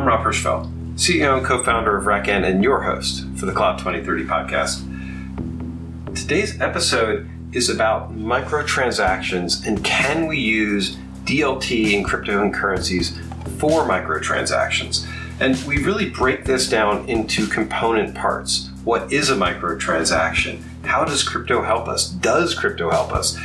I'm 0.00 0.06
Rob 0.06 0.24
Hirschfeld, 0.24 0.94
CEO 0.94 1.36
and 1.36 1.46
co 1.46 1.62
founder 1.62 1.94
of 1.94 2.06
RackN 2.06 2.48
and 2.48 2.64
your 2.64 2.80
host 2.80 3.26
for 3.36 3.44
the 3.44 3.52
Cloud 3.52 3.76
2030 3.80 4.24
podcast. 4.24 6.16
Today's 6.16 6.58
episode 6.58 7.28
is 7.52 7.68
about 7.68 8.16
microtransactions 8.16 9.66
and 9.66 9.84
can 9.84 10.26
we 10.26 10.38
use 10.38 10.96
DLT 11.26 11.94
and 11.94 12.02
crypto 12.02 12.40
and 12.40 12.54
currencies 12.54 13.18
for 13.58 13.82
microtransactions? 13.82 15.06
And 15.38 15.62
we 15.66 15.84
really 15.84 16.08
break 16.08 16.46
this 16.46 16.66
down 16.66 17.06
into 17.06 17.46
component 17.46 18.14
parts. 18.14 18.70
What 18.84 19.12
is 19.12 19.28
a 19.28 19.36
microtransaction? 19.36 20.62
How 20.82 21.04
does 21.04 21.22
crypto 21.22 21.62
help 21.62 21.88
us? 21.88 22.08
Does 22.08 22.54
crypto 22.54 22.90
help 22.90 23.12
us? 23.12 23.36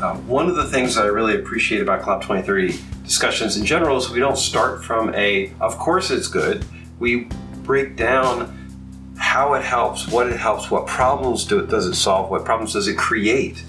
Uh, 0.00 0.16
one 0.20 0.48
of 0.48 0.56
the 0.56 0.68
things 0.68 0.94
that 0.94 1.04
I 1.04 1.08
really 1.08 1.34
appreciate 1.34 1.82
about 1.82 2.00
Cloud 2.00 2.22
2030 2.22 2.78
discussions 3.08 3.56
in 3.56 3.64
general 3.64 3.96
is 3.96 4.10
we 4.10 4.20
don't 4.20 4.36
start 4.36 4.84
from 4.84 5.14
a, 5.14 5.50
of 5.60 5.78
course 5.78 6.10
it's 6.10 6.28
good. 6.28 6.62
We 6.98 7.26
break 7.62 7.96
down 7.96 8.54
how 9.16 9.54
it 9.54 9.64
helps, 9.64 10.06
what 10.08 10.26
it 10.28 10.36
helps, 10.36 10.70
what 10.70 10.86
problems 10.86 11.46
do 11.46 11.58
it, 11.58 11.70
does 11.70 11.86
it 11.86 11.94
solve, 11.94 12.30
what 12.30 12.44
problems 12.44 12.74
does 12.74 12.86
it 12.86 12.98
create. 12.98 13.64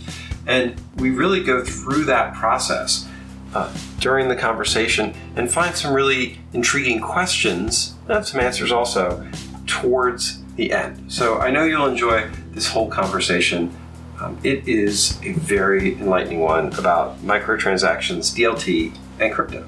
And 0.45 0.75
we 0.97 1.11
really 1.11 1.41
go 1.41 1.63
through 1.63 2.03
that 2.05 2.33
process 2.33 3.07
uh, 3.55 3.73
during 3.99 4.27
the 4.27 4.35
conversation 4.35 5.15
and 5.37 5.49
find 5.49 5.73
some 5.73 5.93
really 5.93 6.39
intriguing 6.51 6.99
questions 6.99 7.95
and 8.09 8.25
some 8.25 8.41
answers 8.41 8.73
also 8.73 9.25
towards 9.67 10.43
the 10.55 10.73
end. 10.73 11.11
So 11.11 11.39
I 11.39 11.49
know 11.49 11.63
you'll 11.63 11.87
enjoy 11.87 12.29
this 12.51 12.67
whole 12.67 12.89
conversation. 12.89 13.73
Um, 14.19 14.37
it 14.43 14.67
is 14.67 15.17
a 15.23 15.31
very 15.31 15.93
enlightening 15.93 16.41
one 16.41 16.73
about 16.73 17.19
microtransactions, 17.21 18.35
DLT, 18.35 18.97
and 19.19 19.33
crypto. 19.33 19.67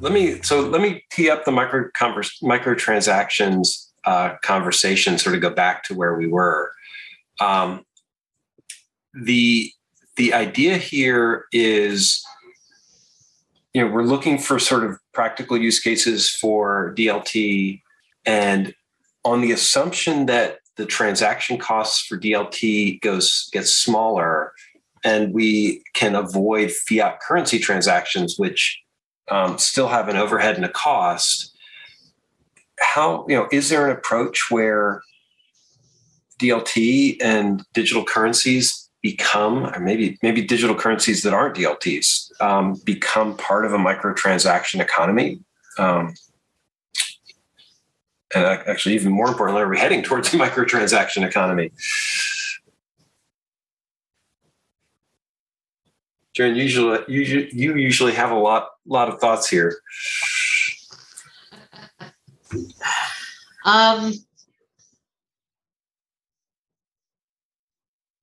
Let 0.00 0.12
me 0.12 0.42
so 0.42 0.60
let 0.60 0.80
me 0.80 1.04
tee 1.10 1.28
up 1.28 1.44
the 1.44 1.50
micro 1.50 1.90
converse, 1.94 2.38
microtransactions 2.40 3.88
uh, 4.04 4.36
conversation. 4.42 5.18
Sort 5.18 5.34
of 5.34 5.42
go 5.42 5.50
back 5.50 5.82
to 5.84 5.94
where 5.94 6.14
we 6.14 6.26
were. 6.26 6.72
Um, 7.40 7.84
the 9.12 9.72
the 10.16 10.34
idea 10.34 10.76
here 10.76 11.46
is, 11.52 12.24
you 13.74 13.84
know, 13.84 13.90
we're 13.90 14.02
looking 14.04 14.38
for 14.38 14.58
sort 14.58 14.84
of 14.84 14.98
practical 15.12 15.56
use 15.56 15.80
cases 15.80 16.30
for 16.30 16.94
DLT, 16.96 17.82
and 18.24 18.74
on 19.24 19.40
the 19.40 19.50
assumption 19.50 20.26
that 20.26 20.58
the 20.78 20.86
transaction 20.86 21.58
costs 21.58 22.06
for 22.06 22.16
DLT 22.16 23.02
goes 23.02 23.50
gets 23.52 23.74
smaller, 23.74 24.52
and 25.04 25.34
we 25.34 25.82
can 25.92 26.14
avoid 26.14 26.70
fiat 26.70 27.20
currency 27.20 27.58
transactions, 27.58 28.38
which 28.38 28.80
um, 29.30 29.58
still 29.58 29.88
have 29.88 30.08
an 30.08 30.16
overhead 30.16 30.56
and 30.56 30.64
a 30.64 30.70
cost. 30.70 31.54
How 32.78 33.26
you 33.28 33.36
know 33.36 33.48
is 33.52 33.68
there 33.68 33.86
an 33.86 33.94
approach 33.94 34.50
where 34.50 35.02
DLT 36.40 37.16
and 37.20 37.64
digital 37.74 38.04
currencies 38.04 38.88
become, 39.02 39.66
or 39.66 39.80
maybe 39.80 40.16
maybe 40.22 40.42
digital 40.42 40.76
currencies 40.76 41.22
that 41.22 41.34
aren't 41.34 41.56
DLTs 41.56 42.40
um, 42.40 42.80
become 42.84 43.36
part 43.36 43.66
of 43.66 43.72
a 43.72 43.78
microtransaction 43.78 44.80
economy? 44.80 45.40
Um, 45.76 46.14
and 48.34 48.44
actually, 48.44 48.94
even 48.94 49.12
more 49.12 49.28
importantly, 49.28 49.62
are 49.62 49.68
we 49.68 49.78
heading 49.78 50.02
towards 50.02 50.32
a 50.34 50.36
microtransaction 50.38 51.26
economy? 51.26 51.70
Jen, 56.34 56.54
usually 56.54 57.00
you, 57.08 57.74
usually 57.74 58.12
have 58.12 58.30
a 58.30 58.38
lot 58.38 58.68
lot 58.86 59.08
of 59.08 59.18
thoughts 59.20 59.48
here. 59.48 59.80
Um, 63.64 64.12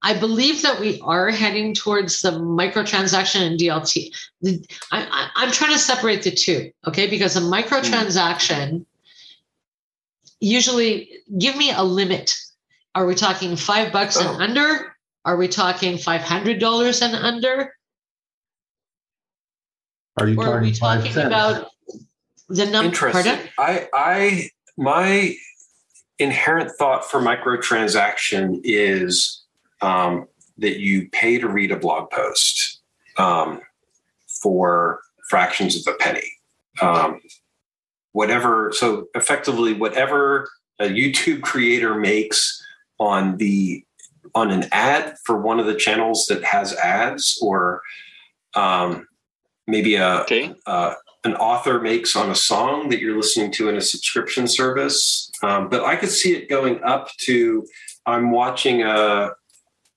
I 0.02 0.14
believe 0.18 0.62
that 0.62 0.80
we 0.80 1.02
are 1.02 1.30
heading 1.30 1.74
towards 1.74 2.22
the 2.22 2.32
microtransaction 2.32 3.42
and 3.42 3.60
DLT. 3.60 4.16
I, 4.92 5.30
am 5.36 5.52
trying 5.52 5.74
to 5.74 5.80
separate 5.80 6.24
the 6.24 6.32
two, 6.32 6.72
okay? 6.88 7.08
Because 7.08 7.36
a 7.36 7.42
microtransaction 7.42 8.86
usually 10.40 11.10
give 11.38 11.56
me 11.56 11.72
a 11.72 11.84
limit. 11.84 12.36
Are 12.94 13.06
we 13.06 13.16
talking 13.16 13.56
five 13.56 13.92
bucks 13.92 14.18
oh. 14.20 14.34
and 14.34 14.42
under? 14.42 14.96
Are 15.26 15.38
we 15.38 15.48
talking 15.48 15.98
five 15.98 16.22
hundred 16.22 16.60
dollars 16.60 17.02
and 17.02 17.16
under? 17.16 17.74
Are 20.18 20.28
you 20.28 20.40
or 20.40 20.46
talking, 20.46 20.54
are 20.54 20.62
we 20.62 20.72
talking 20.72 21.18
about 21.18 21.68
the 22.48 22.66
number? 22.66 22.88
Interesting. 22.88 23.38
I, 23.58 23.88
I, 23.94 24.50
my 24.78 25.36
inherent 26.20 26.72
thought 26.78 27.10
for 27.10 27.20
microtransaction 27.20 28.62
is 28.64 29.44
um, 29.82 30.28
that 30.58 30.80
you 30.80 31.10
pay 31.10 31.38
to 31.38 31.50
read 31.50 31.72
a 31.72 31.76
blog 31.76 32.10
post 32.12 32.80
um, 33.18 33.60
for 34.42 35.02
fractions 35.30 35.76
of 35.76 35.94
a 35.94 35.98
penny. 35.98 36.32
Um, 36.82 37.20
whatever 38.16 38.72
so 38.74 39.08
effectively 39.14 39.74
whatever 39.74 40.50
a 40.80 40.86
youtube 40.86 41.42
creator 41.52 41.96
makes 41.96 42.64
on 42.98 43.36
the 43.38 43.84
on 44.34 44.52
an 44.52 44.64
ad 44.72 45.16
for 45.26 45.38
one 45.38 45.60
of 45.60 45.66
the 45.66 45.76
channels 45.76 46.26
that 46.28 46.44
has 46.44 46.74
ads 46.76 47.38
or 47.42 47.82
um, 48.56 49.06
maybe 49.68 49.96
a 49.96 50.22
okay. 50.22 50.54
uh, 50.66 50.94
an 51.26 51.36
author 51.36 51.82
makes 51.82 52.16
on 52.16 52.32
a 52.32 52.36
song 52.36 52.88
that 52.88 53.02
you're 53.02 53.18
listening 53.18 53.52
to 53.52 53.68
in 53.68 53.76
a 53.76 53.82
subscription 53.82 54.48
service 54.48 55.30
um, 55.44 55.68
but 55.68 55.84
i 55.84 55.98
could 55.98 56.10
see 56.10 56.34
it 56.34 56.50
going 56.50 56.82
up 56.84 57.10
to 57.18 57.68
i'm 58.06 58.32
watching 58.32 58.82
a, 58.82 59.32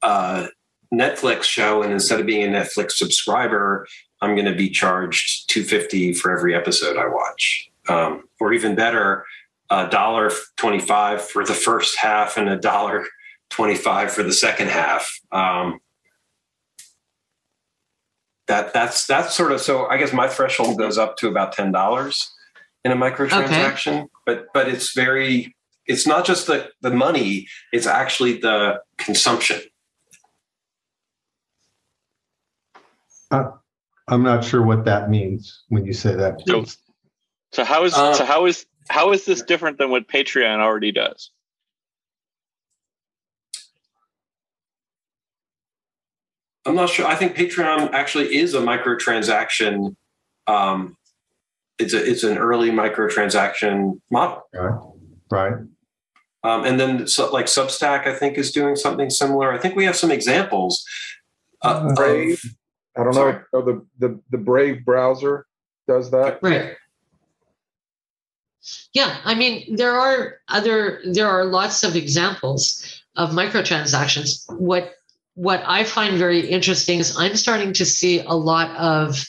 a 0.02 0.48
netflix 0.92 1.44
show 1.44 1.82
and 1.84 1.92
instead 1.92 2.18
of 2.18 2.26
being 2.26 2.52
a 2.52 2.58
netflix 2.58 2.92
subscriber 2.92 3.86
i'm 4.22 4.34
going 4.34 4.52
to 4.52 4.56
be 4.56 4.68
charged 4.68 5.48
250 5.50 6.14
for 6.14 6.36
every 6.36 6.52
episode 6.52 6.96
i 6.96 7.06
watch 7.06 7.70
um, 7.88 8.24
or 8.40 8.52
even 8.52 8.74
better, 8.74 9.24
a 9.70 9.88
dollar 9.88 10.30
twenty-five 10.56 11.22
for 11.22 11.44
the 11.44 11.54
first 11.54 11.98
half 11.98 12.36
and 12.36 12.48
a 12.48 12.56
dollar 12.56 13.06
twenty-five 13.50 14.10
for 14.12 14.22
the 14.22 14.32
second 14.32 14.68
half. 14.68 15.10
Um, 15.32 15.80
that 18.46 18.72
that's 18.72 19.06
that's 19.06 19.34
sort 19.34 19.52
of 19.52 19.60
so. 19.60 19.86
I 19.86 19.98
guess 19.98 20.12
my 20.12 20.28
threshold 20.28 20.78
goes 20.78 20.98
up 20.98 21.16
to 21.18 21.28
about 21.28 21.52
ten 21.52 21.70
dollars 21.70 22.30
in 22.84 22.92
a 22.92 22.96
microtransaction, 22.96 23.98
okay. 23.98 24.06
but 24.24 24.46
but 24.54 24.68
it's 24.68 24.94
very 24.94 25.54
it's 25.86 26.06
not 26.06 26.24
just 26.24 26.46
the 26.46 26.70
the 26.80 26.90
money; 26.90 27.46
it's 27.72 27.86
actually 27.86 28.38
the 28.38 28.80
consumption. 28.96 29.60
Uh, 33.30 33.50
I'm 34.08 34.22
not 34.22 34.42
sure 34.42 34.62
what 34.62 34.86
that 34.86 35.10
means 35.10 35.64
when 35.68 35.84
you 35.84 35.92
say 35.92 36.14
that. 36.14 36.40
So, 36.46 36.64
so 37.52 37.64
how 37.64 37.84
is 37.84 37.94
uh, 37.94 38.14
so 38.14 38.24
how 38.24 38.46
is 38.46 38.66
how 38.88 39.12
is 39.12 39.24
this 39.24 39.42
different 39.42 39.78
than 39.78 39.90
what 39.90 40.08
Patreon 40.08 40.58
already 40.58 40.92
does? 40.92 41.30
I'm 46.66 46.74
not 46.74 46.90
sure. 46.90 47.06
I 47.06 47.14
think 47.14 47.34
Patreon 47.34 47.92
actually 47.92 48.36
is 48.36 48.54
a 48.54 48.60
microtransaction. 48.60 49.96
Um, 50.46 50.96
it's 51.78 51.94
a 51.94 52.04
it's 52.04 52.24
an 52.24 52.36
early 52.36 52.70
microtransaction 52.70 54.00
model. 54.10 54.42
Right. 54.52 54.78
Right. 55.30 55.54
Um, 56.44 56.64
and 56.64 56.78
then 56.78 57.06
so, 57.06 57.30
like 57.32 57.46
Substack, 57.46 58.06
I 58.06 58.14
think 58.14 58.38
is 58.38 58.52
doing 58.52 58.76
something 58.76 59.10
similar. 59.10 59.52
I 59.52 59.58
think 59.58 59.76
we 59.76 59.84
have 59.84 59.96
some 59.96 60.10
examples. 60.10 60.84
Uh, 61.62 61.92
Brave. 61.94 62.40
Of, 62.44 62.50
I 63.00 63.04
don't 63.04 63.12
sorry. 63.14 63.40
know. 63.52 63.62
The, 63.62 63.86
the 63.98 64.20
the 64.30 64.38
Brave 64.38 64.84
browser 64.84 65.46
does 65.86 66.10
that. 66.10 66.38
Right. 66.42 66.76
Yeah, 68.92 69.18
I 69.24 69.34
mean 69.34 69.76
there 69.76 69.98
are 69.98 70.38
other 70.48 71.00
there 71.04 71.28
are 71.28 71.44
lots 71.44 71.84
of 71.84 71.96
examples 71.96 73.02
of 73.16 73.30
microtransactions. 73.30 74.44
What 74.58 74.94
what 75.34 75.62
I 75.66 75.84
find 75.84 76.18
very 76.18 76.40
interesting 76.40 76.98
is 76.98 77.16
I'm 77.16 77.36
starting 77.36 77.72
to 77.74 77.84
see 77.84 78.20
a 78.20 78.32
lot 78.32 78.74
of 78.76 79.24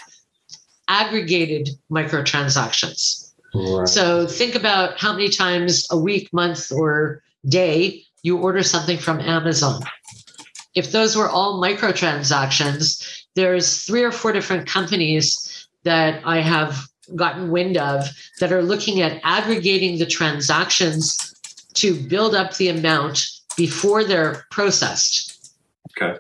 aggregated 0.88 1.69
microtransactions. 1.91 3.31
Right. 3.53 3.88
So 3.88 4.27
think 4.27 4.56
about 4.56 5.00
how 5.00 5.13
many 5.13 5.30
times 5.30 5.88
a 5.91 5.97
week, 5.97 6.31
month, 6.33 6.71
or 6.71 7.21
day 7.47 8.03
you 8.24 8.38
order 8.38 8.63
something 8.63 8.97
from 8.97 9.19
Amazon. 9.19 9.81
If 10.75 10.91
those 10.91 11.15
were 11.15 11.30
all 11.30 11.62
microtransactions, 11.62 13.24
there's 13.36 13.83
three 13.83 14.03
or 14.03 14.12
four 14.12 14.31
different 14.31 14.68
companies 14.68 15.68
that 15.83 16.21
I 16.25 16.41
have 16.41 16.88
gotten 17.15 17.51
wind 17.51 17.77
of 17.77 18.07
that 18.39 18.51
are 18.51 18.63
looking 18.63 19.01
at 19.01 19.19
aggregating 19.23 20.00
the 20.00 20.06
transactions 20.06 21.33
to 21.75 21.94
build 22.07 22.35
up 22.35 22.56
the 22.56 22.69
amount 22.69 23.25
before 23.57 24.03
they're 24.03 24.45
processed. 24.51 25.53
Okay. 25.91 26.17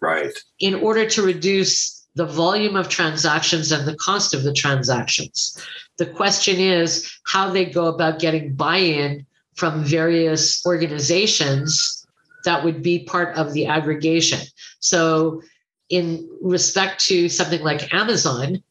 Right. 0.00 0.32
In 0.58 0.74
order 0.74 1.08
to 1.10 1.22
reduce 1.22 2.02
the 2.14 2.26
volume 2.26 2.76
of 2.76 2.88
transactions 2.88 3.72
and 3.72 3.86
the 3.86 3.96
cost 3.96 4.34
of 4.34 4.42
the 4.42 4.52
transactions. 4.52 5.56
The 5.96 6.06
question 6.06 6.58
is 6.58 7.10
how 7.26 7.50
they 7.50 7.64
go 7.64 7.86
about 7.86 8.18
getting 8.18 8.54
buy 8.54 8.78
in 8.78 9.26
from 9.54 9.84
various 9.84 10.64
organizations 10.66 12.06
that 12.44 12.64
would 12.64 12.82
be 12.82 13.04
part 13.04 13.36
of 13.36 13.52
the 13.52 13.66
aggregation. 13.66 14.40
So, 14.80 15.42
in 15.88 16.28
respect 16.40 17.04
to 17.06 17.28
something 17.28 17.62
like 17.62 17.92
Amazon, 17.92 18.62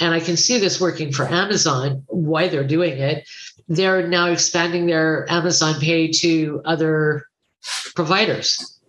and 0.00 0.14
I 0.14 0.20
can 0.20 0.36
see 0.36 0.58
this 0.58 0.80
working 0.80 1.12
for 1.12 1.26
Amazon, 1.26 2.02
why 2.08 2.48
they're 2.48 2.66
doing 2.66 2.98
it, 2.98 3.28
they're 3.68 4.06
now 4.06 4.28
expanding 4.28 4.86
their 4.86 5.30
Amazon 5.30 5.80
Pay 5.80 6.10
to 6.12 6.60
other 6.64 7.26
providers. 7.94 8.80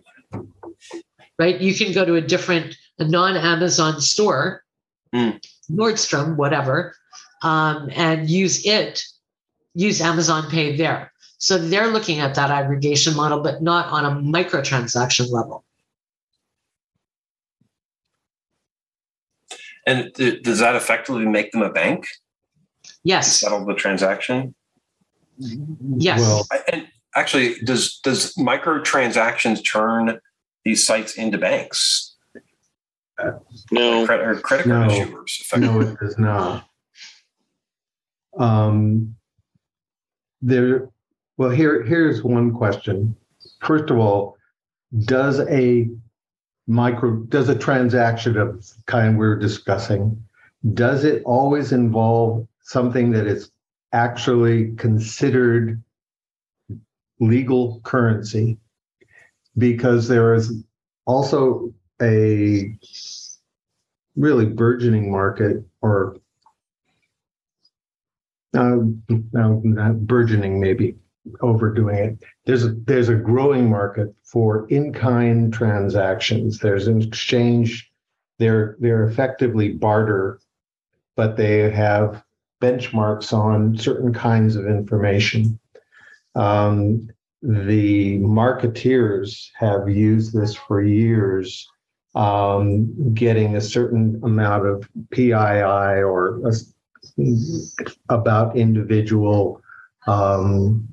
Right? 1.38 1.60
You 1.60 1.74
can 1.74 1.92
go 1.92 2.04
to 2.04 2.14
a 2.14 2.20
different, 2.20 2.76
a 2.98 3.04
non 3.04 3.36
Amazon 3.36 4.00
store, 4.00 4.64
Mm. 5.14 5.44
Nordstrom, 5.70 6.36
whatever, 6.36 6.94
um, 7.42 7.90
and 7.94 8.28
use 8.28 8.64
it, 8.66 9.02
use 9.74 10.00
Amazon 10.00 10.50
Pay 10.50 10.76
there. 10.76 11.12
So 11.38 11.58
they're 11.58 11.88
looking 11.88 12.18
at 12.20 12.34
that 12.34 12.50
aggregation 12.50 13.14
model, 13.14 13.40
but 13.40 13.62
not 13.62 13.86
on 13.88 14.04
a 14.04 14.10
microtransaction 14.10 15.30
level. 15.30 15.64
And 19.86 20.12
th- 20.14 20.42
does 20.42 20.58
that 20.58 20.74
effectively 20.74 21.26
make 21.26 21.52
them 21.52 21.62
a 21.62 21.70
bank 21.72 22.06
to 22.84 22.92
Yes. 23.04 23.36
settle 23.40 23.64
the 23.64 23.74
transaction? 23.74 24.54
Yes. 25.38 26.20
Well, 26.20 26.46
And 26.72 26.88
actually, 27.14 27.60
does 27.60 27.98
does 28.02 28.34
microtransactions 28.34 29.64
turn 29.64 30.18
these 30.64 30.84
sites 30.84 31.14
into 31.16 31.38
banks 31.38 32.14
No. 33.70 34.04
Credit, 34.06 34.26
or 34.26 34.40
credit 34.40 34.66
card 34.66 34.88
No. 34.88 34.94
issuers? 34.94 35.40
Effectively? 35.40 35.84
No, 35.86 35.90
it 35.92 35.98
does 36.00 36.18
not. 36.18 36.68
Um, 38.38 39.16
there, 40.42 40.90
well, 41.38 41.48
here, 41.50 41.82
here's 41.82 42.22
one 42.22 42.52
question. 42.52 43.16
First 43.62 43.88
of 43.90 43.98
all, 43.98 44.36
does 45.04 45.40
a 45.40 45.88
micro, 46.66 47.16
does 47.28 47.48
a 47.48 47.58
transaction 47.58 48.36
of 48.36 48.66
kind 48.86 49.18
we're 49.18 49.38
discussing, 49.38 50.22
does 50.74 51.04
it 51.04 51.22
always 51.24 51.72
involve 51.72 52.46
something 52.62 53.12
that 53.12 53.26
is 53.26 53.50
actually 53.92 54.74
considered 54.76 55.82
legal 57.20 57.80
currency? 57.84 58.58
Because 59.56 60.08
there 60.08 60.34
is 60.34 60.64
also 61.06 61.72
a 62.02 62.76
really 64.16 64.46
burgeoning 64.46 65.10
market 65.10 65.64
or 65.80 66.16
uh, 68.54 68.78
no, 69.32 69.60
not 69.64 70.06
burgeoning 70.06 70.60
maybe 70.60 70.96
overdoing 71.40 71.96
it. 71.96 72.18
There's 72.44 72.64
a 72.64 72.70
there's 72.70 73.08
a 73.08 73.14
growing 73.14 73.70
market 73.70 74.14
for 74.24 74.68
in-kind 74.68 75.52
transactions. 75.52 76.58
There's 76.58 76.86
an 76.86 77.02
exchange. 77.02 77.90
They're 78.38 78.76
they're 78.80 79.04
effectively 79.04 79.72
barter 79.72 80.40
but 81.16 81.36
they 81.36 81.70
have 81.70 82.22
benchmarks 82.62 83.32
on 83.32 83.76
certain 83.76 84.12
kinds 84.12 84.54
of 84.54 84.66
information. 84.66 85.58
Um, 86.34 87.08
the 87.42 88.18
marketeers 88.18 89.48
have 89.58 89.88
used 89.88 90.32
this 90.32 90.54
for 90.54 90.82
years 90.82 91.68
um, 92.14 93.14
getting 93.14 93.56
a 93.56 93.60
certain 93.60 94.20
amount 94.22 94.66
of 94.66 94.88
PII 95.10 95.32
or 96.02 96.40
a, 96.46 96.52
about 98.08 98.56
individual 98.56 99.60
um, 100.06 100.88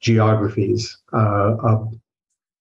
geographies, 0.00 0.96
uh, 1.12 1.56
a, 1.62 1.88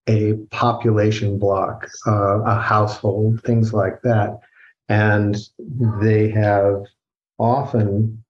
a, 0.08 0.34
population 0.52 1.40
block, 1.40 1.88
uh, 2.08 2.42
a 2.42 2.60
household, 2.60 3.42
things 3.44 3.74
like 3.74 4.02
that. 4.02 4.40
And 4.90 5.38
they 5.58 6.30
have 6.30 6.84
often 7.38 8.24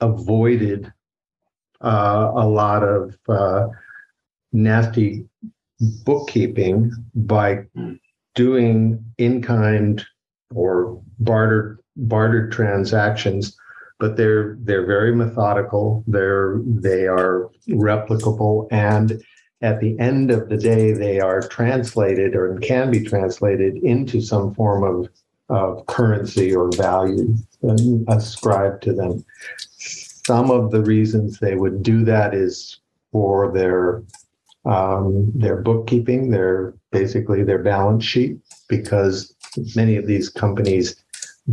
avoided 0.00 0.92
uh, 1.82 2.32
a 2.34 2.46
lot 2.46 2.82
of 2.82 3.16
uh, 3.28 3.68
nasty 4.52 5.26
bookkeeping 6.04 6.92
by 7.14 7.64
doing 8.34 9.04
in-kind 9.18 10.04
or 10.54 11.00
bartered 11.18 11.78
bartered 11.96 12.52
transactions 12.52 13.56
but 14.00 14.16
they're 14.16 14.56
they're 14.60 14.86
very 14.86 15.14
methodical. 15.14 16.02
They're 16.08 16.60
they 16.64 17.06
are 17.06 17.50
replicable. 17.68 18.66
And 18.72 19.22
at 19.62 19.78
the 19.80 19.96
end 20.00 20.30
of 20.30 20.48
the 20.48 20.56
day 20.56 20.92
they 20.92 21.20
are 21.20 21.42
translated 21.42 22.34
or 22.34 22.58
can 22.58 22.90
be 22.90 23.04
translated 23.04 23.76
into 23.84 24.20
some 24.20 24.54
form 24.54 24.82
of 24.82 25.08
of 25.50 25.86
currency 25.86 26.54
or 26.54 26.70
value 26.72 27.36
ascribed 28.08 28.82
to 28.84 28.92
them. 28.92 29.24
Some 29.76 30.50
of 30.50 30.70
the 30.70 30.82
reasons 30.82 31.38
they 31.38 31.56
would 31.56 31.82
do 31.82 32.04
that 32.04 32.34
is 32.34 32.80
for 33.12 33.52
their 33.52 34.02
um, 34.64 35.32
their 35.34 35.56
bookkeeping, 35.56 36.30
their 36.30 36.74
basically 36.92 37.42
their 37.42 37.58
balance 37.58 38.04
sheet, 38.04 38.38
because 38.68 39.34
many 39.74 39.96
of 39.96 40.06
these 40.06 40.28
companies, 40.28 41.02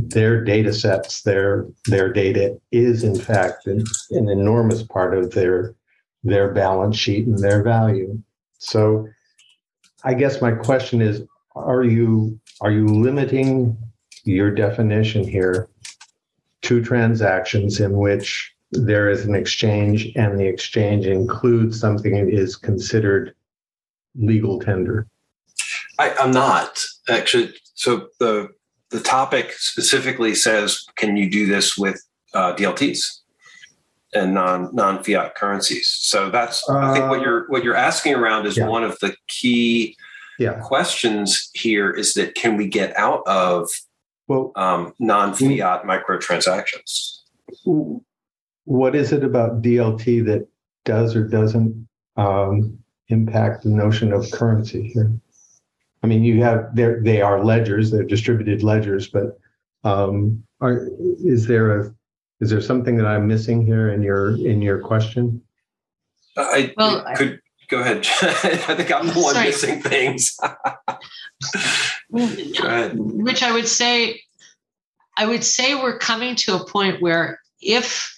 their 0.10 0.44
data 0.44 0.74
sets, 0.74 1.22
their 1.22 1.66
their 1.86 2.12
data 2.12 2.60
is 2.72 3.04
in 3.04 3.20
fact 3.20 3.68
an, 3.68 3.84
an 4.12 4.30
enormous 4.30 4.84
part 4.84 5.18
of 5.18 5.32
their 5.32 5.76
their 6.24 6.52
balance 6.54 6.98
sheet 6.98 7.28
and 7.28 7.40
their 7.40 7.64
value. 7.64 8.22
So, 8.58 9.08
I 10.04 10.14
guess 10.14 10.42
my 10.42 10.52
question 10.52 11.02
is: 11.02 11.24
Are 11.56 11.84
you 11.84 12.40
are 12.62 12.72
you 12.72 12.88
limiting 12.88 13.78
your 14.24 14.52
definition 14.52 15.26
here 15.26 15.70
to 16.64 16.84
transactions 16.84 17.80
in 17.80 17.98
which 17.98 18.54
there 18.72 19.10
is 19.10 19.26
an 19.26 19.36
exchange 19.36 20.12
and 20.16 20.38
the 20.38 20.46
exchange 20.46 21.06
includes 21.06 21.80
something 21.80 22.14
that 22.14 22.34
is 22.34 22.56
considered 22.56 23.34
legal 24.18 24.60
tender. 24.60 25.08
I, 26.00 26.14
I'm 26.20 26.32
not 26.32 26.84
actually. 27.10 27.54
So 27.76 28.10
the 28.20 28.50
the 28.90 29.00
topic 29.00 29.54
specifically 29.54 30.36
says, 30.36 30.86
can 30.96 31.18
you 31.18 31.30
do 31.30 31.46
this 31.46 31.78
with 31.78 32.02
uh, 32.34 32.56
DLTs 32.56 33.20
and 34.14 34.34
non 34.34 34.74
non 34.74 35.04
fiat 35.04 35.36
currencies? 35.36 35.88
So 35.88 36.30
that's 36.30 36.68
I 36.70 36.94
think 36.94 37.10
what 37.10 37.22
you're 37.22 37.48
what 37.50 37.64
you're 37.64 37.76
asking 37.76 38.16
around 38.16 38.46
is 38.46 38.58
yeah. 38.58 38.68
one 38.68 38.84
of 38.84 38.98
the 39.00 39.16
key 39.28 39.96
yeah. 40.40 40.54
questions 40.62 41.50
here. 41.54 41.92
Is 41.92 42.14
that 42.14 42.36
can 42.36 42.58
we 42.58 42.68
get 42.68 42.98
out 42.98 43.24
of 43.28 43.70
well 44.28 44.52
um, 44.56 44.94
non 45.00 45.34
fiat 45.34 45.84
microtransactions? 45.84 47.14
what 48.68 48.96
is 48.96 49.14
it 49.14 49.24
about 49.24 49.62
DLT 49.62 50.26
that 50.26 50.46
does 50.84 51.16
or 51.16 51.26
doesn't 51.26 51.88
um, 52.18 52.78
impact 53.08 53.64
the 53.64 53.70
notion 53.70 54.12
of 54.12 54.30
currency 54.32 54.90
here? 54.90 55.18
I 56.08 56.10
mean, 56.10 56.24
you 56.24 56.42
have 56.42 56.74
there 56.74 57.04
they 57.04 57.22
are 57.22 57.44
ledgers, 57.44 57.92
they're 57.92 58.02
distributed 58.06 58.64
ledgers, 58.64 59.10
but 59.10 59.38
um, 59.84 60.42
are, 60.62 60.88
is 61.20 61.48
there 61.48 61.82
a 61.82 61.94
is 62.40 62.50
there 62.50 62.62
something 62.62 62.96
that 62.96 63.06
I'm 63.06 63.28
missing 63.28 63.66
here 63.66 63.90
in 63.92 64.02
your 64.02 64.38
in 64.38 64.62
your 64.62 64.80
question? 64.80 65.42
I 66.38 66.74
Well, 66.78 67.04
could 67.18 67.42
go 67.68 67.82
ahead. 67.82 68.08
I 68.22 68.76
think 68.76 68.90
I'm 68.90 69.08
the 69.08 69.20
one 69.20 69.34
Sorry. 69.34 69.48
missing 69.48 69.82
things. 69.82 70.40
Which 72.10 73.44
I 73.44 73.52
would 73.52 73.68
say, 73.68 74.22
I 75.18 75.26
would 75.26 75.44
say 75.44 75.76
we're 75.76 75.98
coming 76.00 76.38
to 76.38 76.56
a 76.56 76.66
point 76.66 77.02
where 77.02 77.42
if 77.60 78.17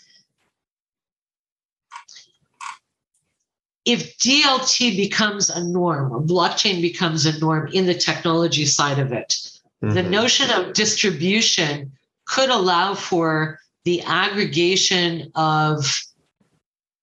if 3.90 4.16
DLT 4.20 4.96
becomes 4.96 5.50
a 5.50 5.64
norm 5.64 6.12
or 6.12 6.22
blockchain 6.22 6.80
becomes 6.80 7.26
a 7.26 7.40
norm 7.40 7.68
in 7.74 7.88
the 7.88 7.96
technology 7.96 8.64
side 8.66 9.00
of 9.00 9.12
it, 9.12 9.40
the 9.82 10.04
Mhm. 10.04 10.10
notion 10.12 10.52
of 10.52 10.74
distribution 10.74 11.92
could 12.28 12.52
allow 12.52 12.94
for 12.94 13.60
the 13.86 14.02
aggregation 14.04 15.32
of 15.34 16.04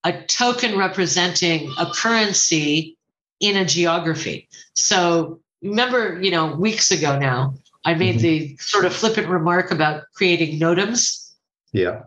a 0.04 0.12
token 0.28 0.78
representing 0.78 1.74
a 1.76 1.86
currency 1.86 2.96
in 3.40 3.56
a 3.56 3.64
geography. 3.64 4.48
So 4.74 5.40
remember, 5.62 6.20
you 6.22 6.30
know, 6.30 6.54
weeks 6.54 6.92
ago 6.92 7.18
now, 7.18 7.54
I 7.84 7.94
made 7.94 8.18
Mhm. 8.18 8.20
the 8.20 8.56
sort 8.60 8.84
of 8.84 8.94
flippant 8.94 9.26
remark 9.26 9.72
about 9.72 10.04
creating 10.14 10.60
nodems 10.60 11.32
Yeah. 11.72 12.02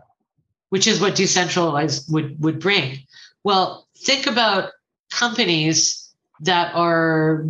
which 0.70 0.86
is 0.86 1.00
what 1.00 1.16
decentralized 1.16 2.10
would 2.10 2.40
would 2.42 2.60
bring. 2.60 3.06
Well, 3.44 3.86
think 4.02 4.26
about 4.26 4.70
companies 5.10 6.12
that 6.40 6.74
are 6.74 7.46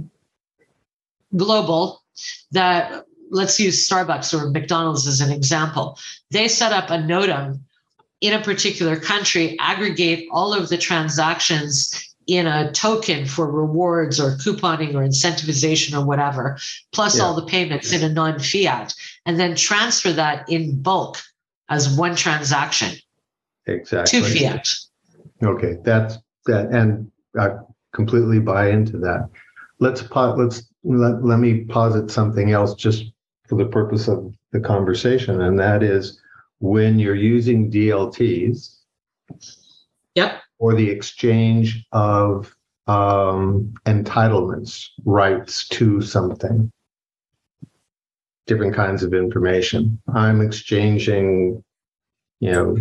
global, 1.36 2.02
that 2.52 3.04
let's 3.30 3.60
use 3.60 3.88
Starbucks 3.88 4.34
or 4.34 4.50
McDonald's 4.50 5.06
as 5.06 5.20
an 5.20 5.30
example. 5.30 5.98
They 6.30 6.48
set 6.48 6.72
up 6.72 6.90
a 6.90 6.94
NOTAM 6.94 7.60
in 8.20 8.34
a 8.34 8.42
particular 8.42 8.96
country, 8.96 9.56
aggregate 9.60 10.28
all 10.30 10.52
of 10.52 10.68
the 10.68 10.76
transactions 10.76 12.06
in 12.26 12.46
a 12.46 12.70
token 12.72 13.26
for 13.26 13.50
rewards 13.50 14.20
or 14.20 14.32
couponing 14.32 14.94
or 14.94 15.00
incentivization 15.00 15.98
or 15.98 16.04
whatever, 16.04 16.58
plus 16.92 17.16
yeah. 17.16 17.24
all 17.24 17.34
the 17.34 17.46
payments 17.46 17.92
in 17.92 18.02
a 18.02 18.12
non 18.12 18.38
fiat, 18.38 18.94
and 19.24 19.40
then 19.40 19.56
transfer 19.56 20.12
that 20.12 20.48
in 20.48 20.80
bulk 20.82 21.16
as 21.68 21.96
one 21.96 22.14
transaction. 22.14 22.96
Exactly. 23.66 24.20
To 24.20 24.26
fiat. 24.26 24.68
Okay, 25.42 25.78
that's 25.82 26.18
that, 26.46 26.70
and 26.70 27.10
I 27.38 27.50
completely 27.92 28.40
buy 28.40 28.70
into 28.70 28.98
that. 28.98 29.28
Let's 29.78 30.04
let's 30.14 30.68
let, 30.84 31.24
let 31.24 31.38
me 31.38 31.64
posit 31.64 32.10
something 32.10 32.52
else 32.52 32.74
just 32.74 33.04
for 33.48 33.56
the 33.56 33.66
purpose 33.66 34.08
of 34.08 34.34
the 34.52 34.60
conversation, 34.60 35.42
and 35.42 35.58
that 35.58 35.82
is 35.82 36.20
when 36.58 36.98
you're 36.98 37.14
using 37.14 37.70
DLTs. 37.70 38.76
Yep. 40.14 40.40
Or 40.58 40.74
the 40.74 40.90
exchange 40.90 41.86
of 41.92 42.54
um, 42.86 43.72
entitlements, 43.86 44.88
rights 45.04 45.68
to 45.68 46.00
something, 46.00 46.70
different 48.46 48.74
kinds 48.74 49.02
of 49.02 49.14
information. 49.14 50.00
I'm 50.12 50.40
exchanging, 50.40 51.62
you 52.40 52.50
know, 52.50 52.76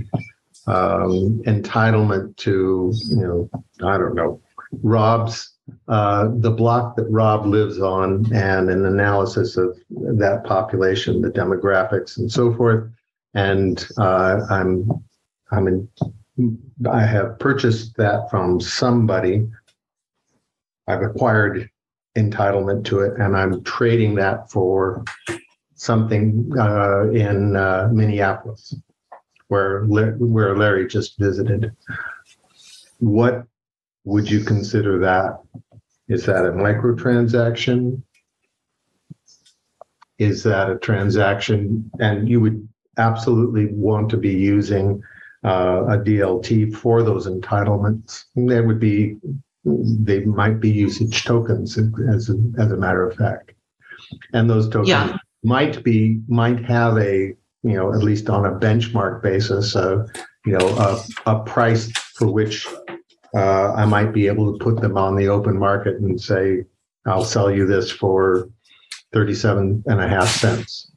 um, 0.67 1.41
entitlement 1.45 2.35
to, 2.37 2.93
you 3.09 3.15
know, 3.15 3.49
I 3.81 3.97
don't 3.97 4.15
know, 4.15 4.41
Rob's 4.83 5.53
uh, 5.87 6.29
the 6.37 6.51
block 6.51 6.95
that 6.95 7.07
Rob 7.09 7.45
lives 7.45 7.79
on 7.79 8.25
and 8.33 8.69
an 8.69 8.85
analysis 8.85 9.57
of 9.57 9.77
that 9.89 10.43
population, 10.43 11.21
the 11.21 11.29
demographics, 11.29 12.17
and 12.17 12.31
so 12.31 12.53
forth. 12.55 12.89
And 13.33 13.87
uh, 13.97 14.41
I'm 14.49 14.89
I'm 15.51 15.67
in, 15.67 16.59
I 16.89 17.01
have 17.01 17.39
purchased 17.39 17.97
that 17.97 18.29
from 18.29 18.59
somebody. 18.59 19.47
I've 20.87 21.01
acquired 21.01 21.69
entitlement 22.17 22.85
to 22.85 23.01
it, 23.01 23.19
and 23.19 23.35
I'm 23.37 23.63
trading 23.63 24.15
that 24.15 24.49
for 24.49 25.03
something 25.75 26.51
uh, 26.57 27.09
in 27.09 27.55
uh, 27.55 27.89
Minneapolis, 27.91 28.75
where 29.49 29.83
where 29.83 30.55
Larry 30.55 30.87
just 30.87 31.19
visited. 31.19 31.75
What 32.99 33.45
would 34.05 34.29
you 34.29 34.43
consider 34.43 34.99
that? 34.99 35.39
Is 36.07 36.25
that 36.25 36.45
a 36.45 36.51
microtransaction? 36.51 38.01
Is 40.17 40.43
that 40.43 40.69
a 40.69 40.77
transaction? 40.77 41.89
And 41.99 42.29
you 42.29 42.41
would 42.41 42.67
absolutely 42.97 43.67
want 43.67 44.09
to 44.09 44.17
be 44.17 44.33
using 44.33 45.01
uh, 45.43 45.85
a 45.87 45.97
DLT 45.97 46.75
for 46.75 47.03
those 47.03 47.27
entitlements. 47.27 48.25
There 48.35 48.67
would 48.67 48.79
be, 48.79 49.17
they 49.63 50.25
might 50.25 50.59
be 50.59 50.69
usage 50.69 51.23
tokens 51.23 51.77
as 51.77 52.29
a, 52.29 52.37
as 52.59 52.71
a 52.71 52.77
matter 52.77 53.07
of 53.07 53.15
fact. 53.15 53.53
And 54.33 54.49
those 54.49 54.67
tokens 54.67 54.89
yeah. 54.89 55.17
might 55.43 55.83
be, 55.83 56.21
might 56.27 56.65
have 56.65 56.97
a, 56.97 57.35
you 57.63 57.73
know, 57.73 57.93
at 57.93 57.99
least 57.99 58.29
on 58.29 58.45
a 58.45 58.51
benchmark 58.51 59.21
basis, 59.21 59.75
uh, 59.75 60.07
you 60.45 60.57
know, 60.57 60.67
a, 60.77 61.03
a 61.25 61.43
price 61.43 61.91
for 61.91 62.31
which 62.31 62.67
uh, 63.35 63.73
I 63.73 63.85
might 63.85 64.13
be 64.13 64.27
able 64.27 64.57
to 64.57 64.63
put 64.63 64.81
them 64.81 64.97
on 64.97 65.15
the 65.15 65.27
open 65.27 65.57
market 65.57 65.97
and 65.97 66.19
say, 66.19 66.65
I'll 67.05 67.25
sell 67.25 67.51
you 67.51 67.65
this 67.65 67.91
for 67.91 68.49
37 69.13 69.83
and 69.87 70.01
a 70.01 70.07
half 70.07 70.29
cents. 70.29 70.91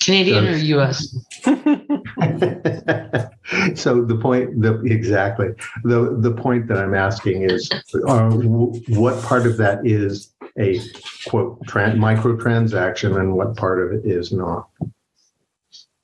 Canadian 0.00 0.44
so, 0.44 0.50
or 0.50 0.56
US? 0.56 1.16
so 3.74 4.04
the 4.04 4.18
point, 4.20 4.60
the, 4.60 4.82
exactly. 4.84 5.48
The, 5.84 6.16
the 6.18 6.32
point 6.32 6.68
that 6.68 6.78
I'm 6.78 6.94
asking 6.94 7.42
is 7.42 7.70
uh, 8.06 8.30
what 8.30 9.22
part 9.22 9.46
of 9.46 9.56
that 9.58 9.86
is 9.86 10.34
a 10.58 10.80
quote 11.26 11.60
tran- 11.66 11.98
micro 11.98 12.36
transaction 12.36 13.16
and 13.16 13.34
what 13.34 13.56
part 13.56 13.80
of 13.80 13.92
it 13.92 14.10
is 14.10 14.32
not? 14.32 14.68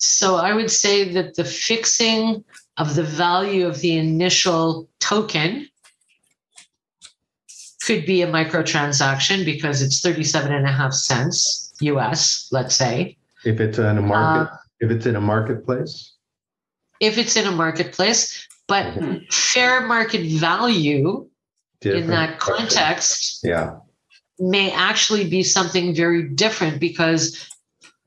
So 0.04 0.36
I 0.36 0.52
would 0.52 0.70
say 0.70 1.12
that 1.12 1.36
the 1.36 1.44
fixing 1.44 2.44
of 2.76 2.94
the 2.94 3.02
value 3.02 3.66
of 3.66 3.80
the 3.80 3.96
initial 3.96 4.88
token 5.00 5.68
could 7.84 8.06
be 8.06 8.22
a 8.22 8.26
microtransaction 8.26 9.44
because 9.44 9.82
it's 9.82 10.00
37 10.00 10.52
and 10.52 10.66
a 10.66 10.72
half 10.72 10.92
cents 10.92 11.72
US, 11.80 12.48
let's 12.50 12.74
say. 12.74 13.16
If 13.44 13.60
it's 13.60 13.78
in 13.78 13.98
a 13.98 14.02
market, 14.02 14.52
uh, 14.52 14.56
if 14.80 14.90
it's 14.90 15.06
in 15.06 15.16
a 15.16 15.20
marketplace? 15.20 16.12
If 17.00 17.18
it's 17.18 17.36
in 17.36 17.46
a 17.46 17.52
marketplace, 17.52 18.48
but 18.66 18.86
mm-hmm. 18.86 19.18
fair 19.30 19.86
market 19.86 20.26
value 20.26 21.28
different. 21.80 22.04
in 22.04 22.10
that 22.10 22.38
context 22.38 23.40
yeah. 23.44 23.76
may 24.38 24.72
actually 24.72 25.28
be 25.28 25.42
something 25.42 25.94
very 25.94 26.28
different 26.28 26.80
because 26.80 27.48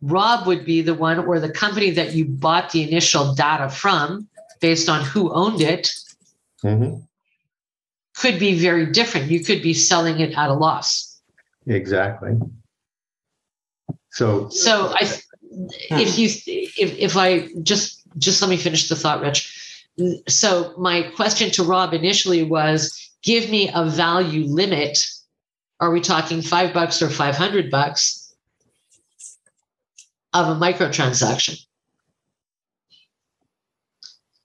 Rob 0.01 0.45
would 0.45 0.65
be 0.65 0.81
the 0.81 0.93
one 0.93 1.19
or 1.19 1.39
the 1.39 1.51
company 1.51 1.91
that 1.91 2.13
you 2.13 2.25
bought 2.25 2.71
the 2.71 2.83
initial 2.83 3.33
data 3.33 3.69
from 3.69 4.27
based 4.59 4.89
on 4.89 5.03
who 5.03 5.31
owned 5.33 5.61
it 5.61 5.89
mm-hmm. 6.63 6.99
could 8.15 8.39
be 8.39 8.59
very 8.59 8.85
different. 8.85 9.31
You 9.31 9.43
could 9.43 9.61
be 9.61 9.73
selling 9.73 10.19
it 10.19 10.37
at 10.37 10.49
a 10.49 10.53
loss. 10.53 11.19
Exactly. 11.65 12.33
So, 14.11 14.49
so 14.49 14.93
I, 14.93 15.01
if 15.91 16.17
you, 16.17 16.29
if, 16.77 16.97
if 16.97 17.17
I 17.17 17.49
just, 17.63 18.01
just 18.17 18.41
let 18.41 18.49
me 18.49 18.57
finish 18.57 18.89
the 18.89 18.95
thought, 18.95 19.21
Rich. 19.21 19.53
So 20.27 20.73
my 20.77 21.03
question 21.15 21.49
to 21.51 21.63
Rob 21.63 21.93
initially 21.93 22.43
was, 22.43 23.11
give 23.23 23.49
me 23.49 23.69
a 23.73 23.85
value 23.85 24.45
limit. 24.45 25.03
Are 25.79 25.91
we 25.91 26.01
talking 26.01 26.41
five 26.41 26.73
bucks 26.73 27.01
or 27.01 27.09
500 27.09 27.69
bucks 27.69 28.26
of 30.33 30.47
a 30.49 30.59
microtransaction? 30.59 31.59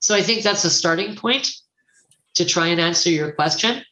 So 0.01 0.15
I 0.15 0.23
think 0.23 0.43
that's 0.43 0.65
a 0.65 0.71
starting 0.71 1.15
point 1.15 1.53
to 2.35 2.45
try 2.45 2.69
and 2.69 2.81
answer 2.81 3.11
your 3.11 3.33
question. 3.33 3.83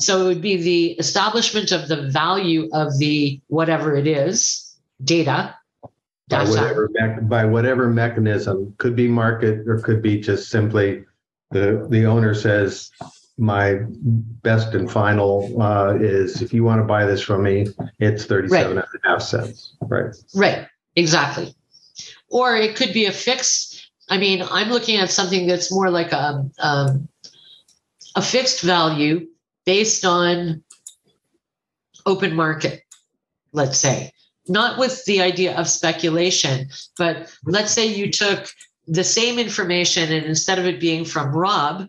So 0.00 0.22
it 0.22 0.24
would 0.24 0.40
be 0.40 0.56
the 0.56 0.92
establishment 0.92 1.72
of 1.72 1.88
the 1.88 2.08
value 2.08 2.68
of 2.72 2.98
the 2.98 3.40
whatever 3.48 3.94
it 3.94 4.06
is, 4.06 4.76
data. 5.04 5.54
By 6.28 6.44
whatever, 6.44 6.88
me- 6.92 7.22
by 7.22 7.44
whatever 7.44 7.88
mechanism, 7.88 8.74
could 8.78 8.96
be 8.96 9.08
market 9.08 9.66
or 9.68 9.80
could 9.80 10.00
be 10.00 10.20
just 10.20 10.48
simply 10.48 11.04
the, 11.50 11.86
the 11.90 12.06
owner 12.06 12.34
says, 12.34 12.90
my 13.36 13.80
best 13.88 14.74
and 14.74 14.90
final 14.90 15.60
uh, 15.60 15.94
is 15.94 16.42
if 16.42 16.52
you 16.52 16.62
want 16.62 16.78
to 16.78 16.84
buy 16.84 17.06
this 17.06 17.22
from 17.22 17.42
me, 17.42 17.66
it's 17.98 18.26
37 18.26 18.76
right. 18.76 18.86
and 18.92 19.00
a 19.04 19.08
half 19.08 19.22
cents. 19.22 19.76
Right. 19.80 20.14
Right. 20.34 20.66
Exactly. 21.00 21.54
Or 22.28 22.56
it 22.56 22.76
could 22.76 22.92
be 22.92 23.06
a 23.06 23.12
fixed 23.12 23.70
I 24.10 24.18
mean, 24.18 24.42
I'm 24.50 24.70
looking 24.70 24.96
at 24.96 25.10
something 25.10 25.46
that's 25.46 25.72
more 25.72 25.88
like 25.88 26.10
a, 26.10 26.44
um, 26.58 27.08
a 28.16 28.20
fixed 28.20 28.60
value 28.60 29.28
based 29.64 30.04
on 30.04 30.64
open 32.04 32.34
market, 32.34 32.82
let's 33.52 33.78
say, 33.78 34.10
not 34.48 34.78
with 34.78 35.04
the 35.04 35.20
idea 35.20 35.56
of 35.56 35.68
speculation, 35.68 36.68
but 36.98 37.32
let's 37.44 37.70
say 37.70 37.86
you 37.86 38.10
took 38.10 38.48
the 38.88 39.04
same 39.04 39.38
information 39.38 40.10
and 40.10 40.26
instead 40.26 40.58
of 40.58 40.66
it 40.66 40.80
being 40.80 41.04
from 41.04 41.30
Rob, 41.30 41.88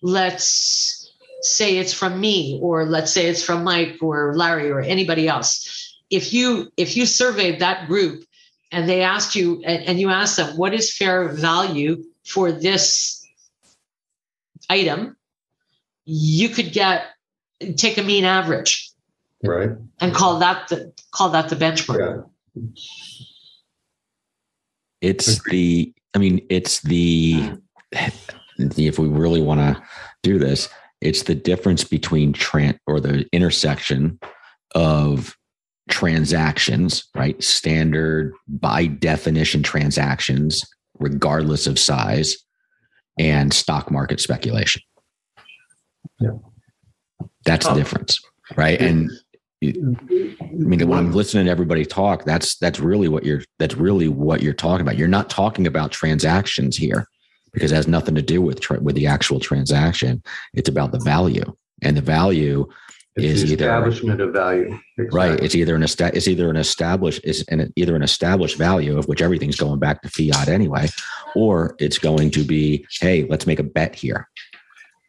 let's 0.00 1.12
say 1.42 1.76
it's 1.76 1.92
from 1.92 2.18
me 2.18 2.58
or 2.62 2.86
let's 2.86 3.12
say 3.12 3.26
it's 3.26 3.42
from 3.42 3.62
Mike 3.62 3.98
or 4.00 4.34
Larry 4.34 4.70
or 4.70 4.80
anybody 4.80 5.28
else. 5.28 5.98
If 6.08 6.32
you 6.32 6.72
if 6.78 6.96
you 6.96 7.04
surveyed 7.04 7.58
that 7.58 7.86
group 7.86 8.24
and 8.70 8.88
they 8.88 9.02
asked 9.02 9.34
you 9.34 9.62
and, 9.64 9.82
and 9.84 10.00
you 10.00 10.10
asked 10.10 10.36
them 10.36 10.56
what 10.56 10.74
is 10.74 10.94
fair 10.94 11.28
value 11.28 12.04
for 12.24 12.52
this 12.52 13.26
item? 14.68 15.16
You 16.04 16.48
could 16.48 16.72
get 16.72 17.06
take 17.76 17.98
a 17.98 18.02
mean 18.02 18.24
average. 18.24 18.90
Right. 19.42 19.70
And 20.00 20.14
call 20.14 20.38
that 20.40 20.68
the 20.68 20.92
call 21.12 21.30
that 21.30 21.48
the 21.48 21.56
benchmark. 21.56 22.24
Yeah. 22.54 22.62
it's 25.00 25.42
the 25.44 25.94
i 26.14 26.18
mean 26.18 26.44
it's 26.50 26.80
the 26.80 27.52
if 28.58 28.98
we 28.98 29.06
really 29.06 29.40
want 29.40 29.60
to 29.60 29.80
do 30.24 30.38
this 30.38 30.68
it's 31.00 31.22
the 31.24 31.34
difference 31.36 31.84
between 31.84 32.32
trans 32.32 32.78
or 32.88 32.98
the 32.98 33.24
intersection 33.32 34.18
of 34.74 35.37
transactions, 35.88 37.08
right? 37.14 37.42
Standard 37.42 38.32
by 38.46 38.86
definition 38.86 39.62
transactions, 39.62 40.62
regardless 40.98 41.66
of 41.66 41.78
size, 41.78 42.36
and 43.18 43.52
stock 43.52 43.90
market 43.90 44.20
speculation. 44.20 44.82
Yeah. 46.20 46.30
That's 47.44 47.66
oh. 47.66 47.70
the 47.70 47.80
difference, 47.80 48.20
right? 48.56 48.80
And 48.80 49.10
I 49.62 49.72
mean, 50.52 50.88
when 50.88 50.98
I'm 50.98 51.12
listening 51.12 51.46
to 51.46 51.50
everybody 51.50 51.84
talk, 51.84 52.24
that's 52.24 52.56
that's 52.58 52.78
really 52.78 53.08
what 53.08 53.24
you're 53.24 53.42
that's 53.58 53.74
really 53.74 54.08
what 54.08 54.42
you're 54.42 54.52
talking 54.52 54.82
about. 54.82 54.96
You're 54.96 55.08
not 55.08 55.30
talking 55.30 55.66
about 55.66 55.90
transactions 55.90 56.76
here 56.76 57.06
because 57.52 57.72
it 57.72 57.74
has 57.74 57.88
nothing 57.88 58.14
to 58.14 58.22
do 58.22 58.40
with 58.40 58.60
tra- 58.60 58.80
with 58.80 58.94
the 58.94 59.06
actual 59.06 59.40
transaction. 59.40 60.22
It's 60.54 60.68
about 60.68 60.92
the 60.92 61.00
value, 61.00 61.56
and 61.82 61.96
the 61.96 62.02
value 62.02 62.68
It's 63.18 63.42
is 63.42 63.42
the 63.48 63.52
either 63.54 63.64
establishment 63.64 64.20
of 64.20 64.32
value. 64.32 64.78
right. 65.12 65.38
It's 65.42 65.54
either 65.54 65.74
an 65.74 65.82
esta- 65.82 66.14
it's 66.16 66.28
either 66.28 66.48
an 66.50 66.56
established 66.56 67.20
is 67.24 67.44
an 67.48 67.72
either 67.76 67.94
an 67.96 68.02
established 68.02 68.56
value 68.56 68.98
of 68.98 69.06
which 69.08 69.22
everything's 69.22 69.56
going 69.56 69.78
back 69.78 70.02
to 70.02 70.08
fiat 70.08 70.48
anyway, 70.48 70.88
or 71.34 71.74
it's 71.78 71.98
going 71.98 72.30
to 72.32 72.44
be 72.44 72.86
hey, 73.00 73.26
let's 73.28 73.46
make 73.46 73.58
a 73.58 73.64
bet 73.64 73.94
here. 73.94 74.28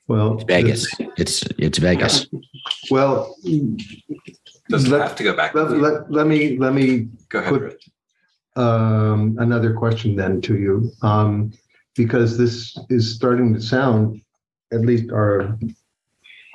Well, 0.08 0.36
It's 0.36 0.44
Vegas. 0.46 0.88
It's 1.18 1.44
it's 1.58 1.78
Vegas. 1.78 2.28
Well, 2.90 3.36
Doesn't 4.70 4.92
Let- 4.92 5.02
have 5.02 5.16
to 5.16 5.24
go 5.24 5.36
back. 5.36 5.54
let, 5.56 5.72
let, 5.72 6.12
let 6.12 6.28
me 6.28 6.58
let 6.58 6.74
me 6.74 7.08
go 7.30 7.40
ahead. 7.40 7.54
put- 7.54 7.84
um, 8.56 9.38
another 9.40 9.74
question 9.74 10.16
then 10.16 10.42
to 10.42 10.58
you, 10.58 10.92
um, 11.02 11.52
because 11.96 12.38
this 12.38 12.78
is 12.90 13.14
starting 13.16 13.54
to 13.54 13.62
sound, 13.62 14.22
at 14.74 14.82
least 14.82 15.12
are 15.12 15.58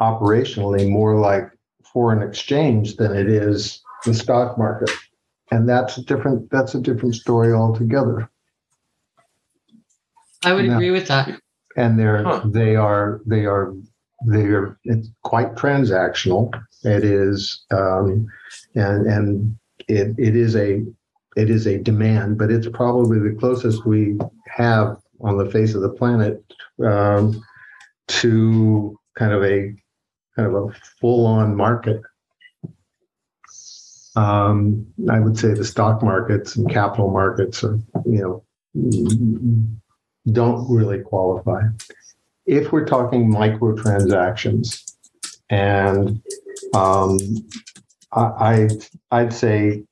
operationally 0.00 0.88
more 0.88 1.18
like 1.18 1.50
foreign 1.92 2.22
exchange 2.26 2.96
than 2.96 3.14
it 3.16 3.28
is 3.28 3.82
the 4.04 4.14
stock 4.14 4.58
market, 4.58 4.90
and 5.50 5.68
that's 5.68 5.96
a 5.98 6.02
different 6.04 6.50
that's 6.50 6.74
a 6.74 6.80
different 6.80 7.14
story 7.14 7.52
altogether. 7.52 8.28
I 10.44 10.52
would 10.52 10.66
Yeah. 10.66 10.74
agree 10.74 10.90
with 10.90 11.08
that. 11.08 11.40
And 11.76 11.98
they're 11.98 12.22
Huh. 12.22 12.42
they 12.46 12.76
are 12.76 13.20
they 13.26 13.46
are 13.46 13.72
they 14.26 14.46
are 14.46 14.78
it's 14.84 15.08
quite 15.22 15.54
transactional. 15.54 16.52
It 16.84 17.04
is 17.04 17.64
um, 17.70 18.26
and 18.74 19.06
and 19.06 19.56
it 19.88 20.14
it 20.18 20.36
is 20.36 20.54
a 20.56 20.84
it 21.36 21.50
is 21.50 21.66
a 21.66 21.78
demand, 21.78 22.38
but 22.38 22.50
it's 22.52 22.68
probably 22.68 23.18
the 23.18 23.34
closest 23.38 23.84
we 23.86 24.16
have 24.48 24.96
on 25.20 25.36
the 25.38 25.50
face 25.50 25.74
of 25.74 25.82
the 25.82 25.88
planet 25.88 26.42
um, 26.84 27.42
to 28.06 28.98
kind 29.18 29.32
of 29.32 29.42
a 29.42 29.74
kind 30.36 30.54
of 30.54 30.54
a 30.54 30.72
full-on 31.00 31.56
market. 31.56 32.00
Um, 34.16 34.86
I 35.10 35.18
would 35.18 35.38
say 35.38 35.54
the 35.54 35.64
stock 35.64 36.02
markets 36.02 36.56
and 36.56 36.70
capital 36.70 37.10
markets 37.10 37.64
are, 37.64 37.78
you 38.06 38.44
know, 38.74 39.80
don't 40.30 40.70
really 40.70 41.00
qualify. 41.00 41.62
If 42.46 42.72
we're 42.72 42.84
talking 42.84 43.32
microtransactions, 43.32 44.82
and 45.50 46.22
um, 46.74 47.18
I, 48.12 48.22
I 48.22 48.68
I'd 49.10 49.32
say 49.32 49.84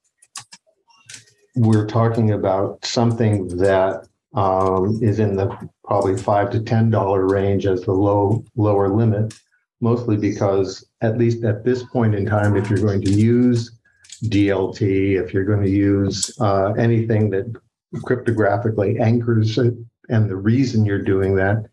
we're 1.55 1.87
talking 1.87 2.31
about 2.31 2.85
something 2.85 3.49
that 3.59 4.07
um, 4.35 4.99
is 5.03 5.19
in 5.19 5.37
the 5.37 5.57
probably 5.85 6.17
five 6.17 6.51
to 6.51 6.61
ten 6.61 6.91
dollar 6.91 7.27
range 7.27 7.67
as 7.67 7.83
the 7.83 7.93
low 7.93 8.45
lower 8.57 8.89
limit, 8.89 9.35
mostly 9.83 10.17
because 10.17 10.87
at 11.03 11.19
least 11.19 11.45
at 11.45 11.65
this 11.65 11.83
point 11.83 12.15
in 12.15 12.25
time, 12.25 12.57
if 12.57 12.71
you're 12.71 12.79
going 12.79 13.03
to 13.03 13.11
use 13.11 13.79
DLT, 14.25 15.21
if 15.23 15.35
you're 15.35 15.45
going 15.45 15.63
to 15.63 15.69
use 15.69 16.35
uh, 16.41 16.73
anything 16.79 17.29
that 17.31 17.53
cryptographically 17.97 19.01
anchors 19.01 19.59
it, 19.59 19.75
and 20.09 20.31
the 20.31 20.37
reason 20.37 20.87
you're 20.87 21.03
doing 21.03 21.35
that, 21.37 21.67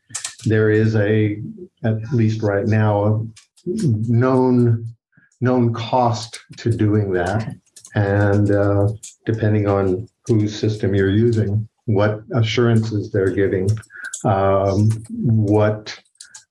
there 0.46 0.72
is 0.72 0.96
a 0.96 1.42
at 1.84 2.02
least 2.12 2.42
right 2.42 2.66
now 2.66 3.06
a 3.06 3.26
known 3.66 4.86
known 5.42 5.74
cost 5.74 6.40
to 6.58 6.72
doing 6.72 7.14
that, 7.14 7.56
and 7.96 8.52
uh, 8.52 8.90
depending 9.26 9.68
on 9.68 10.08
whose 10.26 10.58
system 10.58 10.96
you're 10.96 11.10
using, 11.10 11.68
what 11.86 12.22
assurances 12.36 13.12
they're 13.12 13.32
giving, 13.32 13.70
um, 14.26 14.90
what 15.12 15.98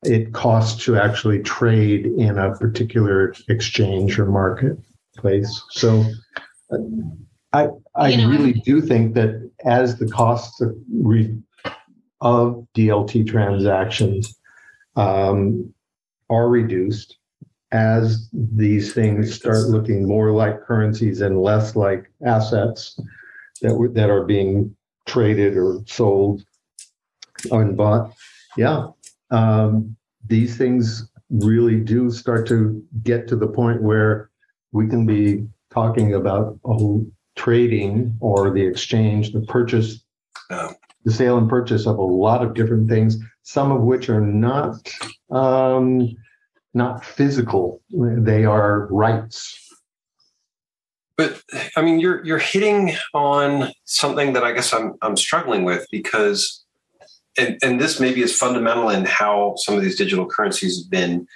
it 0.03 0.33
costs 0.33 0.85
to 0.85 0.97
actually 0.97 1.41
trade 1.41 2.07
in 2.07 2.39
a 2.39 2.57
particular 2.57 3.35
exchange 3.49 4.19
or 4.19 4.27
marketplace. 4.27 5.63
So 5.71 6.05
I 7.53 7.69
I 7.95 8.09
You 8.09 8.17
know, 8.19 8.29
really 8.29 8.53
do 8.53 8.81
think 8.81 9.15
that 9.15 9.51
as 9.65 9.99
the 9.99 10.07
costs 10.07 10.61
of, 10.61 10.77
re, 10.93 11.37
of 12.21 12.67
DLT 12.77 13.27
transactions 13.27 14.39
um, 14.97 15.73
are 16.31 16.49
reduced, 16.49 17.17
as 17.73 18.29
these 18.33 18.95
things 18.95 19.35
start 19.35 19.69
looking 19.69 20.07
more 20.07 20.31
like 20.31 20.63
currencies 20.63 21.21
and 21.21 21.43
less 21.43 21.77
like 21.77 22.11
assets 22.25 22.99
that 23.61 23.75
were, 23.75 23.89
that 23.89 24.11
are 24.11 24.25
being 24.25 24.75
traded 25.07 25.57
or 25.57 25.81
sold 25.87 26.43
and 27.51 27.77
bought, 27.77 28.13
yeah, 28.57 28.89
um, 29.31 29.97
these 30.27 30.57
things 30.57 31.09
really 31.31 31.81
do 31.81 32.11
start 32.11 32.47
to 32.49 32.83
get 33.03 33.29
to 33.29 33.37
the 33.37 33.47
point 33.47 33.83
where 33.83 34.31
we 34.73 34.89
can 34.89 35.07
be 35.07 35.47
talking 35.71 36.15
about 36.15 36.59
oh, 36.65 37.07
trading 37.37 38.17
or 38.21 38.51
the 38.51 38.65
exchange, 38.67 39.33
the 39.33 39.43
purchase, 39.43 40.03
Oh. 40.51 40.73
the 41.05 41.13
sale 41.13 41.37
and 41.37 41.49
purchase 41.49 41.87
of 41.87 41.99
a 41.99 42.03
lot 42.03 42.43
of 42.43 42.55
different 42.55 42.89
things, 42.89 43.19
some 43.43 43.71
of 43.71 43.83
which 43.83 44.09
are 44.09 44.21
not 44.21 44.91
um, 45.31 46.09
not 46.73 47.05
physical; 47.05 47.83
they 47.91 48.45
are 48.47 48.87
rights. 48.91 49.55
But 51.19 51.43
I 51.77 51.83
mean, 51.83 52.01
you're 52.01 52.25
you're 52.25 52.39
hitting 52.39 52.95
on 53.13 53.73
something 53.85 54.33
that 54.33 54.45
I 54.45 54.53
guess 54.53 54.73
I'm 54.73 54.95
I'm 55.03 55.17
struggling 55.17 55.65
with 55.65 55.87
because, 55.91 56.65
and 57.39 57.59
and 57.63 57.81
this 57.81 58.01
maybe 58.01 58.23
is 58.23 58.37
fundamental 58.37 58.89
in 58.89 59.05
how 59.05 59.55
some 59.57 59.77
of 59.77 59.83
these 59.83 59.97
digital 59.97 60.27
currencies 60.27 60.83
have 60.83 60.91
been 60.91 61.27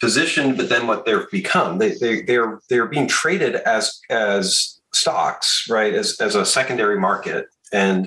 positioned, 0.00 0.56
but 0.56 0.68
then 0.68 0.86
what 0.86 1.04
they've 1.04 1.30
become. 1.30 1.78
They 1.78 1.92
they 1.92 2.22
they're 2.22 2.60
they're 2.68 2.86
being 2.86 3.08
traded 3.08 3.56
as 3.56 4.00
as 4.10 4.80
stocks, 4.92 5.66
right? 5.68 5.94
As 5.94 6.20
as 6.20 6.34
a 6.34 6.44
secondary 6.44 6.98
market, 6.98 7.46
and 7.72 8.06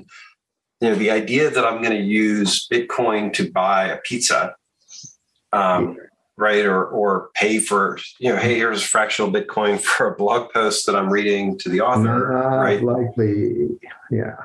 you 0.81 0.89
know 0.89 0.95
the 0.95 1.11
idea 1.11 1.49
that 1.49 1.65
I'm 1.65 1.81
going 1.81 1.97
to 1.97 2.03
use 2.03 2.67
Bitcoin 2.67 3.33
to 3.33 3.51
buy 3.51 3.85
a 3.85 3.97
pizza. 3.97 4.55
Um, 5.53 5.97
right 6.37 6.65
or 6.65 6.85
or 6.85 7.29
pay 7.33 7.57
for 7.57 7.97
you 8.19 8.31
know 8.31 8.37
hey 8.37 8.55
here's 8.55 8.83
fractional 8.83 9.31
bitcoin 9.31 9.79
for 9.81 10.13
a 10.13 10.15
blog 10.15 10.51
post 10.51 10.85
that 10.85 10.95
i'm 10.95 11.09
reading 11.09 11.57
to 11.57 11.67
the 11.67 11.81
author 11.81 12.31
Not 12.31 12.57
right 12.57 12.83
likely, 12.83 13.69
yeah. 14.11 14.35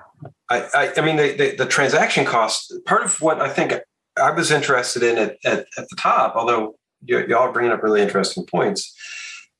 I, 0.52 0.68
I, 0.74 0.92
I 0.98 1.00
mean, 1.00 1.16
the, 1.16 1.32
the, 1.32 1.56
the 1.56 1.66
transaction 1.66 2.26
cost, 2.26 2.74
part 2.84 3.04
of 3.04 3.20
what 3.22 3.40
I 3.40 3.48
think 3.48 3.72
I 4.20 4.30
was 4.30 4.50
interested 4.50 5.02
in 5.02 5.16
at, 5.16 5.36
at, 5.44 5.66
at 5.78 5.88
the 5.88 5.96
top, 5.96 6.36
although 6.36 6.76
y'all 7.06 7.34
are 7.36 7.52
bringing 7.52 7.72
up 7.72 7.82
really 7.82 8.02
interesting 8.02 8.44
points, 8.44 8.94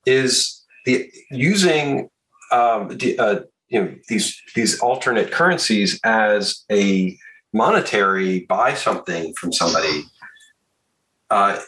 is 0.05 0.63
the 0.85 1.11
using 1.31 2.11
um, 2.51 2.89
the, 2.99 3.19
uh, 3.19 3.41
you 3.69 3.83
know 3.83 3.95
these 4.09 4.39
these 4.55 4.79
alternate 4.81 5.31
currencies 5.31 5.99
as 6.05 6.65
a 6.71 7.17
monetary 7.55 8.41
buy 8.41 8.75
something 8.75 9.33
from 9.35 9.53
somebody. 9.53 10.05
Uh, 11.31 11.59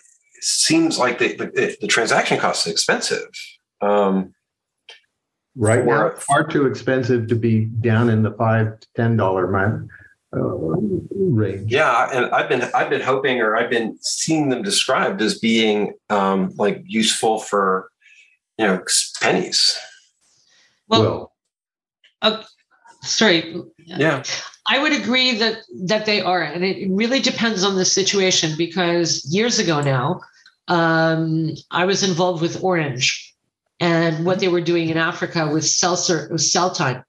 seems 0.40 0.98
like 0.98 1.18
the, 1.18 1.36
the, 1.36 1.74
the 1.80 1.86
transaction 1.86 2.38
cost 2.38 2.66
is 2.66 2.72
expensive. 2.72 3.28
Um, 3.80 4.33
Right 5.56 5.84
now, 5.84 6.10
For- 6.10 6.20
far 6.20 6.46
too 6.46 6.66
expensive 6.66 7.28
to 7.28 7.34
be 7.34 7.66
down 7.66 8.10
in 8.10 8.22
the 8.22 8.32
five 8.32 8.80
to 8.80 8.88
ten 8.96 9.16
dollar 9.16 9.46
uh, 10.34 10.38
range. 10.40 11.72
Yeah, 11.72 12.10
and 12.12 12.26
I've 12.32 12.48
been 12.48 12.62
I've 12.74 12.90
been 12.90 13.00
hoping, 13.00 13.40
or 13.40 13.56
I've 13.56 13.70
been 13.70 13.96
seeing 14.00 14.48
them 14.48 14.62
described 14.62 15.22
as 15.22 15.38
being 15.38 15.94
um, 16.10 16.52
like 16.56 16.82
useful 16.86 17.38
for 17.38 17.88
you 18.58 18.66
know 18.66 18.82
pennies. 19.20 19.78
Well, 20.88 21.32
well, 22.20 22.44
sorry. 23.02 23.62
Yeah, 23.86 24.24
I 24.68 24.80
would 24.80 24.92
agree 24.92 25.38
that 25.38 25.58
that 25.84 26.06
they 26.06 26.20
are, 26.20 26.42
and 26.42 26.64
it 26.64 26.88
really 26.90 27.20
depends 27.20 27.62
on 27.62 27.76
the 27.76 27.84
situation. 27.84 28.54
Because 28.58 29.24
years 29.32 29.60
ago 29.60 29.80
now, 29.82 30.20
um, 30.68 31.50
I 31.70 31.84
was 31.84 32.02
involved 32.02 32.42
with 32.42 32.62
Orange, 32.62 33.33
and 33.84 34.24
what 34.24 34.40
they 34.40 34.48
were 34.48 34.62
doing 34.62 34.88
in 34.88 34.96
Africa 34.96 35.46
with 35.52 35.66
cell 35.66 35.98
with 36.30 36.40
cell 36.40 36.70
time, 36.70 37.04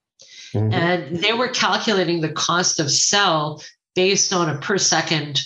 mhm. 0.54 0.74
and 0.74 1.18
they 1.18 1.32
were 1.32 1.48
calculating 1.48 2.20
the 2.20 2.34
cost 2.34 2.82
of 2.82 2.92
cell 2.92 3.64
based 3.96 4.34
on 4.34 4.50
a 4.50 4.60
per 4.60 4.78
second 4.78 5.40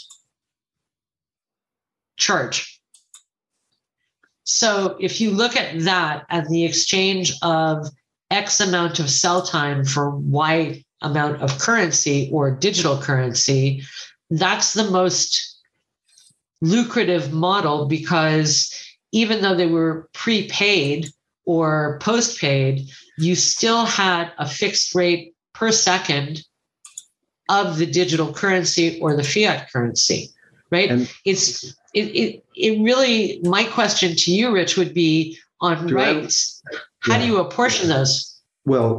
charge. 2.17 2.81
So 4.43 4.97
if 4.99 5.21
you 5.21 5.29
look 5.29 5.55
at 5.55 5.81
that 5.81 6.25
and 6.31 6.47
the 6.47 6.65
exchange 6.65 7.31
of 7.43 7.87
X 8.31 8.59
amount 8.59 8.99
of 8.99 9.07
cell 9.07 9.43
time 9.43 9.85
for 9.85 10.09
Y 10.09 10.83
amount 11.01 11.43
of 11.43 11.59
currency 11.59 12.31
or 12.33 12.49
digital 12.49 12.99
currency, 12.99 13.83
that's 14.31 14.73
the 14.73 14.89
most 14.89 15.61
lucrative 16.61 17.31
model 17.31 17.85
because 17.85 18.73
even 19.11 19.43
though 19.43 19.55
they 19.55 19.67
were 19.67 20.09
prepaid 20.13 21.07
or 21.49 21.97
postpaid, 21.99 22.87
you 23.17 23.33
still 23.33 23.83
had 23.83 24.31
a 24.37 24.47
fixed 24.47 24.93
rate 24.93 25.33
per 25.55 25.71
second 25.71 26.43
of 27.49 27.79
the 27.79 27.87
digital 27.87 28.31
currency 28.31 28.99
or 29.01 29.15
the 29.15 29.23
fiat 29.23 29.67
currency, 29.73 30.29
right? 30.69 30.91
And- 30.91 31.11
it's 31.25 31.73
it, 31.95 32.05
it 32.23 32.43
it 32.55 32.73
really 32.83 33.39
my 33.41 33.63
question 33.63 34.13
to 34.15 34.31
you, 34.31 34.53
Rich, 34.53 34.77
would 34.77 34.93
be 34.93 35.39
on 35.59 35.87
Do 35.87 35.97
I- 35.97 36.13
rights. 36.13 36.61
How 36.99 37.17
do 37.17 37.25
you 37.25 37.39
apportion 37.39 37.89
those? 37.89 38.13
Well, 38.65 38.91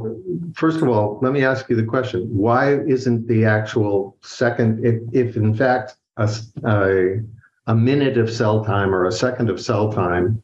first 0.56 0.78
of 0.82 0.88
all, 0.88 1.20
let 1.22 1.32
me 1.32 1.44
ask 1.44 1.70
you 1.70 1.76
the 1.76 1.84
question: 1.84 2.26
Why 2.46 2.80
isn't 2.80 3.28
the 3.28 3.44
actual 3.44 4.16
second, 4.22 4.84
if, 4.84 4.96
if 5.12 5.36
in 5.36 5.54
fact 5.54 5.94
a 6.16 7.20
a 7.68 7.74
minute 7.76 8.18
of 8.18 8.28
cell 8.28 8.64
time 8.64 8.92
or 8.92 9.06
a 9.06 9.12
second 9.12 9.48
of 9.50 9.60
cell 9.60 9.92
time 9.92 10.42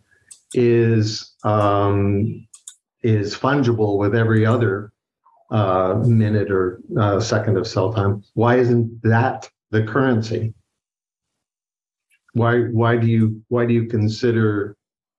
is 0.55 1.33
um, 1.47 2.47
is 3.03 3.37
fungible 3.37 3.99
with 3.99 4.15
every 4.15 4.45
other 4.45 4.93
uh, 5.51 6.03
minute 6.05 6.51
or 6.51 6.81
uh, 6.99 7.21
second 7.21 7.57
of 7.57 7.67
cell 7.67 7.93
time? 7.93 8.23
Why 8.35 8.57
isn't 8.57 9.01
that 9.03 9.49
the 9.71 9.85
currency? 9.85 10.53
Why 12.33 12.63
why 12.65 12.97
do 12.97 13.07
you 13.07 13.43
why 13.49 13.65
do 13.65 13.73
you 13.73 13.87
consider 13.87 14.77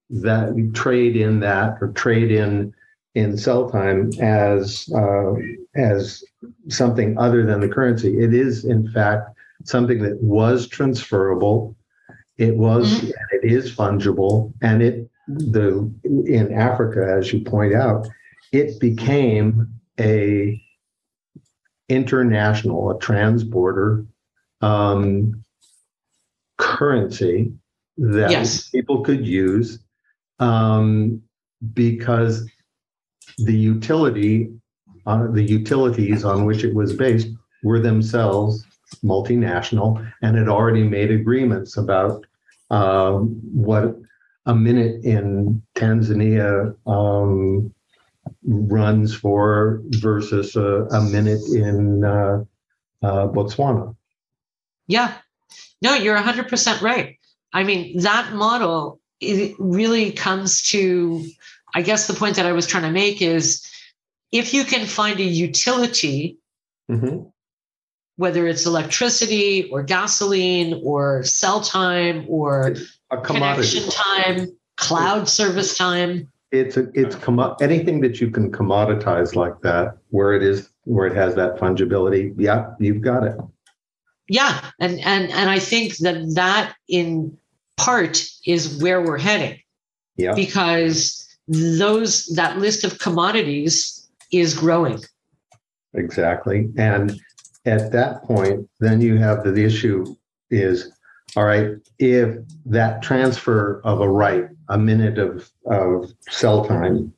that 0.10 0.72
trade 0.74 1.16
in 1.16 1.40
that 1.40 1.78
or 1.82 1.92
trade 1.94 2.32
in 2.32 2.74
in 3.16 3.38
cell 3.38 3.70
time 3.70 4.12
as 4.22 4.88
uh, 4.96 5.34
as 5.76 6.24
something 6.68 7.18
other 7.18 7.46
than 7.46 7.60
the 7.60 7.68
currency. 7.68 8.20
It 8.20 8.34
is 8.34 8.66
in 8.66 8.92
fact 8.92 9.32
something 9.64 10.02
that 10.04 10.22
was 10.22 10.68
transferable. 10.68 11.76
It 12.38 12.56
was 12.56 13.02
and 13.02 13.14
it 13.32 13.52
is 13.52 13.76
fungible, 13.76 14.54
and 14.62 14.84
it 14.84 15.10
the 15.28 15.92
in 16.04 16.54
Africa, 16.54 17.16
as 17.18 17.32
you 17.34 17.42
point 17.42 17.74
out, 17.74 18.08
it 18.52 18.80
became 18.80 19.68
a 20.00 20.62
international, 21.90 22.92
a 22.92 23.00
transborder 23.00 24.06
um, 24.62 25.44
currency 26.58 27.54
that 27.98 28.32
Yes. 28.32 28.70
people 28.70 29.04
could 29.04 29.26
use 29.26 29.80
um, 30.40 31.22
because 31.74 32.50
the 33.38 33.56
utility 33.56 34.52
uh, 35.06 35.28
the 35.32 35.44
utilities 35.44 36.26
on 36.26 36.44
which 36.44 36.64
it 36.66 36.74
was 36.76 36.94
based 36.94 37.30
were 37.64 37.80
themselves 37.80 38.66
multinational 39.04 40.06
and 40.22 40.36
had 40.38 40.50
already 40.50 40.84
made 40.84 41.12
agreements 41.12 41.78
about 41.78 42.26
um, 42.72 43.40
what 43.54 43.96
a 44.48 44.56
minute 44.56 45.04
in 45.04 45.62
Tanzania 45.76 46.76
um, 46.88 47.74
runs 48.44 49.14
for 49.14 49.82
versus 49.90 50.56
a, 50.56 50.88
a 50.90 51.02
minute 51.02 51.42
in 51.54 52.04
uh, 52.04 52.44
uh, 53.04 53.28
Botswana. 53.28 53.96
Yeah. 54.88 55.14
No, 55.82 55.94
you're 55.94 56.18
100% 56.18 56.82
right. 56.82 57.18
I 57.54 57.64
mean, 57.64 58.00
that 58.00 58.34
model 58.34 59.00
it 59.20 59.56
really 59.60 60.12
comes 60.12 60.62
to, 60.70 61.26
I 61.76 61.82
guess 61.82 62.08
the 62.08 62.14
point 62.14 62.38
that 62.38 62.46
I 62.46 62.54
was 62.54 62.68
trying 62.68 62.84
to 62.84 62.92
make 62.92 63.22
is 63.22 63.66
if 64.32 64.54
you 64.54 64.64
can 64.64 64.86
find 64.86 65.20
a 65.20 65.24
utility, 65.24 66.38
Mhm. 66.90 67.32
whether 68.16 68.48
it's 68.48 68.66
electricity 68.66 69.70
or 69.72 69.84
gasoline 69.84 70.82
or 70.84 71.24
cell 71.24 71.62
time 71.62 72.26
or 72.30 72.76
A 73.12 73.18
commodity. 73.22 73.80
connection 73.80 73.92
time, 73.92 74.58
cloud 74.76 75.30
service 75.30 75.78
time, 75.78 76.30
It's 76.52 76.76
a, 76.78 76.88
it's 76.94 77.16
commo- 77.16 77.56
anything 77.62 78.02
that 78.02 78.20
you 78.22 78.30
can 78.32 78.52
commoditize 78.52 79.36
like 79.36 79.60
that, 79.62 79.98
where 80.10 80.34
it 80.34 80.44
is, 80.44 80.70
where 80.84 81.06
it 81.08 81.16
has 81.16 81.36
that 81.36 81.58
fungibility. 81.58 82.34
Yeah, 82.38 82.72
you've 82.80 83.02
got 83.02 83.24
it. 83.24 83.36
yeah 84.30 84.60
and 84.82 85.00
and 85.14 85.32
and 85.32 85.50
i 85.50 85.58
think 85.60 85.96
that 86.06 86.18
that 86.36 86.76
in 86.90 87.38
part 87.78 88.22
is 88.46 88.82
where 88.84 89.02
we're 89.02 89.18
heading 89.30 89.58
Yeah. 90.18 90.34
because 90.36 91.24
those 91.48 92.26
that 92.36 92.58
list 92.58 92.84
of 92.84 93.00
commodities 93.00 94.08
is 94.32 94.54
growing 94.54 95.00
Exactly. 95.94 96.70
And 96.78 97.20
at 97.66 97.92
that 97.94 98.22
point, 98.24 98.70
then 98.80 99.02
you 99.02 99.18
have 99.18 99.44
the 99.44 99.56
issue 99.64 100.06
is, 100.52 100.92
all 101.36 101.46
right, 101.46 101.72
if 102.00 102.38
that 102.66 103.02
transfer 103.02 103.82
of 103.84 104.02
a 104.02 104.10
right, 104.10 104.46
a 104.70 104.78
minute 104.78 105.18
of, 105.18 105.50
of 105.66 106.12
cell 106.30 106.66
time 106.66 107.14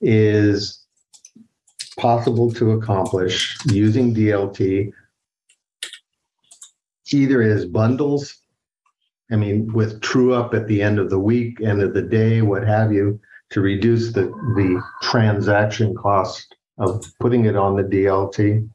is 0.00 0.86
possible 1.98 2.52
to 2.52 2.72
accomplish 2.72 3.56
using 3.66 4.14
DLT, 4.14 4.92
either 7.12 7.42
as 7.42 7.64
bundles, 7.64 8.38
I 9.30 9.36
mean, 9.36 9.72
with 9.72 10.00
true 10.02 10.34
up 10.34 10.54
at 10.54 10.68
the 10.68 10.82
end 10.82 10.98
of 10.98 11.10
the 11.10 11.18
week, 11.18 11.60
end 11.60 11.82
of 11.82 11.94
the 11.94 12.02
day, 12.02 12.42
what 12.42 12.66
have 12.66 12.92
you, 12.92 13.20
to 13.50 13.60
reduce 13.60 14.12
the, 14.12 14.24
the 14.54 14.82
transaction 15.02 15.94
cost 15.94 16.54
of 16.78 17.04
putting 17.20 17.46
it 17.46 17.56
on 17.56 17.76
the 17.76 17.82
DLT, 17.82 18.68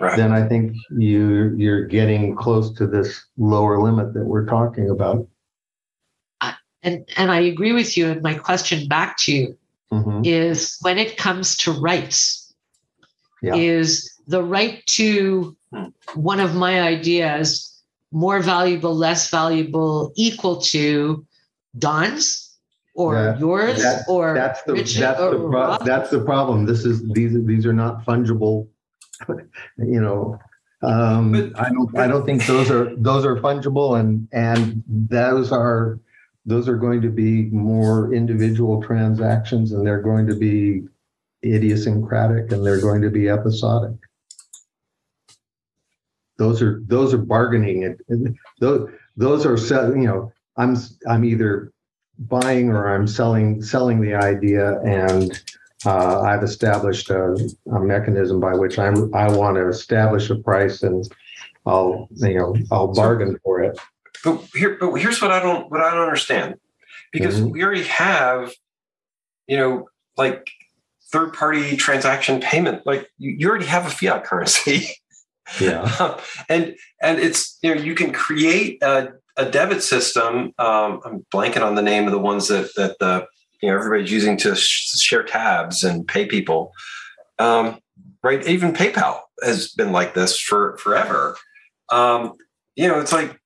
Right. 0.00 0.16
then 0.16 0.32
I 0.32 0.46
think 0.46 0.76
you 0.96 1.54
you're 1.56 1.84
getting 1.86 2.36
close 2.36 2.72
to 2.74 2.86
this 2.86 3.24
lower 3.36 3.80
limit 3.80 4.14
that 4.14 4.24
we're 4.24 4.46
talking 4.46 4.90
about. 4.90 5.26
and 6.84 7.04
and 7.16 7.32
i 7.32 7.40
agree 7.40 7.72
with 7.72 7.96
you 7.96 8.06
and 8.06 8.22
my 8.22 8.34
question 8.34 8.86
back 8.86 9.16
to 9.18 9.32
you 9.32 9.58
Mhm. 9.92 10.24
is 10.24 10.78
when 10.82 10.96
it 10.96 11.16
comes 11.16 11.56
to 11.56 11.72
rights 11.72 12.54
Yeah. 13.42 13.56
is 13.56 14.08
the 14.28 14.42
right 14.44 14.80
to 14.98 15.56
one 16.14 16.38
of 16.38 16.54
my 16.54 16.80
ideas 16.80 17.48
more 18.12 18.40
valuable 18.40 18.94
less 18.94 19.28
valuable 19.28 20.12
equal 20.14 20.56
to 20.74 21.26
don's 21.76 22.54
or 22.94 23.14
Yeah, 23.16 23.38
yours 23.38 23.82
that- 23.82 24.04
or 24.08 24.34
That's 24.34 24.62
the 24.62 24.74
Richard 24.74 25.00
that's 25.02 25.20
the 25.20 25.38
pro- 25.50 25.78
that's 25.84 26.10
the 26.10 26.20
problem. 26.30 26.64
This 26.66 26.84
is 26.84 26.96
these 27.12 27.34
these 27.50 27.64
are 27.66 27.72
not 27.84 28.04
fungible. 28.06 28.68
You 29.78 30.00
know, 30.00 30.38
um, 30.82 31.32
But- 31.32 31.58
I 31.58 31.70
don't 31.70 31.98
I 31.98 32.06
don't 32.06 32.24
think 32.24 32.46
those 32.46 32.70
are 32.70 32.94
those 32.96 33.24
are 33.24 33.36
fungible 33.36 33.98
and 33.98 34.28
and 34.32 34.82
those 34.86 35.52
are 35.52 35.98
those 36.46 36.68
are 36.68 36.76
going 36.76 37.02
to 37.02 37.10
be 37.10 37.44
more 37.46 38.12
individual 38.14 38.82
transactions 38.82 39.72
and 39.72 39.86
they're 39.86 40.02
going 40.02 40.26
to 40.26 40.34
be 40.34 40.82
idiosyncratic 41.44 42.50
and 42.52 42.64
they're 42.64 42.80
going 42.80 43.02
to 43.02 43.10
be 43.10 43.28
episodic. 43.28 43.96
Those 46.38 46.62
are 46.62 46.82
those 46.86 47.12
are 47.12 47.18
bargaining 47.18 47.82
it. 47.82 48.00
Those 48.60 48.88
those 49.16 49.44
are. 49.44 49.56
You 49.96 50.06
know, 50.06 50.32
I'm 50.56 50.76
I'm 51.08 51.24
either 51.24 51.72
buying 52.20 52.70
or 52.70 52.94
I'm 52.94 53.06
selling 53.08 53.60
selling 53.62 54.00
the 54.00 54.14
idea, 54.14 54.80
and 54.82 55.40
uh, 55.86 56.20
I've 56.22 56.42
established 56.42 57.10
a, 57.10 57.34
a 57.72 57.80
mechanism 57.80 58.40
by 58.40 58.54
which 58.54 58.78
I'm 58.78 59.14
I 59.14 59.28
want 59.30 59.56
to 59.56 59.68
establish 59.68 60.28
a 60.30 60.34
price, 60.36 60.82
and 60.82 61.08
I'll 61.66 62.08
you 62.16 62.34
know 62.38 62.56
I'll 62.72 62.92
bargain 62.92 63.38
for 63.44 63.62
it. 63.62 63.78
But 64.24 64.42
here, 64.54 64.76
but 64.80 64.92
here's 64.94 65.22
what 65.22 65.30
I 65.30 65.40
don't 65.40 65.70
what 65.70 65.80
I 65.80 65.90
don't 65.92 66.02
understand, 66.02 66.56
because 67.12 67.40
Mhm. 67.40 67.52
we 67.52 67.62
already 67.62 67.84
have, 67.84 68.52
you 69.46 69.56
know, 69.56 69.88
like 70.16 70.48
third 71.12 71.32
party 71.32 71.76
transaction 71.76 72.40
payment. 72.40 72.84
Like 72.84 73.08
you, 73.18 73.30
you 73.38 73.48
already 73.48 73.66
have 73.66 73.86
a 73.86 73.90
fiat 73.90 74.24
currency, 74.24 74.88
Yeah. 75.60 76.18
and 76.48 76.74
and 77.00 77.18
it's 77.20 77.56
you 77.62 77.72
know 77.74 77.80
you 77.80 77.94
can 77.94 78.12
create 78.12 78.82
a, 78.82 79.12
a 79.36 79.48
debit 79.48 79.84
system. 79.84 80.52
Um, 80.58 81.00
I'm 81.04 81.26
blanking 81.32 81.62
on 81.64 81.76
the 81.76 81.82
name 81.82 82.06
of 82.06 82.12
the 82.12 82.18
ones 82.18 82.48
that 82.48 82.70
that 82.76 82.98
the 82.98 83.26
you 83.62 83.70
know 83.70 83.76
everybody's 83.76 84.12
using 84.12 84.36
to 84.38 84.54
sh- 84.54 84.98
share 85.00 85.22
tabs 85.22 85.84
and 85.84 86.06
pay 86.06 86.26
people. 86.26 86.72
Um, 87.38 87.78
right, 88.22 88.46
even 88.46 88.72
PayPal 88.72 89.20
has 89.42 89.68
been 89.72 89.92
like 89.92 90.14
this 90.14 90.38
for 90.38 90.76
forever. 90.78 91.36
Um, 91.90 92.34
you 92.76 92.88
know, 92.88 93.00
it's 93.00 93.12
like 93.12 93.38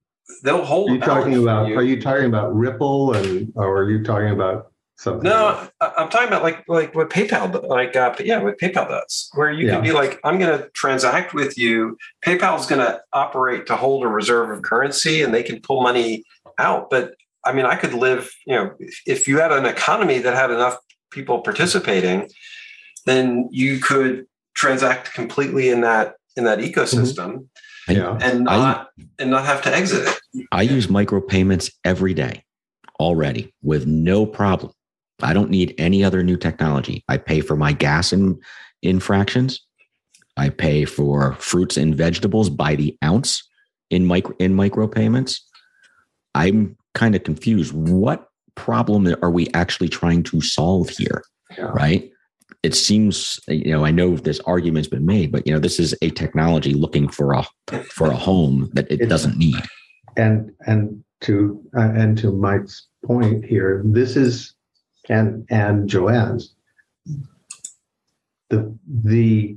they'll 0.42 0.64
hold. 0.64 0.90
Are 0.90 0.94
you 0.94 1.00
talking 1.00 1.36
about? 1.42 1.68
you. 1.68 1.76
Are 1.78 1.82
you 1.82 2.00
talking 2.00 2.26
about 2.26 2.54
Ripple, 2.54 3.14
and 3.14 3.52
or 3.56 3.82
are 3.82 3.90
you 3.90 4.02
talking 4.02 4.30
about 4.30 4.72
something? 4.96 5.28
No, 5.28 5.68
I'm 5.80 6.08
talking 6.08 6.28
about 6.28 6.42
like 6.42 6.64
like 6.68 6.94
what 6.94 7.10
PayPal 7.10 7.68
like 7.68 7.96
uh, 7.96 8.14
yeah, 8.20 8.42
what 8.42 8.58
PayPal 8.58 8.88
does, 8.88 9.30
where 9.34 9.50
you 9.50 9.66
Yeah. 9.66 9.74
can 9.74 9.82
be 9.82 9.92
like, 9.92 10.20
I'm 10.24 10.38
going 10.38 10.58
to 10.58 10.68
transact 10.70 11.34
with 11.34 11.56
you. 11.58 11.96
PayPal's 12.24 12.66
going 12.66 12.80
to 12.84 13.00
operate 13.12 13.66
to 13.66 13.76
hold 13.76 14.04
a 14.04 14.08
reserve 14.08 14.50
of 14.50 14.62
currency, 14.62 15.22
and 15.22 15.32
they 15.34 15.42
can 15.42 15.60
pull 15.60 15.82
money 15.82 16.24
out. 16.58 16.90
But 16.90 17.14
I 17.44 17.52
mean, 17.52 17.66
I 17.66 17.76
could 17.76 17.94
live. 17.94 18.30
You 18.46 18.54
know, 18.56 18.70
if, 18.78 19.00
if 19.06 19.28
you 19.28 19.38
had 19.38 19.52
an 19.52 19.66
economy 19.66 20.18
that 20.18 20.34
had 20.34 20.50
enough 20.50 20.76
people 21.10 21.40
participating, 21.40 22.28
then 23.06 23.48
you 23.50 23.78
could 23.80 24.26
transact 24.54 25.12
completely 25.14 25.68
in 25.70 25.80
that 25.82 26.14
in 26.36 26.44
that 26.44 26.58
ecosystem 26.60 27.46
I, 27.88 27.92
Yeah. 27.92 28.18
and 28.22 28.48
I- 28.48 28.56
not 28.56 28.88
and 29.18 29.30
not 29.30 29.44
have 29.44 29.62
to 29.62 29.74
exit 29.74 30.08
it. 30.08 30.46
I 30.52 30.62
use 30.62 30.86
micropayments 30.86 31.70
every 31.84 32.14
day 32.14 32.44
already 33.00 33.52
with 33.62 33.86
no 33.86 34.24
problem. 34.24 34.72
I 35.22 35.32
don't 35.34 35.50
need 35.50 35.74
any 35.78 36.02
other 36.02 36.22
new 36.22 36.36
technology. 36.36 37.04
I 37.08 37.16
pay 37.18 37.40
for 37.40 37.54
my 37.56 37.72
gas 37.72 38.12
in, 38.12 38.40
in 38.82 38.98
fractions. 38.98 39.60
I 40.36 40.48
pay 40.48 40.84
for 40.84 41.34
fruits 41.34 41.76
and 41.76 41.94
vegetables 41.94 42.48
by 42.50 42.74
the 42.74 42.96
ounce 43.04 43.46
in 43.90 44.06
micro 44.06 44.34
in 44.38 44.54
micro 44.54 44.88
payments. 44.88 45.46
I'm 46.34 46.76
kind 46.94 47.14
of 47.14 47.24
confused. 47.24 47.72
What 47.72 48.28
problem 48.54 49.14
are 49.22 49.30
we 49.30 49.48
actually 49.54 49.88
trying 49.88 50.22
to 50.24 50.40
solve 50.40 50.88
here? 50.90 51.22
Yeah. 51.56 51.64
Right? 51.64 52.10
It 52.62 52.74
seems, 52.74 53.40
you 53.48 53.72
know, 53.72 53.84
I 53.84 53.90
know 53.90 54.16
this 54.16 54.40
argument's 54.40 54.88
been 54.88 55.06
made, 55.06 55.32
but 55.32 55.46
you 55.46 55.52
know, 55.52 55.58
this 55.58 55.80
is 55.80 55.94
a 56.00 56.10
technology 56.10 56.74
looking 56.74 57.08
for 57.08 57.32
a 57.32 57.44
for 57.90 58.08
a 58.08 58.16
home 58.16 58.70
that 58.74 58.90
it 58.90 59.08
doesn't 59.08 59.36
need. 59.36 59.56
And 60.16 60.52
and 60.66 61.02
to 61.22 61.60
uh, 61.76 61.92
and 61.94 62.16
to 62.18 62.30
Mike's 62.30 62.86
point 63.04 63.44
here, 63.44 63.82
this 63.84 64.16
is 64.16 64.54
and 65.08 65.44
and 65.50 65.88
Joanne's 65.88 66.54
the 68.50 68.78
the 68.86 69.56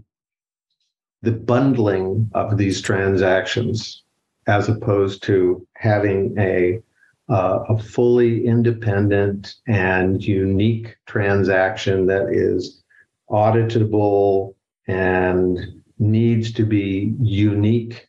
the 1.21 1.31
bundling 1.31 2.29
of 2.33 2.57
these 2.57 2.81
transactions 2.81 4.03
as 4.47 4.69
opposed 4.69 5.23
to 5.23 5.67
having 5.75 6.35
a 6.37 6.79
uh, 7.29 7.63
a 7.69 7.77
fully 7.77 8.45
independent 8.45 9.55
and 9.67 10.23
unique 10.23 10.95
transaction 11.07 12.05
that 12.05 12.29
is 12.29 12.83
auditable 13.29 14.53
and 14.87 15.81
needs 15.97 16.51
to 16.53 16.63
be 16.63 17.13
unique 17.19 18.07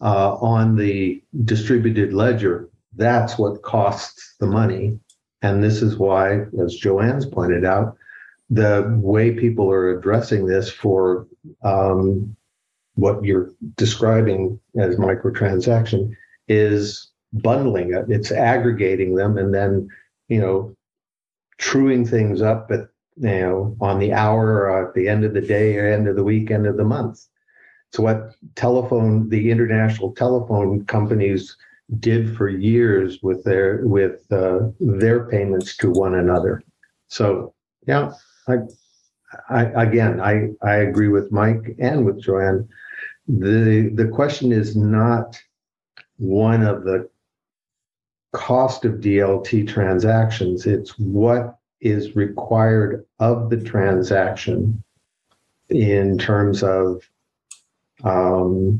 uh, 0.00 0.34
on 0.36 0.76
the 0.76 1.22
distributed 1.44 2.12
ledger. 2.12 2.68
That's 2.96 3.38
what 3.38 3.62
costs 3.62 4.34
the 4.38 4.46
money. 4.46 4.98
And 5.40 5.62
this 5.62 5.82
is 5.82 5.96
why, 5.96 6.42
as 6.62 6.76
Joanne's 6.76 7.26
pointed 7.26 7.64
out, 7.64 7.96
the 8.50 8.94
way 9.00 9.32
people 9.32 9.70
are 9.70 9.96
addressing 9.96 10.46
this 10.46 10.70
for 10.70 11.26
um, 11.64 12.36
what 12.94 13.24
you're 13.24 13.50
describing 13.76 14.60
as 14.78 14.96
microtransaction 14.96 16.14
is 16.48 17.11
bundling 17.32 17.92
it. 17.92 18.06
It's 18.08 18.30
aggregating 18.30 19.14
them 19.14 19.38
and 19.38 19.54
then, 19.54 19.88
you 20.28 20.40
know, 20.40 20.74
truing 21.58 22.04
things 22.04 22.42
up 22.42 22.70
at 22.70 22.88
you 23.16 23.40
know 23.40 23.76
on 23.80 23.98
the 23.98 24.12
hour 24.12 24.62
or 24.66 24.88
at 24.88 24.94
the 24.94 25.08
end 25.08 25.24
of 25.24 25.34
the 25.34 25.40
day 25.40 25.76
or 25.76 25.86
end 25.86 26.08
of 26.08 26.16
the 26.16 26.24
week, 26.24 26.50
end 26.50 26.66
of 26.66 26.76
the 26.76 26.84
month. 26.84 27.26
It's 27.90 27.98
what 27.98 28.34
telephone, 28.54 29.28
the 29.28 29.50
international 29.50 30.12
telephone 30.12 30.84
companies 30.86 31.56
did 32.00 32.34
for 32.36 32.48
years 32.48 33.22
with 33.22 33.44
their 33.44 33.86
with 33.86 34.30
uh, 34.32 34.60
their 34.80 35.28
payments 35.28 35.76
to 35.78 35.90
one 35.90 36.14
another. 36.14 36.62
So 37.08 37.54
yeah, 37.86 38.12
I, 38.48 38.56
I 39.50 39.64
again 39.82 40.20
I 40.20 40.48
I 40.62 40.76
agree 40.76 41.08
with 41.08 41.32
Mike 41.32 41.76
and 41.78 42.06
with 42.06 42.22
Joanne. 42.22 42.68
The 43.28 43.90
the 43.94 44.08
question 44.08 44.52
is 44.52 44.74
not 44.74 45.40
one 46.16 46.62
of 46.62 46.84
the 46.84 47.08
cost 48.32 48.84
of 48.84 48.94
DLT 48.94 49.68
transactions. 49.68 50.66
It's 50.66 50.98
what 50.98 51.58
is 51.80 52.16
required 52.16 53.04
of 53.18 53.50
the 53.50 53.60
transaction 53.62 54.82
in 55.68 56.18
terms 56.18 56.62
of 56.62 57.02
um, 58.04 58.78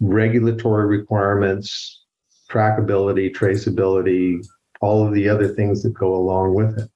regulatory 0.00 0.86
requirements, 0.86 2.04
trackability, 2.50 3.34
traceability, 3.34 4.44
all 4.80 5.06
of 5.06 5.12
the 5.14 5.28
other 5.28 5.48
things 5.48 5.82
that 5.82 5.94
go 5.94 6.14
along 6.14 6.54
with 6.54 6.78
it. 6.78 6.90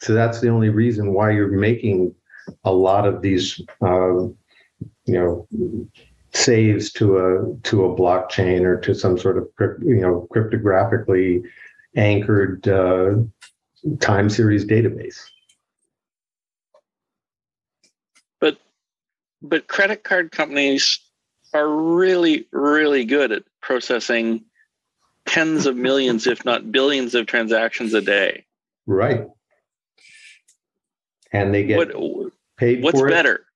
So 0.00 0.14
that's 0.14 0.40
the 0.40 0.48
only 0.48 0.70
reason 0.70 1.12
why 1.12 1.30
you're 1.30 1.48
making 1.48 2.14
a 2.64 2.72
lot 2.72 3.06
of 3.06 3.22
these, 3.22 3.60
uh, 3.82 4.22
you 4.24 4.36
know, 5.06 5.46
saves 6.32 6.92
to 6.92 7.18
a 7.18 7.56
to 7.62 7.84
a 7.84 7.96
blockchain 7.96 8.62
or 8.62 8.78
to 8.80 8.94
some 8.94 9.18
sort 9.18 9.38
of 9.38 9.48
you 9.82 10.00
know 10.00 10.28
cryptographically 10.32 11.42
anchored 11.96 12.66
uh, 12.68 13.14
time 14.00 14.30
series 14.30 14.64
database. 14.64 15.20
But 18.40 18.58
but 19.42 19.66
credit 19.66 20.04
card 20.04 20.30
companies 20.30 21.00
are 21.52 21.68
really 21.68 22.46
really 22.52 23.04
good 23.04 23.32
at 23.32 23.42
processing 23.60 24.44
tens 25.26 25.66
of 25.66 25.76
millions, 25.76 26.26
if 26.26 26.44
not 26.44 26.72
billions, 26.72 27.14
of 27.14 27.26
transactions 27.26 27.94
a 27.94 28.00
day. 28.00 28.44
Right. 28.86 29.26
And 31.32 31.54
they 31.54 31.64
get 31.64 31.94
what, 31.94 32.32
paid 32.56 32.82
what's 32.82 32.98
for 32.98 33.08
it. 33.08 33.10
better? 33.12 33.46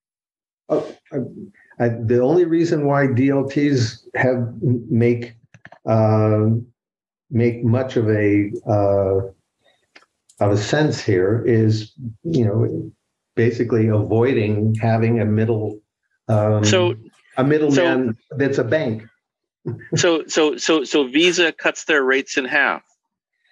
Oh, 0.69 0.95
I, 1.79 1.89
the 1.89 2.21
only 2.21 2.45
reason 2.45 2.87
why 2.87 3.07
DLTs 3.07 4.05
have 4.15 4.55
make 4.63 5.35
uh, 5.87 6.47
make 7.31 7.65
much 7.65 7.97
of 7.97 8.09
a 8.09 8.53
uh, 8.67 9.21
of 10.41 10.53
a 10.53 10.57
sense 10.57 11.01
here 11.01 11.43
is 11.47 11.93
you 12.23 12.45
know 12.45 12.93
basically 13.35 13.89
avoiding 13.89 14.75
having 14.77 15.21
a 15.21 15.25
middle 15.25 15.81
um, 16.29 16.65
so 16.65 16.95
a 17.37 17.45
middleman 17.45 18.17
so, 18.31 18.37
that's 18.37 18.59
a 18.59 18.65
bank. 18.65 19.05
so 19.97 20.25
so 20.27 20.57
so 20.57 20.85
so 20.85 21.09
Visa 21.09 21.53
cuts 21.53 21.85
their 21.85 22.03
rates 22.03 22.37
in 22.37 22.45
half, 22.45 22.83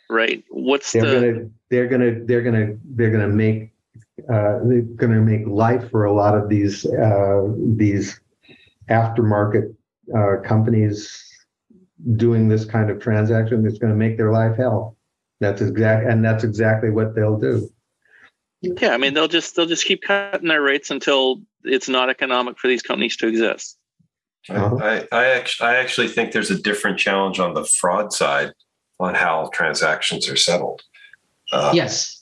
right? 0.09 0.45
What's 0.51 0.93
they're 0.93 1.05
the? 1.05 1.33
Gonna, 1.33 1.51
they're 1.71 1.87
gonna 1.89 2.25
they're 2.25 2.43
gonna 2.43 2.77
they're 2.85 3.11
gonna 3.11 3.29
make 3.29 3.72
uh, 4.21 4.59
they're 4.65 4.83
going 4.83 5.13
to 5.13 5.21
make 5.21 5.47
life 5.47 5.91
for 5.91 6.05
a 6.05 6.13
lot 6.13 6.37
of 6.37 6.49
these 6.49 6.87
uh, 6.87 7.49
these 7.77 8.21
aftermarket 8.91 9.75
uh, 10.17 10.37
companies 10.45 11.23
doing 12.17 12.49
this 12.49 12.65
kind 12.65 12.91
of 12.91 13.01
transaction. 13.01 13.67
It's 13.67 13.79
going 13.79 13.93
to 13.93 13.99
make 13.99 14.17
their 14.17 14.33
life 14.33 14.57
hell. 14.57 14.97
That's 15.41 15.61
exact, 15.61 16.07
and 16.07 16.25
that's 16.25 16.45
exactly 16.45 16.91
what 16.91 17.15
they'll 17.15 17.39
do. 17.39 17.69
Yeah, 18.61 18.95
I 18.95 18.97
mean 18.97 19.15
they'll 19.15 19.29
just 19.29 19.57
they'll 19.57 19.67
just 19.67 19.85
keep 19.85 20.03
cutting 20.03 20.49
their 20.49 20.63
rates 20.63 20.91
until 20.91 21.43
it's 21.65 21.89
not 21.89 22.11
economic 22.11 22.59
for 22.59 22.69
these 22.69 22.83
companies 22.83 23.17
to 23.17 23.27
exist. 23.27 23.77
Uh-huh. 24.49 24.77
I, 24.81 25.07
I, 25.13 25.27
actually, 25.27 25.69
I 25.69 25.77
actually 25.77 26.09
think 26.09 26.33
there's 26.33 26.51
a 26.51 26.61
different 26.61 26.99
challenge 26.99 27.39
on 27.39 27.55
the 27.55 27.65
fraud 27.65 28.13
side 28.13 28.53
on 28.99 29.15
how 29.15 29.51
transactions 29.53 30.29
are 30.29 30.37
settled. 30.37 30.83
Uh, 31.53 31.73
yes, 31.75 32.22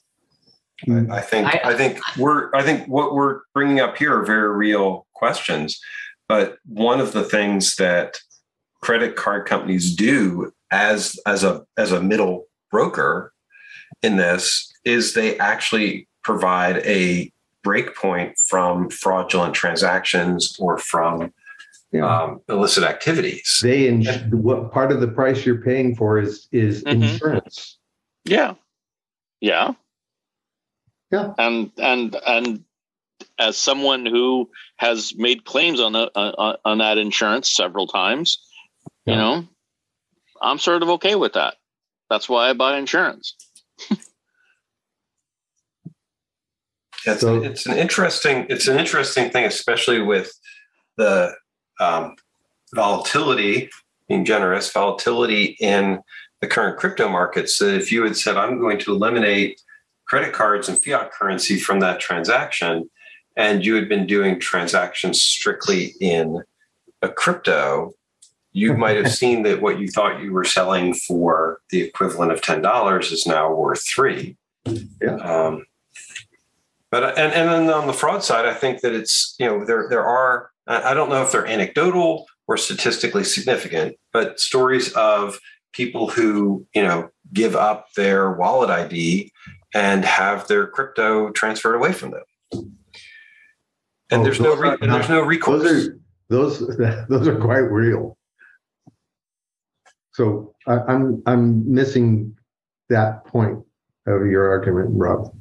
I, 0.89 1.17
I 1.17 1.21
think 1.21 1.47
I, 1.47 1.61
I, 1.65 1.75
think 1.75 1.99
we're 2.17 2.55
I 2.55 2.63
think 2.63 2.87
what 2.87 3.15
we're 3.15 3.41
bringing 3.55 3.81
up 3.81 3.97
here 3.97 4.19
are 4.19 4.25
very 4.25 4.55
real 4.57 5.07
questions. 5.15 5.81
But 6.29 6.59
one 6.67 7.01
of 7.01 7.13
the 7.13 7.25
things 7.25 7.77
that 7.77 8.19
credit 8.83 9.17
card 9.17 9.47
companies 9.47 9.95
do 9.95 10.53
as 10.71 11.19
as 11.27 11.45
a 11.45 11.65
as 11.77 11.93
a 11.93 12.03
middle 12.03 12.47
broker 12.71 13.33
in 14.03 14.17
this 14.17 14.73
is 14.85 15.15
they 15.15 15.39
actually 15.39 16.09
provide 16.23 16.79
a 16.79 17.33
breakpoint 17.65 18.39
from 18.49 18.89
fraudulent 18.91 19.55
transactions 19.55 20.57
or 20.59 20.79
from 20.79 21.33
yeah. 21.93 22.23
um, 22.23 22.41
illicit 22.49 22.85
activities. 22.85 23.61
They 23.63 23.89
ins- 23.89 24.09
what 24.31 24.73
part 24.73 24.93
of 24.93 25.01
the 25.01 25.09
price 25.09 25.45
you're 25.45 25.63
paying 25.63 25.95
for 25.97 26.19
is 26.19 26.49
is 26.53 26.85
mm-hmm. 26.85 27.03
insurance. 27.03 27.79
Yeah, 28.25 28.55
yeah. 29.41 29.75
Yeah. 31.11 31.33
And 31.39 31.73
and 31.79 32.17
and 32.27 32.65
as 33.39 33.57
someone 33.57 34.07
who 34.07 34.51
has 34.77 35.15
made 35.17 35.45
claims 35.45 35.81
on 35.81 35.93
the, 35.93 36.11
uh, 36.15 36.57
on 36.65 36.79
that 36.79 36.99
insurance 36.99 37.51
several 37.51 37.87
times, 37.87 38.39
yeah. 39.05 39.15
you 39.15 39.19
know, 39.19 39.49
I'm 40.41 40.59
sort 40.59 40.83
of 40.83 40.89
okay 40.91 41.15
with 41.17 41.35
that. 41.35 41.55
That's 42.09 42.29
why 42.29 42.49
I 42.49 42.53
buy 42.53 42.79
insurance. 42.79 43.35
it's, 47.07 47.21
so, 47.21 47.43
it's 47.43 47.67
an 47.67 47.77
interesting 47.77 48.47
it's 48.49 48.69
an 48.69 48.79
interesting 48.79 49.31
thing, 49.31 49.45
especially 49.45 50.01
with 50.01 50.33
the 50.97 51.35
um, 51.81 52.15
volatility, 52.75 53.71
being 54.09 54.25
generous, 54.25 54.71
volatility 54.73 55.57
in 55.61 56.01
the 56.41 56.47
current 56.47 56.79
crypto 56.79 57.09
markets. 57.09 57.59
That 57.59 57.75
if 57.75 57.93
you 57.93 58.03
had 58.05 58.17
said, 58.17 58.37
"I'm 58.37 58.61
going 58.61 58.79
to 58.81 58.93
eliminate 58.93 59.61
credit 60.11 60.33
cards 60.33 60.69
and 60.69 60.83
fiat 60.83 61.13
currency 61.13 61.57
from 61.57 61.79
that 61.79 62.01
transaction, 62.01 62.91
and 63.37 63.65
you 63.65 63.77
had 63.77 63.89
been 63.89 64.09
doing 64.09 64.41
transactions 64.41 65.23
strictly 65.23 65.95
in 66.01 66.43
a 67.01 67.09
crypto, 67.09 67.93
you 68.51 68.77
might 68.85 68.97
have 68.97 69.13
seen 69.13 69.45
that 69.45 69.63
what 69.63 69.79
you 69.79 69.87
thought 69.87 70.21
you 70.21 70.33
were 70.33 70.45
selling 70.45 70.95
for 70.95 71.61
the 71.71 71.81
equivalent 71.81 72.33
of 72.33 72.43
ten 72.43 72.61
dollars 72.61 73.13
is 73.13 73.25
now 73.25 73.55
worth 73.55 73.87
three. 73.87 74.37
Yeah. 75.01 75.15
Um, 75.23 75.67
but 76.91 77.17
and 77.17 77.33
and 77.33 77.49
then 77.49 77.71
on 77.73 77.87
the 77.87 77.93
fraud 77.93 78.25
side, 78.25 78.47
I 78.47 78.55
think 78.55 78.81
that 78.81 78.93
it's 78.93 79.37
you 79.39 79.47
know 79.47 79.65
there 79.65 79.87
there 79.89 80.05
are 80.05 80.51
I 80.67 80.93
don't 80.93 81.09
know 81.09 81.23
if 81.23 81.31
they're 81.31 81.47
anecdotal 81.47 82.27
or 82.49 82.57
statistically 82.57 83.23
significant, 83.23 83.95
but 84.13 84.41
stories 84.41 84.93
of 84.95 85.39
people 85.73 86.11
who 86.11 86.67
you 86.75 86.83
know 86.83 87.11
give 87.33 87.55
up 87.55 87.93
their 87.95 88.33
wallet 88.33 88.71
ID 88.71 89.31
and 89.75 90.05
have 90.05 90.49
their 90.49 90.67
crypto 90.67 91.31
transferred 91.31 91.75
away 91.75 91.93
from 91.93 92.11
them. 92.11 92.25
And 94.13 94.21
Oh, 94.21 94.25
there's 94.25 94.41
no 94.41 94.57
re- 94.57 94.77
and 94.81 94.93
there's 94.93 95.09
no 95.09 95.23
recourse. 95.23 95.63
Those 95.63 95.87
are 95.87 96.77
those 96.77 97.07
those 97.09 97.29
are 97.29 97.37
quite 97.39 97.59
real. 97.59 98.17
So 100.13 100.55
I, 100.67 100.79
I'm 100.89 101.23
I'm 101.27 101.73
missing 101.73 102.37
that 102.89 103.25
point 103.25 103.61
of 104.07 104.27
your 104.27 104.51
argument, 104.51 104.91
Rob. 104.93 105.33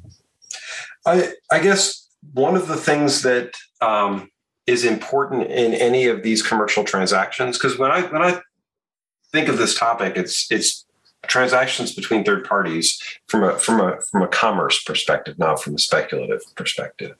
I, 1.06 1.32
I 1.50 1.60
guess 1.60 2.08
one 2.32 2.54
of 2.56 2.68
the 2.68 2.76
things 2.76 3.22
that 3.22 3.54
um, 3.80 4.28
is 4.66 4.84
important 4.84 5.50
in 5.50 5.74
any 5.74 6.06
of 6.06 6.22
these 6.22 6.42
commercial 6.42 6.84
transactions, 6.84 7.58
because 7.58 7.78
when 7.78 7.90
I 7.90 8.02
when 8.02 8.22
I 8.22 8.40
think 9.32 9.48
of 9.48 9.58
this 9.58 9.74
topic, 9.74 10.14
it's 10.16 10.50
it's 10.50 10.86
transactions 11.26 11.94
between 11.94 12.24
third 12.24 12.44
parties 12.44 13.00
from 13.26 13.44
a 13.44 13.58
from 13.58 13.80
a 13.80 14.00
from 14.10 14.22
a 14.22 14.28
commerce 14.28 14.82
perspective, 14.82 15.38
not 15.38 15.62
from 15.62 15.74
a 15.74 15.78
speculative 15.78 16.42
perspective. 16.54 17.16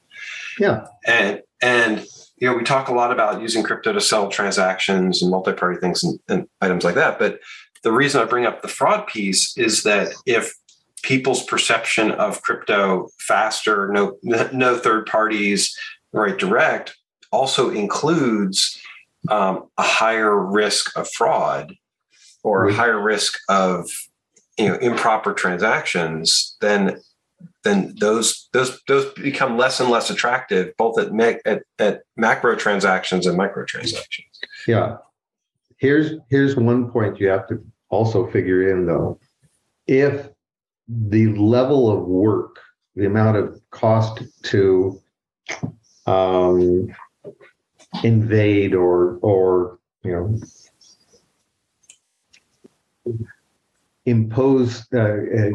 Yeah. 0.59 0.87
And 1.07 1.43
and 1.63 2.07
you 2.37 2.49
know 2.49 2.55
we 2.55 2.65
talk 2.65 2.89
a 2.89 2.95
lot 2.95 3.13
about 3.13 3.41
using 3.41 3.63
crypto 3.63 3.93
to 3.93 4.01
sell 4.01 4.29
transactions 4.29 5.23
and 5.23 5.31
multi-party 5.31 5.79
things 5.81 6.03
and, 6.03 6.19
and 6.29 6.49
items 6.61 6.85
like 6.85 6.95
that. 6.95 7.19
But 7.19 7.41
the 7.83 7.93
reason 7.93 8.21
I 8.21 8.25
bring 8.25 8.47
up 8.47 8.63
the 8.63 8.69
fraud 8.69 9.07
piece 9.07 9.57
is 9.57 9.83
that 9.85 10.13
if 10.27 10.55
people's 11.03 11.43
perception 11.45 12.11
of 12.13 12.43
crypto 12.43 13.09
faster, 13.19 13.91
no 13.93 14.17
no 14.23 14.77
third 14.77 15.07
parties, 15.07 15.77
right 16.13 16.39
direct, 16.39 16.97
also 17.33 17.71
includes 17.71 18.81
um, 19.29 19.69
a 19.77 19.83
higher 19.83 20.37
risk 20.37 20.97
of 20.97 21.11
fraud 21.11 21.75
or 22.43 22.69
a 22.69 22.75
higher 22.75 23.01
risk 23.01 23.39
of 23.49 23.89
you 24.59 24.69
know 24.69 24.77
improper 24.77 25.33
transactions, 25.33 26.57
then 26.61 27.01
then 27.65 27.95
those 28.01 28.49
those 28.53 28.81
those 28.89 29.13
become 29.15 29.57
less 29.57 29.81
and 29.81 29.91
less 29.91 30.11
attractive, 30.11 30.77
both 30.77 30.99
at 30.99 31.13
ma- 31.13 31.41
at, 31.45 31.63
at 31.79 32.03
macro 32.17 32.57
transactions 32.57 33.27
and 33.27 33.37
micro 33.37 33.65
transactions. 33.65 34.41
Yeah. 34.67 34.97
Here's 35.77 36.19
here's 36.29 36.57
one 36.57 36.91
point 36.91 37.21
you 37.21 37.29
have 37.29 37.49
to 37.49 37.65
also 37.89 38.31
figure 38.31 38.71
in 38.71 38.87
though. 38.87 39.19
If 39.87 40.29
the 40.89 41.29
level 41.35 41.91
of 41.91 42.07
work, 42.07 42.59
the 42.97 43.07
amount 43.07 43.37
of 43.37 43.61
cost 43.71 44.23
to 44.45 45.01
um, 46.07 46.95
invade 48.03 48.75
or 48.75 49.19
or 49.23 49.79
you 50.03 50.13
know 50.13 50.39
impose 54.07 54.87
uh, 54.95 54.99
uh, 54.99 55.51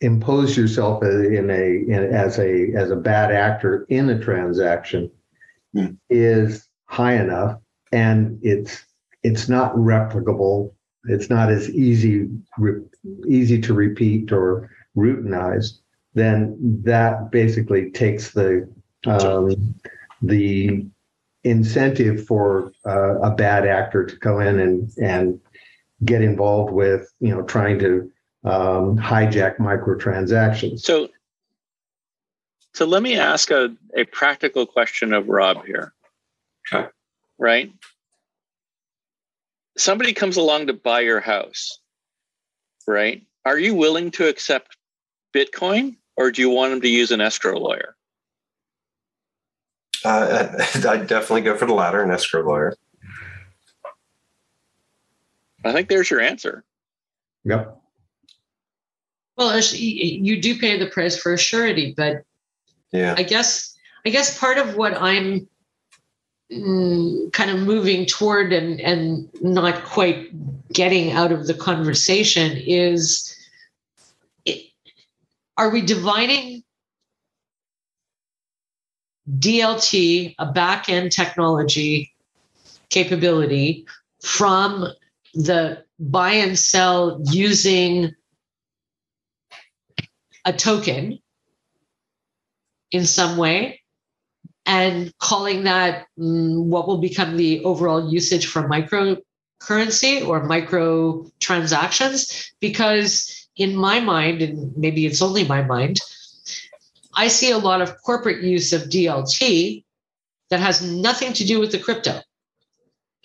impose 0.00 0.56
yourself 0.56 1.02
in 1.02 1.50
a 1.50 1.92
in, 1.92 2.14
as 2.14 2.38
a 2.38 2.72
as 2.74 2.90
a 2.90 2.96
bad 2.96 3.32
actor 3.32 3.86
in 3.88 4.10
a 4.10 4.18
transaction 4.18 5.10
Hmm. 5.74 5.86
is 6.08 6.68
high 6.86 7.14
enough 7.14 7.58
and 7.90 8.38
it's 8.42 8.84
it's 9.24 9.48
not 9.48 9.74
replicable 9.74 10.72
it's 11.06 11.28
not 11.28 11.50
as 11.50 11.68
easy 11.70 12.28
re, 12.58 12.80
easy 13.26 13.60
to 13.60 13.74
repeat 13.74 14.30
or 14.30 14.70
routinize 14.96 15.80
then 16.14 16.56
that 16.84 17.32
basically 17.32 17.90
takes 17.90 18.30
the 18.30 18.68
um, 19.06 19.74
the 20.22 20.86
incentive 21.42 22.24
for 22.24 22.72
uh, 22.86 23.18
a 23.18 23.32
bad 23.32 23.66
actor 23.66 24.06
to 24.06 24.16
come 24.18 24.40
in 24.40 24.60
and 24.60 24.92
and 25.02 25.40
get 26.04 26.22
involved 26.22 26.72
with 26.72 27.12
you 27.20 27.34
know 27.34 27.42
trying 27.42 27.78
to 27.78 28.10
um, 28.44 28.98
hijack 28.98 29.56
microtransactions 29.56 30.80
So, 30.80 31.08
so 32.74 32.84
let 32.84 33.02
me 33.02 33.16
ask 33.16 33.50
a, 33.50 33.74
a 33.96 34.04
practical 34.04 34.66
question 34.66 35.14
of 35.14 35.28
Rob 35.28 35.64
here. 35.64 35.94
Okay. 36.72 36.88
Right? 37.38 37.72
Somebody 39.76 40.12
comes 40.12 40.36
along 40.36 40.66
to 40.66 40.72
buy 40.72 41.00
your 41.00 41.20
house, 41.20 41.78
right? 42.86 43.22
Are 43.44 43.58
you 43.58 43.74
willing 43.74 44.10
to 44.12 44.28
accept 44.28 44.76
Bitcoin 45.34 45.96
or 46.16 46.30
do 46.30 46.42
you 46.42 46.50
want 46.50 46.70
them 46.70 46.80
to 46.82 46.88
use 46.88 47.10
an 47.10 47.20
escrow 47.20 47.58
lawyer? 47.58 47.96
Uh, 50.04 50.48
I'd 50.88 51.06
definitely 51.06 51.42
go 51.42 51.56
for 51.56 51.66
the 51.66 51.74
latter, 51.74 52.02
an 52.02 52.10
escrow 52.10 52.42
lawyer. 52.42 52.76
I 55.64 55.72
think 55.72 55.88
there's 55.88 56.10
your 56.10 56.20
answer. 56.20 56.64
yep 57.44 57.80
Well, 59.36 59.58
you 59.72 60.40
do 60.40 60.58
pay 60.58 60.78
the 60.78 60.86
price 60.86 61.16
for 61.16 61.32
a 61.32 61.38
surety, 61.38 61.94
but 61.96 62.24
Yeah. 62.92 63.14
I 63.16 63.22
guess 63.22 63.74
I 64.06 64.10
guess 64.10 64.38
part 64.38 64.58
of 64.58 64.76
what 64.76 65.00
I'm 65.00 65.48
mm, 66.52 67.32
kind 67.32 67.50
of 67.50 67.60
moving 67.60 68.06
toward 68.06 68.52
and 68.52 68.80
and 68.80 69.28
not 69.40 69.84
quite 69.84 70.30
getting 70.72 71.12
out 71.12 71.32
of 71.32 71.46
the 71.46 71.54
conversation 71.54 72.56
is 72.56 73.34
it, 74.44 74.66
are 75.56 75.70
we 75.70 75.80
dividing 75.80 76.62
DLT, 79.38 80.34
a 80.38 80.52
back 80.52 80.88
end 80.88 81.10
technology 81.10 82.12
capability, 82.90 83.86
from 84.22 84.86
the 85.34 85.84
buy 85.98 86.32
and 86.32 86.58
sell 86.58 87.20
using 87.30 88.14
a 90.44 90.52
token 90.52 91.18
in 92.90 93.04
some 93.06 93.36
way 93.36 93.80
and 94.66 95.12
calling 95.18 95.64
that 95.64 96.06
mm, 96.18 96.64
what 96.64 96.86
will 96.86 96.98
become 96.98 97.36
the 97.36 97.62
overall 97.64 98.10
usage 98.10 98.46
for 98.46 98.68
microcurrency 98.68 100.26
or 100.26 100.44
micro 100.44 101.26
transactions 101.40 102.52
because 102.60 103.48
in 103.56 103.76
my 103.76 104.00
mind 104.00 104.42
and 104.42 104.76
maybe 104.76 105.06
it's 105.06 105.22
only 105.22 105.44
my 105.44 105.62
mind 105.62 106.00
i 107.16 107.28
see 107.28 107.50
a 107.50 107.58
lot 107.58 107.80
of 107.80 108.00
corporate 108.02 108.42
use 108.42 108.72
of 108.72 108.82
dlt 108.82 109.84
that 110.50 110.60
has 110.60 110.82
nothing 110.82 111.32
to 111.32 111.44
do 111.44 111.60
with 111.60 111.72
the 111.72 111.78
crypto 111.78 112.20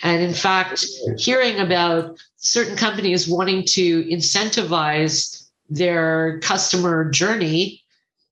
and 0.02 0.22
in 0.22 0.34
fact 0.34 0.86
hearing 1.18 1.60
about 1.60 2.18
certain 2.38 2.76
companies 2.76 3.28
wanting 3.28 3.64
to 3.66 4.04
incentivize 4.06 5.50
their 5.70 6.40
customer 6.40 7.10
journey 7.10 7.84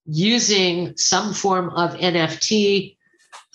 using 0.05 0.95
some 0.95 1.33
form 1.33 1.69
of 1.71 1.93
NFT 1.95 2.95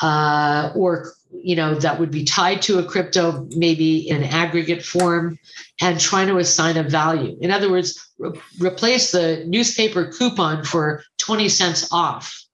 uh, 0.00 0.72
or 0.74 1.12
you 1.32 1.56
know 1.56 1.74
that 1.74 1.98
would 1.98 2.10
be 2.10 2.24
tied 2.24 2.60
to 2.62 2.78
a 2.78 2.84
crypto 2.84 3.48
maybe 3.56 4.08
in 4.08 4.22
aggregate 4.22 4.84
form 4.84 5.38
and 5.80 5.98
trying 5.98 6.28
to 6.28 6.36
assign 6.36 6.76
a 6.76 6.82
value. 6.82 7.36
In 7.40 7.50
other 7.50 7.70
words 7.70 8.12
re- 8.18 8.38
replace 8.58 9.12
the 9.12 9.44
newspaper 9.46 10.12
coupon 10.12 10.64
for 10.64 11.02
20 11.18 11.48
cents 11.48 11.88
off 11.90 12.44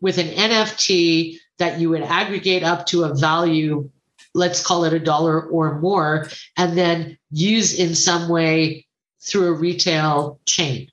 with 0.00 0.18
an 0.18 0.28
nft 0.28 1.38
that 1.58 1.78
you 1.78 1.90
would 1.90 2.02
aggregate 2.02 2.62
up 2.62 2.86
to 2.86 3.04
a 3.04 3.14
value 3.14 3.90
let's 4.34 4.64
call 4.64 4.84
it 4.84 4.92
a 4.92 4.98
dollar 4.98 5.40
or 5.42 5.80
more 5.80 6.28
and 6.56 6.76
then 6.76 7.16
use 7.30 7.78
in 7.78 7.94
some 7.94 8.28
way 8.28 8.86
through 9.20 9.46
a 9.46 9.52
retail 9.52 10.40
chain. 10.46 10.90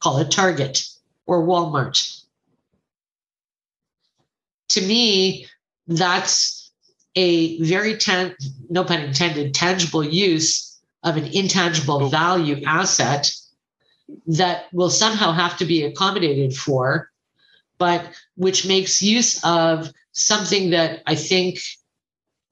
Call 0.00 0.18
it 0.18 0.30
target 0.30 0.86
or 1.26 1.42
walmart. 1.46 2.22
To 4.70 4.80
me 4.80 5.46
that's 5.86 6.72
a 7.16 7.60
very 7.60 7.96
tan- 7.96 8.34
no 8.70 8.84
pun 8.84 9.00
intended 9.00 9.54
tangible 9.54 10.04
use 10.04 10.80
of 11.02 11.16
an 11.16 11.26
intangible 11.26 12.08
value 12.08 12.62
asset 12.66 13.30
that 14.26 14.66
will 14.72 14.90
somehow 14.90 15.32
have 15.32 15.56
to 15.58 15.64
be 15.64 15.82
accommodated 15.82 16.56
for 16.56 17.10
but 17.78 18.06
which 18.36 18.66
makes 18.66 19.02
use 19.02 19.42
of 19.44 19.92
something 20.12 20.70
that 20.70 21.02
i 21.06 21.14
think 21.14 21.58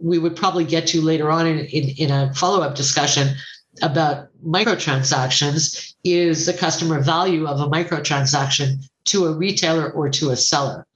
we 0.03 0.19
would 0.19 0.37
probably 0.37 0.65
get 0.65 0.87
to 0.89 1.01
later 1.01 1.31
on 1.31 1.47
in, 1.47 1.59
in, 1.67 1.89
in 1.91 2.11
a 2.11 2.35
follow-up 2.35 2.75
discussion 2.75 3.37
about 3.81 4.29
microtransactions 4.45 5.95
is 6.05 6.45
the 6.45 6.53
customer 6.53 7.01
value 7.01 7.47
of 7.47 7.61
a 7.61 7.67
microtransaction 7.67 8.85
to 9.05 9.27
a 9.27 9.33
retailer 9.33 9.91
or 9.91 10.11
to 10.11 10.31
a 10.31 10.37
seller 10.37 10.87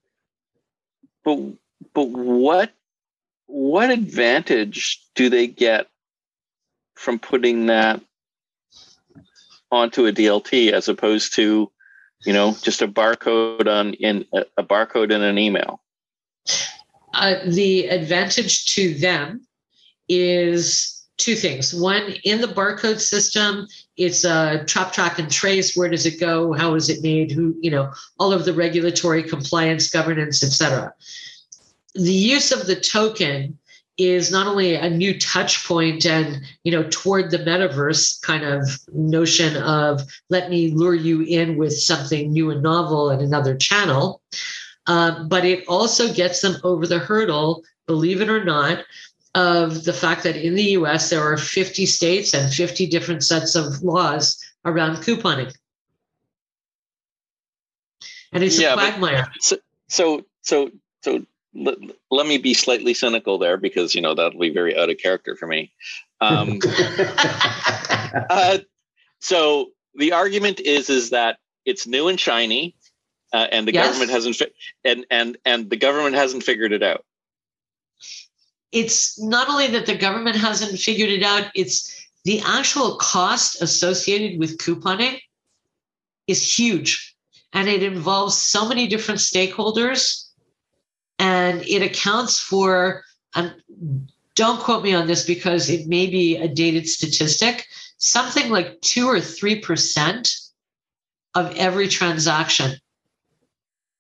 But 1.24 1.38
but 1.94 2.08
what 2.08 2.72
what 3.46 3.90
advantage 3.90 5.00
do 5.14 5.30
they 5.30 5.46
get 5.46 5.86
from 6.94 7.18
putting 7.18 7.66
that 7.66 8.00
onto 9.70 10.06
a 10.06 10.12
DLT 10.12 10.72
as 10.72 10.88
opposed 10.88 11.34
to, 11.34 11.70
you 12.24 12.32
know, 12.32 12.56
just 12.62 12.82
a 12.82 12.88
barcode 12.88 13.68
on 13.68 13.94
in 13.94 14.26
a 14.32 14.62
barcode 14.62 15.12
in 15.12 15.22
an 15.22 15.38
email? 15.38 15.80
Uh, 17.16 17.36
the 17.46 17.86
advantage 17.88 18.66
to 18.74 18.94
them 18.94 19.46
is 20.08 21.04
two 21.16 21.34
things. 21.34 21.74
One, 21.74 22.14
in 22.24 22.40
the 22.40 22.46
barcode 22.46 23.00
system, 23.00 23.66
it's 23.96 24.24
a 24.24 24.64
trap, 24.66 24.92
track, 24.92 25.18
and 25.18 25.30
trace. 25.30 25.74
Where 25.74 25.88
does 25.88 26.06
it 26.06 26.20
go? 26.20 26.52
How 26.52 26.74
is 26.74 26.88
it 26.88 27.02
made? 27.02 27.32
Who, 27.32 27.56
you 27.60 27.70
know, 27.70 27.90
all 28.18 28.32
of 28.32 28.44
the 28.44 28.52
regulatory 28.52 29.22
compliance, 29.22 29.88
governance, 29.88 30.44
etc. 30.44 30.92
The 31.94 32.12
use 32.12 32.52
of 32.52 32.66
the 32.66 32.76
token 32.76 33.58
is 33.96 34.30
not 34.30 34.46
only 34.46 34.74
a 34.74 34.90
new 34.90 35.18
touch 35.18 35.66
point 35.66 36.04
and 36.04 36.42
you 36.64 36.72
know 36.72 36.86
toward 36.90 37.30
the 37.30 37.38
metaverse 37.38 38.20
kind 38.20 38.44
of 38.44 38.68
notion 38.92 39.56
of 39.56 40.02
let 40.28 40.50
me 40.50 40.70
lure 40.70 40.94
you 40.94 41.22
in 41.22 41.56
with 41.56 41.72
something 41.72 42.30
new 42.30 42.50
and 42.50 42.62
novel 42.62 43.08
and 43.08 43.22
another 43.22 43.56
channel 43.56 44.20
uh, 44.86 45.24
but 45.24 45.44
it 45.44 45.64
also 45.66 46.12
gets 46.12 46.40
them 46.40 46.56
over 46.64 46.86
the 46.86 46.98
hurdle 46.98 47.62
believe 47.86 48.20
it 48.20 48.28
or 48.28 48.44
not 48.44 48.84
of 49.34 49.84
the 49.84 49.92
fact 49.92 50.22
that 50.24 50.36
in 50.36 50.54
the 50.54 50.70
US 50.72 51.10
there 51.10 51.20
are 51.20 51.36
50 51.36 51.86
states 51.86 52.34
and 52.34 52.52
50 52.52 52.86
different 52.86 53.22
sets 53.22 53.54
of 53.54 53.82
laws 53.82 54.42
around 54.64 54.96
couponing. 54.96 55.54
And 58.32 58.42
it's 58.42 58.58
yeah, 58.58 58.72
a 58.72 58.76
quagmire. 58.76 59.26
So, 59.40 59.56
so, 59.88 60.24
so, 60.42 60.70
so 61.02 61.24
let, 61.54 61.76
let, 62.10 62.26
me 62.26 62.38
be 62.38 62.54
slightly 62.54 62.92
cynical 62.92 63.38
there 63.38 63.56
because, 63.56 63.94
you 63.94 64.00
know, 64.00 64.14
that'll 64.14 64.40
be 64.40 64.50
very 64.50 64.76
out 64.76 64.90
of 64.90 64.98
character 64.98 65.36
for 65.36 65.46
me. 65.46 65.72
Um, 66.20 66.58
uh, 66.64 68.58
so 69.20 69.70
the 69.94 70.12
argument 70.12 70.60
is, 70.60 70.90
is 70.90 71.10
that 71.10 71.38
it's 71.64 71.86
new 71.86 72.08
and 72.08 72.18
shiny 72.18 72.74
uh, 73.36 73.46
and 73.52 73.68
the 73.68 73.72
yes. 73.72 73.86
government 73.86 74.10
hasn't, 74.10 74.36
fi- 74.36 74.52
and, 74.84 75.06
and, 75.10 75.36
and 75.44 75.70
the 75.70 75.76
government 75.76 76.14
hasn't 76.14 76.42
figured 76.42 76.72
it 76.72 76.82
out 76.82 77.04
it's 78.72 79.18
not 79.22 79.48
only 79.48 79.68
that 79.68 79.86
the 79.86 79.96
government 79.96 80.36
hasn't 80.36 80.78
figured 80.78 81.10
it 81.10 81.22
out, 81.22 81.50
it's 81.54 82.08
the 82.24 82.42
actual 82.44 82.96
cost 82.96 83.62
associated 83.62 84.38
with 84.38 84.58
couponing 84.58 85.18
is 86.26 86.58
huge. 86.58 87.14
And 87.52 87.68
it 87.68 87.82
involves 87.82 88.36
so 88.36 88.68
many 88.68 88.86
different 88.86 89.20
stakeholders. 89.20 90.28
And 91.18 91.62
it 91.62 91.82
accounts 91.82 92.38
for, 92.38 93.02
and 93.34 93.54
don't 94.34 94.60
quote 94.60 94.82
me 94.82 94.92
on 94.92 95.06
this 95.06 95.24
because 95.24 95.70
it 95.70 95.86
may 95.86 96.06
be 96.06 96.36
a 96.36 96.48
dated 96.48 96.86
statistic, 96.86 97.66
something 97.96 98.50
like 98.50 98.78
two 98.82 99.06
or 99.06 99.16
3% 99.16 100.50
of 101.34 101.56
every 101.56 101.88
transaction. 101.88 102.72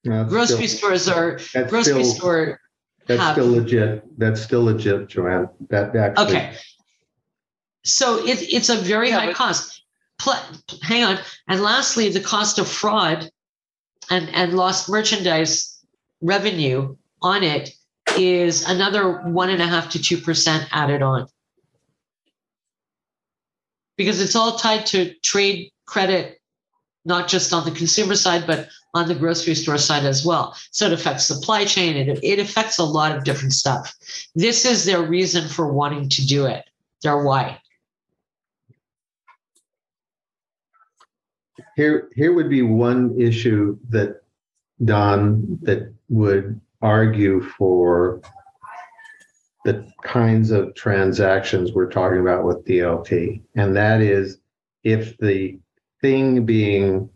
Grocery 0.06 0.66
still, 0.66 0.90
stores 0.96 1.08
are 1.08 1.38
grocery 1.68 2.04
still, 2.04 2.04
store 2.04 2.60
that's 3.06 3.20
have. 3.20 3.34
still 3.34 3.50
legit. 3.50 4.18
That's 4.18 4.40
still 4.42 4.64
legit, 4.64 5.08
Joanne. 5.08 5.48
That 5.70 5.94
actually. 5.94 6.26
Okay. 6.26 6.54
So 7.84 8.18
it, 8.24 8.38
it's 8.52 8.68
a 8.68 8.76
very 8.76 9.10
yeah, 9.10 9.20
high 9.20 9.26
but- 9.26 9.36
cost. 9.36 9.82
Pl- 10.18 10.34
hang 10.82 11.04
on. 11.04 11.18
And 11.46 11.60
lastly, 11.60 12.08
the 12.08 12.20
cost 12.20 12.58
of 12.58 12.66
fraud 12.66 13.30
and, 14.10 14.28
and 14.30 14.54
lost 14.54 14.88
merchandise 14.88 15.84
revenue 16.22 16.96
on 17.20 17.42
it 17.42 17.70
is 18.16 18.66
another 18.66 19.20
one 19.30 19.50
and 19.50 19.60
a 19.60 19.66
half 19.66 19.90
to 19.90 20.02
two 20.02 20.16
percent 20.16 20.66
added 20.72 21.02
on. 21.02 21.26
Because 23.96 24.20
it's 24.20 24.34
all 24.36 24.56
tied 24.56 24.86
to 24.86 25.14
trade 25.20 25.70
credit, 25.86 26.40
not 27.06 27.28
just 27.28 27.52
on 27.52 27.64
the 27.64 27.70
consumer 27.70 28.16
side, 28.16 28.46
but 28.46 28.68
on 28.92 29.08
the 29.08 29.14
grocery 29.14 29.54
store 29.54 29.78
side 29.78 30.04
as 30.04 30.24
well. 30.24 30.56
So 30.70 30.86
it 30.86 30.92
affects 30.92 31.24
supply 31.24 31.64
chain, 31.64 31.96
it, 31.96 32.18
it 32.22 32.38
affects 32.38 32.78
a 32.78 32.84
lot 32.84 33.16
of 33.16 33.24
different 33.24 33.52
stuff. 33.52 33.94
This 34.34 34.64
is 34.64 34.84
their 34.84 35.02
reason 35.02 35.48
for 35.48 35.72
wanting 35.72 36.08
to 36.10 36.26
do 36.26 36.46
it, 36.46 36.64
their 37.02 37.22
why. 37.22 37.60
Here, 41.76 42.08
here 42.14 42.32
would 42.32 42.50
be 42.50 42.62
one 42.62 43.18
issue 43.20 43.78
that 43.90 44.22
Don 44.84 45.58
that 45.62 45.92
would 46.08 46.60
argue 46.82 47.42
for 47.42 48.20
the 49.64 49.90
kinds 50.02 50.50
of 50.50 50.74
transactions 50.74 51.72
we're 51.72 51.90
talking 51.90 52.20
about 52.20 52.44
with 52.44 52.64
DLT, 52.64 53.42
and 53.56 53.74
that 53.74 54.00
is 54.00 54.38
if 54.84 55.16
the 55.18 55.58
thing 56.00 56.44
being 56.44 57.08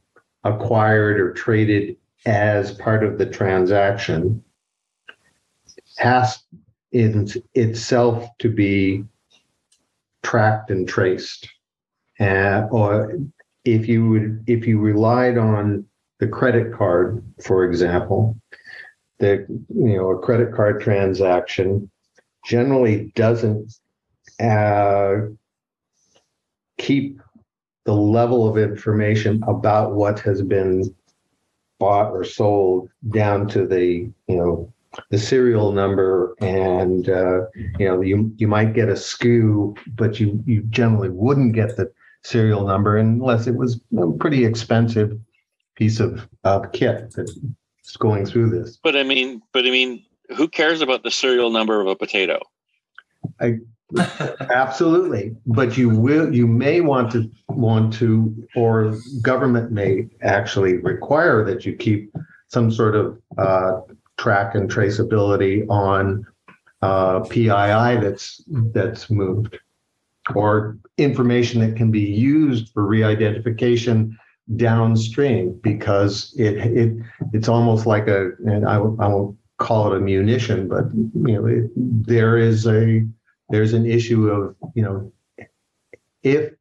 acquired 0.45 1.21
or 1.21 1.33
traded 1.33 1.97
as 2.27 2.73
part 2.73 3.05
of 3.05 3.19
the 3.19 3.27
transaction 3.27 4.43
has 5.97 6.43
in 6.93 7.29
itself 7.55 8.27
to 8.39 8.51
be 8.51 9.05
tracked 10.23 10.71
and 10.71 10.89
traced. 10.89 11.49
Uh, 12.19 12.67
or 12.71 13.17
if 13.65 13.89
you 13.89 14.09
would, 14.09 14.45
if 14.47 14.67
you 14.67 14.79
relied 14.79 15.39
on 15.39 15.87
the 16.19 16.29
credit 16.29 16.73
card, 16.73 17.23
for 17.43 17.65
example, 17.65 18.37
the 19.19 19.47
you 19.75 19.97
know 19.97 20.11
a 20.11 20.19
credit 20.19 20.53
card 20.55 20.81
transaction 20.81 21.91
generally 22.45 23.13
doesn't 23.15 23.73
uh, 24.41 25.17
keep 26.79 27.21
the 27.85 27.95
level 27.95 28.49
of 28.49 28.59
information 28.59 29.43
about 29.47 29.95
what 29.95 30.21
has 30.21 30.43
been 30.43 30.95
bought 31.79 32.13
or 32.13 32.25
sold 32.25 32.91
down 33.11 33.49
to 33.49 33.67
the 33.67 34.11
you 34.29 34.37
know 34.37 34.73
the 35.11 35.19
serial 35.19 35.73
number 35.73 36.35
and 36.41 37.09
uh, 37.09 37.43
you 37.79 37.87
know 37.89 38.01
you 38.01 38.33
you 38.37 38.47
might 38.47 38.75
get 38.75 38.89
a 38.89 38.95
SKU 38.95 39.77
but 39.97 40.21
you 40.21 40.43
you 40.47 40.63
generally 40.65 41.09
wouldn't 41.09 41.55
get 41.55 41.77
the 41.77 41.91
serial 42.23 42.67
number 42.67 42.99
unless 42.99 43.47
it 43.47 43.55
was 43.55 43.81
a 43.99 44.11
pretty 44.19 44.45
expensive 44.45 45.19
piece 45.75 46.01
of, 46.01 46.29
of 46.45 46.71
kit 46.73 47.15
that's 47.17 47.97
going 47.99 48.27
through 48.27 48.51
this. 48.51 48.79
But 48.83 48.97
i 48.97 49.03
mean 49.03 49.41
but 49.53 49.65
i 49.67 49.71
mean 49.71 50.05
who 50.37 50.49
cares 50.49 50.81
about 50.81 51.03
the 51.03 51.11
serial 51.11 51.51
number 51.51 51.81
of 51.81 51.87
a 51.87 51.97
potato? 51.97 52.41
I, 53.41 53.59
Absolutely, 54.51 55.37
but 55.47 55.77
you 55.77 55.89
will. 55.89 56.35
You 56.35 56.47
may 56.47 56.81
want 56.81 57.11
to 57.13 57.31
want 57.49 57.93
to, 57.95 58.35
or 58.55 58.97
government 59.23 59.73
may 59.73 60.09
actually 60.23 60.77
require 60.77 61.45
that 61.45 61.67
you 61.67 61.75
keep 61.75 62.15
some 62.49 62.71
sort 62.71 62.95
of 62.95 63.21
uh, 63.39 63.81
track 64.19 64.55
and 64.55 64.71
traceability 64.71 65.69
on 65.69 66.27
uh, 66.83 67.21
PII 67.21 67.49
that's 67.49 68.43
that's 68.73 69.11
moved, 69.11 69.59
or 70.35 70.79
information 70.99 71.61
that 71.61 71.77
can 71.77 71.91
be 71.91 72.01
used 72.01 72.69
for 72.73 72.87
re-identification 72.87 74.17
downstream 74.57 75.59
because 75.63 76.35
it 76.39 76.57
it 76.57 76.97
it's 77.33 77.49
almost 77.49 77.87
like 77.87 78.09
a 78.09 78.33
and 78.47 78.67
I, 78.67 78.77
I 78.77 79.07
won't 79.07 79.37
call 79.59 79.93
it 79.93 79.97
a 79.97 80.01
munition, 80.01 80.69
but 80.69 80.85
you 80.95 81.35
know 81.35 81.47
it, 81.47 81.71
there 81.77 82.37
is 82.37 82.67
a 82.67 83.07
there's 83.51 83.73
an 83.73 83.87
issue 83.87 84.29
of 84.29 84.57
you 84.75 84.83
know 84.83 85.13
if 86.23 86.53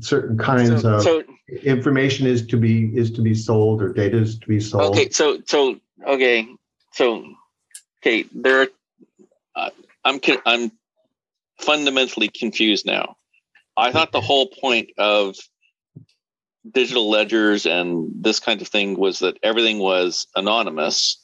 certain 0.00 0.36
kinds 0.36 0.82
so, 0.82 0.94
of 0.94 1.02
so, 1.02 1.22
information 1.62 2.26
is 2.26 2.46
to 2.46 2.56
be 2.56 2.86
is 2.96 3.10
to 3.12 3.22
be 3.22 3.34
sold 3.34 3.82
or 3.82 3.92
data 3.92 4.18
is 4.18 4.38
to 4.38 4.48
be 4.48 4.60
sold. 4.60 4.96
Okay 4.96 5.10
so 5.10 5.38
so 5.46 5.78
okay 6.06 6.46
so 6.92 7.24
okay 8.02 8.24
there 8.32 8.62
are, 8.62 8.68
uh, 9.56 9.70
i'm 10.04 10.20
i'm 10.46 10.72
fundamentally 11.58 12.28
confused 12.28 12.86
now. 12.86 13.16
I 13.76 13.92
thought 13.92 14.12
the 14.12 14.20
whole 14.20 14.46
point 14.46 14.90
of 14.98 15.36
digital 16.70 17.08
ledgers 17.08 17.66
and 17.66 18.10
this 18.14 18.40
kind 18.40 18.60
of 18.60 18.68
thing 18.68 18.98
was 18.98 19.20
that 19.20 19.38
everything 19.42 19.78
was 19.78 20.26
anonymous 20.36 21.19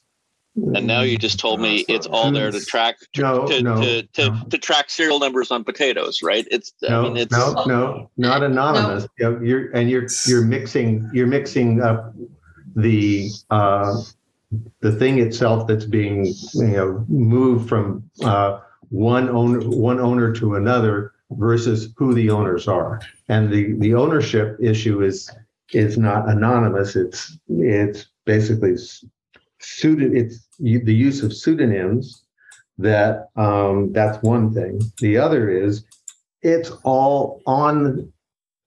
and 0.56 0.86
now 0.86 1.02
you 1.02 1.18
just 1.18 1.38
told 1.38 1.60
me 1.60 1.84
it's 1.88 2.06
all 2.06 2.30
there 2.30 2.50
to 2.50 2.64
track 2.64 2.96
no, 3.16 3.46
to, 3.46 3.62
no, 3.62 3.80
to, 3.80 4.02
to, 4.02 4.30
no. 4.30 4.42
to, 4.48 4.58
track 4.58 4.88
serial 4.88 5.18
numbers 5.18 5.50
on 5.50 5.64
potatoes, 5.64 6.22
right? 6.22 6.46
It's 6.50 6.72
no, 6.82 7.00
I 7.00 7.08
mean, 7.08 7.16
it's, 7.18 7.32
no, 7.32 7.64
no, 7.66 8.10
not 8.16 8.42
anonymous. 8.42 9.06
No. 9.20 9.38
You're 9.40 9.70
and 9.72 9.90
you're 9.90 10.06
you're 10.26 10.42
mixing 10.42 11.08
you're 11.12 11.26
mixing 11.26 11.82
up 11.82 12.14
the 12.74 13.30
uh, 13.50 14.00
the 14.80 14.92
thing 14.92 15.18
itself 15.18 15.66
that's 15.66 15.84
being 15.84 16.26
you 16.54 16.66
know 16.68 17.04
moved 17.08 17.68
from 17.68 18.08
uh, 18.24 18.60
one 18.88 19.28
owner 19.28 19.60
one 19.60 20.00
owner 20.00 20.32
to 20.36 20.54
another 20.54 21.12
versus 21.32 21.92
who 21.96 22.14
the 22.14 22.30
owners 22.30 22.66
are, 22.66 23.00
and 23.28 23.52
the 23.52 23.74
the 23.74 23.94
ownership 23.94 24.56
issue 24.60 25.02
is 25.02 25.30
is 25.72 25.98
not 25.98 26.28
anonymous. 26.30 26.96
It's 26.96 27.36
it's 27.48 28.06
basically 28.24 28.76
suited. 29.60 30.14
It's 30.14 30.46
the 30.58 30.94
use 30.94 31.22
of 31.22 31.34
pseudonyms 31.34 32.24
that 32.78 33.28
um, 33.36 33.92
that's 33.92 34.22
one 34.22 34.52
thing 34.52 34.80
the 34.98 35.16
other 35.16 35.48
is 35.48 35.84
it's 36.42 36.70
all 36.84 37.40
on 37.46 38.12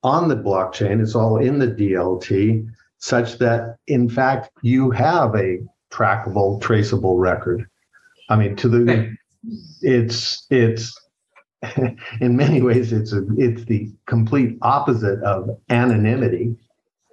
on 0.01 0.27
the 0.27 0.35
blockchain 0.35 0.99
it's 0.99 1.13
all 1.13 1.37
in 1.37 1.59
the 1.59 1.67
dlt 1.67 2.65
such 2.97 3.37
that 3.37 3.75
in 3.85 4.09
fact 4.09 4.49
you 4.63 4.89
have 4.89 5.35
a 5.35 5.59
trackable 5.91 6.59
traceable 6.59 7.19
record 7.19 7.67
i 8.29 8.35
mean 8.35 8.55
to 8.55 8.67
the 8.67 9.15
it's 9.81 10.47
it's 10.49 10.99
in 12.21 12.35
many 12.35 12.61
ways, 12.61 12.93
it's 12.93 13.13
a, 13.13 13.23
it's 13.37 13.65
the 13.65 13.91
complete 14.05 14.57
opposite 14.61 15.21
of 15.23 15.49
anonymity. 15.69 16.55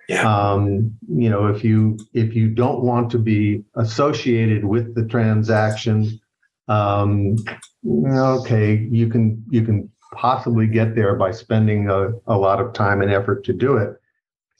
Yeah. 0.08 0.22
Um, 0.22 0.96
you 1.08 1.28
know, 1.28 1.46
if 1.46 1.64
you 1.64 1.98
if 2.14 2.34
you 2.34 2.48
don't 2.48 2.82
want 2.82 3.10
to 3.10 3.18
be 3.18 3.64
associated 3.74 4.64
with 4.64 4.94
the 4.94 5.04
transaction, 5.04 6.20
um, 6.68 7.36
okay, 7.84 8.86
you 8.90 9.08
can 9.08 9.44
you 9.50 9.62
can 9.62 9.90
possibly 10.12 10.66
get 10.66 10.94
there 10.94 11.16
by 11.16 11.32
spending 11.32 11.90
a, 11.90 12.10
a 12.26 12.36
lot 12.38 12.60
of 12.60 12.72
time 12.72 13.02
and 13.02 13.12
effort 13.12 13.44
to 13.44 13.52
do 13.52 13.76
it. 13.76 13.96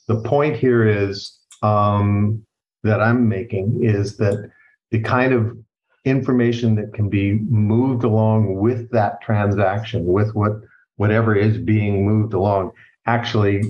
The 0.09 0.21
point 0.23 0.57
here 0.57 0.87
is 0.87 1.39
um, 1.63 2.45
that 2.83 3.01
I'm 3.01 3.29
making 3.29 3.85
is 3.85 4.17
that 4.17 4.51
the 4.91 5.01
kind 5.01 5.33
of 5.33 5.57
information 6.05 6.77
that 6.77 6.93
can 6.93 7.09
be 7.09 7.35
moved 7.49 8.05
along 8.05 8.57
with 8.57 8.91
that 8.91 9.21
transaction, 9.21 10.07
with 10.07 10.35
what 10.35 10.53
whatever 10.97 11.35
is 11.35 11.59
being 11.59 12.07
moved 12.07 12.33
along, 12.33 12.73
actually 13.07 13.63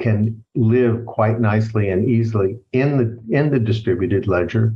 can 0.00 0.42
live 0.54 1.06
quite 1.06 1.40
nicely 1.40 1.90
and 1.90 2.08
easily 2.08 2.58
in 2.72 2.96
the 2.96 3.36
in 3.36 3.50
the 3.50 3.60
distributed 3.60 4.26
ledger. 4.26 4.74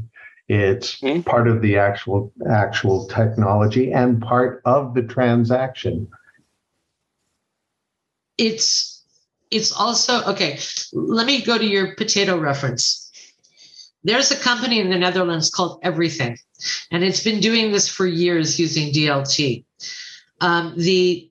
It's 0.49 1.01
mm-hmm. 1.01 1.22
part 1.22 1.49
of 1.49 1.62
the 1.62 1.79
actual 1.79 2.33
actual 2.49 3.07
technology 3.07 3.93
and 3.93 4.20
part 4.20 4.61
of 4.64 4.95
the 4.95 5.03
transaction. 5.03 6.09
It's 8.37 9.03
it's 9.51 9.72
also 9.72 10.22
okay. 10.25 10.59
Let 10.93 11.27
me 11.27 11.43
go 11.43 11.57
to 11.57 11.64
your 11.64 11.95
potato 11.95 12.39
reference. 12.39 13.01
There's 14.03 14.31
a 14.31 14.37
company 14.37 14.81
in 14.81 14.91
the 14.91 14.99
Netherlands 14.99 15.49
called 15.49 15.81
EVRYTHNG, 15.83 16.39
and 16.91 17.03
it's 17.03 17.25
been 17.25 17.41
doing 17.41 17.72
this 17.72 17.89
for 17.89 18.07
years 18.07 18.59
using 18.61 18.93
DLT. 18.93 19.64
Um, 20.41 20.75
the 20.77 21.31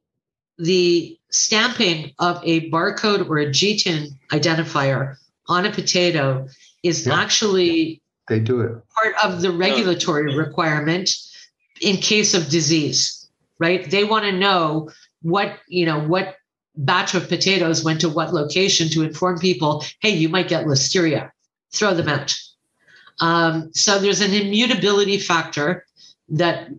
the 0.58 1.20
stamping 1.34 2.14
of 2.20 2.42
a 2.44 2.70
barcode 2.70 3.30
or 3.30 3.40
a 3.40 3.48
GTIN 3.48 4.08
identifier 4.32 5.18
on 5.48 5.66
a 5.66 5.72
potato 5.72 6.48
is 6.84 7.06
yeah. 7.06 7.20
actually 7.20 8.02
they 8.30 8.40
do 8.40 8.62
it. 8.62 8.72
part 8.96 9.16
of 9.24 9.42
the 9.42 9.52
regulatory 9.52 10.36
requirement 10.36 11.10
in 11.82 11.98
case 11.98 12.34
of 12.34 12.50
disease 12.50 13.24
right? 13.64 13.90
They 13.90 14.04
want 14.04 14.26
to 14.26 14.32
know 14.32 14.90
what 15.22 15.58
you 15.68 15.86
know 15.86 16.00
what 16.00 16.36
batch 16.76 17.14
of 17.14 17.30
potatoes 17.30 17.84
went 17.84 18.02
to 18.02 18.10
what 18.10 18.34
location 18.34 18.90
to 18.90 19.04
inform 19.04 19.38
people 19.40 19.86
hey 20.02 20.10
you 20.10 20.30
might 20.30 20.48
get 20.48 20.66
listeria. 20.66 21.32
Throw 21.72 21.94
them 21.94 22.10
out. 22.10 22.36
Um, 23.20 23.72
so 23.74 24.00
there's 24.00 24.22
an 24.22 24.34
immutability 24.34 25.18
factor 25.18 25.86
that 26.30 26.70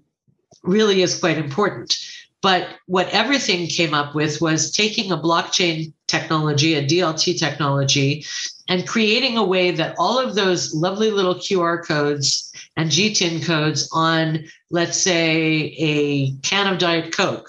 really 0.63 1.03
is 1.03 1.19
quite 1.19 1.39
important 1.39 1.97
but 2.45 2.69
what 2.85 3.09
EVRYTHNG 3.09 3.75
came 3.75 3.95
up 3.95 4.15
with 4.15 4.43
was 4.43 4.71
taking 4.71 5.11
a 5.11 5.17
blockchain 5.17 5.95
technology, 6.09 6.75
a 6.75 6.87
DLT 6.87 7.39
technology, 7.39 8.27
and 8.69 8.87
creating 8.87 9.39
a 9.39 9.43
way 9.43 9.71
that 9.71 9.95
all 9.99 10.19
of 10.19 10.35
those 10.35 10.75
lovely 10.75 11.11
little 11.11 11.37
QR 11.37 11.83
codes 11.83 12.53
and 12.77 12.91
GTIN 12.91 13.47
codes 13.47 13.89
on, 13.95 14.45
let's 14.71 15.01
say, 15.01 15.75
a 15.79 16.33
can 16.43 16.71
of 16.71 16.79
Diet 16.79 17.17
Coke 17.17 17.49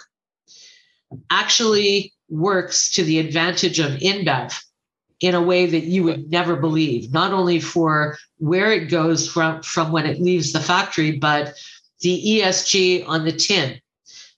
actually 1.29 2.13
works 2.29 2.89
to 2.93 3.03
the 3.03 3.19
advantage 3.19 3.79
of 3.79 3.99
InBev 3.99 4.57
in 5.19 5.35
a 5.35 5.43
way 5.43 5.65
that 5.65 5.83
you 5.83 6.03
would 6.03 6.31
never 6.31 6.55
believe, 6.55 7.11
not 7.11 7.33
only 7.33 7.59
for 7.59 8.17
where 8.37 8.71
it 8.71 8.85
goes 8.89 9.27
from, 9.27 9.61
from 9.61 9.91
when 9.91 10.05
it 10.05 10.21
leaves 10.21 10.53
the 10.53 10.61
factory, 10.61 11.11
but 11.17 11.53
the 11.99 12.39
ESG 12.39 13.05
on 13.09 13.25
the 13.25 13.33
tin 13.33 13.81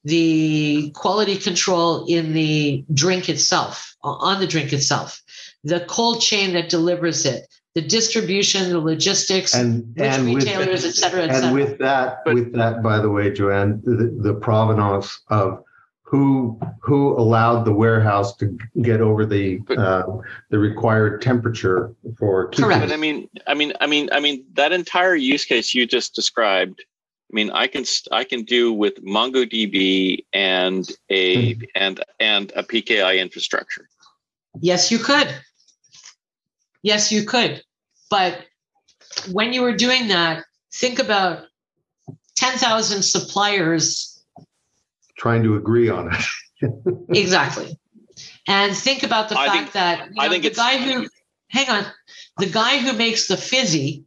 the 0.07 0.89
quality 0.91 1.35
control 1.35 2.05
in 2.07 2.31
the 2.31 2.85
drink 2.93 3.27
itself, 3.27 3.93
on 4.03 4.39
the 4.39 4.47
drink 4.47 4.71
itself, 4.71 5.21
the 5.65 5.81
cold 5.81 6.21
chain 6.21 6.53
that 6.53 6.69
delivers 6.69 7.25
it, 7.25 7.45
the 7.75 7.81
distribution, 7.81 8.69
the 8.69 8.79
logistics, 8.79 9.53
and, 9.53 9.85
which 9.97 10.03
and 10.03 10.25
retailers, 10.25 10.85
et 10.85 10.95
cetera, 10.95 11.23
et 11.23 11.29
and 11.29 11.35
cetera. 11.35 11.53
with 11.53 11.77
that, 11.79 12.19
but, 12.23 12.35
with 12.35 12.53
that, 12.53 12.81
by 12.81 12.99
the 12.99 13.09
way, 13.09 13.33
Joanne, 13.33 13.81
the, 13.83 14.17
the 14.21 14.33
provenance 14.33 15.19
of 15.27 15.61
who 16.03 16.57
who 16.79 17.11
allowed 17.19 17.65
the 17.65 17.73
warehouse 17.73 18.33
to 18.37 18.57
get 18.81 19.01
over 19.01 19.25
the 19.25 19.59
uh, 19.77 20.03
the 20.49 20.57
required 20.57 21.21
temperature 21.21 21.93
for 22.17 22.47
keeping. 22.47 22.63
correct. 22.63 22.81
But 22.87 22.93
I 22.93 22.97
mean, 22.97 23.29
I 23.45 23.53
mean, 23.53 23.73
I 23.81 23.87
mean, 23.87 24.07
I 24.13 24.21
mean 24.21 24.45
that 24.53 24.71
entire 24.71 25.15
use 25.15 25.43
case 25.43 25.75
you 25.75 25.85
just 25.85 26.15
described 26.15 26.81
I 27.32 27.36
mean, 27.36 27.51
I 27.51 27.67
can 27.67 27.84
I 28.11 28.23
can 28.23 28.43
do 28.43 28.71
with 28.71 29.03
MongoDB 29.03 30.25
and 30.32 30.89
a 31.09 31.55
mm-hmm. 31.55 31.63
and 31.75 32.03
and 32.19 32.53
a 32.55 32.63
PKI 32.63 33.19
infrastructure. 33.19 33.89
Yes, 34.61 34.91
you 34.91 34.99
could. 34.99 35.28
Yes, 36.84 37.11
you 37.11 37.23
could. 37.23 37.61
But 38.09 38.45
when 39.32 39.51
you 39.51 39.61
were 39.61 39.75
doing 39.75 40.07
that, 40.07 40.45
think 40.73 40.99
about 40.99 41.43
ten 42.36 42.57
thousand 42.57 43.03
suppliers 43.03 44.23
trying 45.17 45.43
to 45.43 45.55
agree 45.55 45.89
on 45.89 46.13
it. 46.13 46.69
exactly, 47.09 47.78
and 48.47 48.75
think 48.75 49.03
about 49.03 49.28
the 49.28 49.38
I 49.38 49.47
fact 49.47 49.57
think, 49.57 49.71
that 49.73 50.07
you 50.07 50.15
know, 50.15 50.23
I 50.23 50.30
think 50.30 50.43
the 50.43 50.51
guy 50.51 50.78
who 50.78 51.09
hang 51.49 51.69
on, 51.69 51.86
the 52.38 52.45
guy 52.45 52.78
who 52.78 52.93
makes 52.93 53.28
the 53.28 53.36
fizzy 53.36 54.06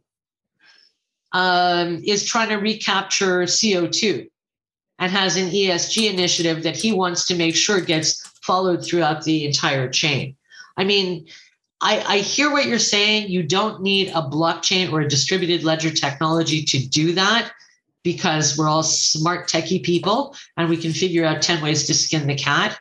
um, 1.33 2.01
is 2.05 2.25
trying 2.25 2.49
to 2.49 2.55
recapture 2.55 3.43
CO2 3.43 4.27
and 4.99 5.11
has 5.11 5.37
an 5.37 5.49
ESG 5.49 6.11
initiative 6.11 6.63
that 6.63 6.75
he 6.75 6.91
wants 6.91 7.25
to 7.27 7.35
make 7.35 7.55
sure 7.55 7.81
gets 7.81 8.21
followed 8.43 8.85
throughout 8.85 9.23
the 9.23 9.45
entire 9.45 9.89
chain. 9.89 10.35
I 10.77 10.83
mean, 10.83 11.27
I, 11.81 12.03
I, 12.07 12.17
hear 12.19 12.51
what 12.51 12.67
you're 12.67 12.79
saying. 12.79 13.29
You 13.29 13.43
don't 13.43 13.81
need 13.81 14.09
a 14.09 14.21
blockchain 14.21 14.91
or 14.91 15.01
a 15.01 15.07
distributed 15.07 15.63
ledger 15.63 15.89
technology 15.89 16.63
to 16.65 16.87
do 16.87 17.13
that 17.13 17.51
because 18.03 18.57
we're 18.57 18.69
all 18.69 18.83
smart 18.83 19.47
techie 19.47 19.81
people 19.81 20.35
and 20.57 20.69
we 20.69 20.77
can 20.77 20.93
figure 20.93 21.25
out 21.25 21.41
10 21.41 21.61
ways 21.63 21.87
to 21.87 21.93
skin 21.93 22.27
the 22.27 22.35
cat. 22.35 22.79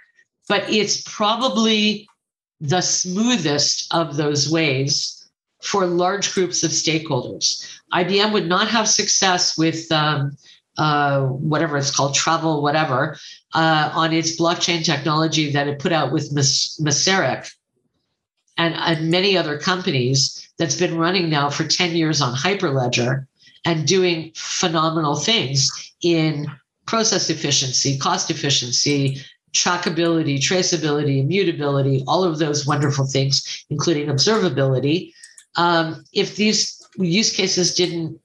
But 0.49 0.71
it's 0.71 1.03
probably 1.03 2.07
the 2.61 2.83
smoothest 2.83 3.93
of 3.95 4.17
those 4.17 4.51
ways 4.51 5.20
for 5.63 5.87
large 5.87 6.33
groups 6.33 6.63
of 6.63 6.71
stakeholders. 6.71 7.67
IBM 7.93 8.33
would 8.33 8.49
not 8.49 8.69
have 8.69 8.89
success 8.89 9.59
with 9.59 9.91
um, 9.93 10.37
uh, 10.79 11.23
whatever 11.27 11.77
it's 11.77 11.95
called, 11.95 12.15
travel, 12.15 12.63
whatever, 12.63 13.19
uh, 13.55 13.91
on 13.95 14.13
its 14.13 14.41
blockchain 14.41 14.85
technology 14.85 15.51
that 15.53 15.69
it 15.69 15.79
put 15.79 15.93
out 15.93 16.13
with 16.13 16.35
Maersk 16.35 17.53
and, 18.57 18.75
and 18.75 19.11
many 19.11 19.37
other 19.37 19.59
companies 19.59 20.49
that's 20.59 20.77
been 20.77 20.97
running 20.99 21.29
now 21.31 21.51
for 21.51 21.65
10 21.65 21.97
years 21.97 22.21
on 22.21 22.35
Hyperledger 22.35 23.27
and 23.65 23.87
doing 23.87 24.33
phenomenal 24.37 25.17
things 25.17 25.71
in 26.03 26.47
process 26.87 27.31
efficiency, 27.31 27.99
cost 27.99 28.31
efficiency, 28.31 29.23
trackability, 29.53 30.39
traceability, 30.39 31.21
immutability, 31.21 32.05
all 32.07 32.25
of 32.25 32.39
those 32.39 32.67
wonderful 32.67 33.07
things, 33.07 33.65
including 33.71 34.09
observability. 34.09 35.13
Um, 35.57 36.05
if 36.13 36.37
these 36.37 36.81
use 36.97 37.33
cases 37.33 37.75
didn't 37.75 38.21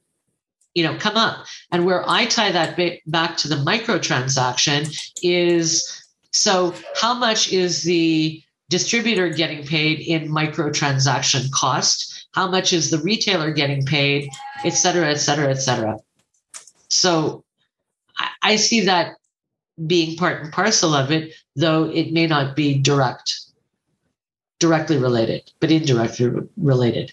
you 0.76 0.84
know 0.84 0.96
come 0.98 1.16
up. 1.16 1.46
And 1.72 1.84
where 1.86 2.08
i 2.08 2.26
tie 2.26 2.52
that 2.52 2.78
back 3.06 3.36
to 3.38 3.48
the 3.48 3.56
microtransaction 3.56 4.94
is 5.22 6.02
so 6.32 6.74
how 6.94 7.14
much 7.14 7.52
is 7.52 7.82
the 7.82 8.42
distributor 8.68 9.30
getting 9.30 9.64
paid 9.66 10.00
in 10.00 10.28
microtransaction 10.28 11.50
cost? 11.52 12.28
How 12.32 12.46
much 12.48 12.72
is 12.72 12.90
the 12.90 12.98
retailer 12.98 13.50
getting 13.52 13.86
paid 13.86 14.28
et 14.64 14.70
cetera 14.70 15.10
et 15.10 15.16
cetera 15.16 15.50
et 15.50 15.60
cetera? 15.66 15.98
So 16.88 17.42
i 18.42 18.56
see 18.56 18.82
that 18.82 19.16
being 19.86 20.16
part 20.16 20.42
and 20.42 20.52
parcel 20.52 20.94
of 20.94 21.10
it 21.10 21.34
though 21.54 21.84
it 21.84 22.12
may 22.12 22.26
not 22.26 22.56
be 22.56 22.78
direct 22.78 23.45
directly 24.58 24.98
related 24.98 25.52
but 25.60 25.70
indirectly 25.70 26.30
related 26.56 27.12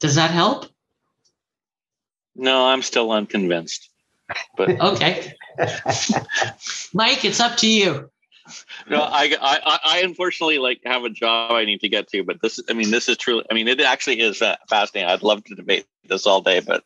Does 0.00 0.14
that 0.14 0.30
help? 0.30 0.66
No, 2.36 2.66
I'm 2.66 2.82
still 2.82 3.10
unconvinced. 3.10 3.90
But 4.56 4.80
okay, 4.80 5.32
Mike, 6.94 7.24
it's 7.24 7.40
up 7.40 7.56
to 7.58 7.68
you. 7.68 8.10
No, 8.88 9.02
I, 9.02 9.34
I, 9.40 9.78
I 9.84 10.02
unfortunately 10.04 10.58
like 10.58 10.80
have 10.84 11.04
a 11.04 11.10
job 11.10 11.52
I 11.52 11.64
need 11.64 11.80
to 11.80 11.88
get 11.88 12.08
to, 12.08 12.22
but 12.22 12.40
this, 12.40 12.60
I 12.70 12.72
mean, 12.72 12.90
this 12.90 13.08
is 13.08 13.18
truly, 13.18 13.44
I 13.50 13.54
mean, 13.54 13.68
it 13.68 13.80
actually 13.80 14.20
is 14.20 14.40
uh, 14.40 14.56
fascinating. 14.70 15.10
I'd 15.10 15.22
love 15.22 15.44
to 15.44 15.54
debate 15.54 15.86
this 16.08 16.26
all 16.26 16.40
day, 16.40 16.60
but 16.60 16.82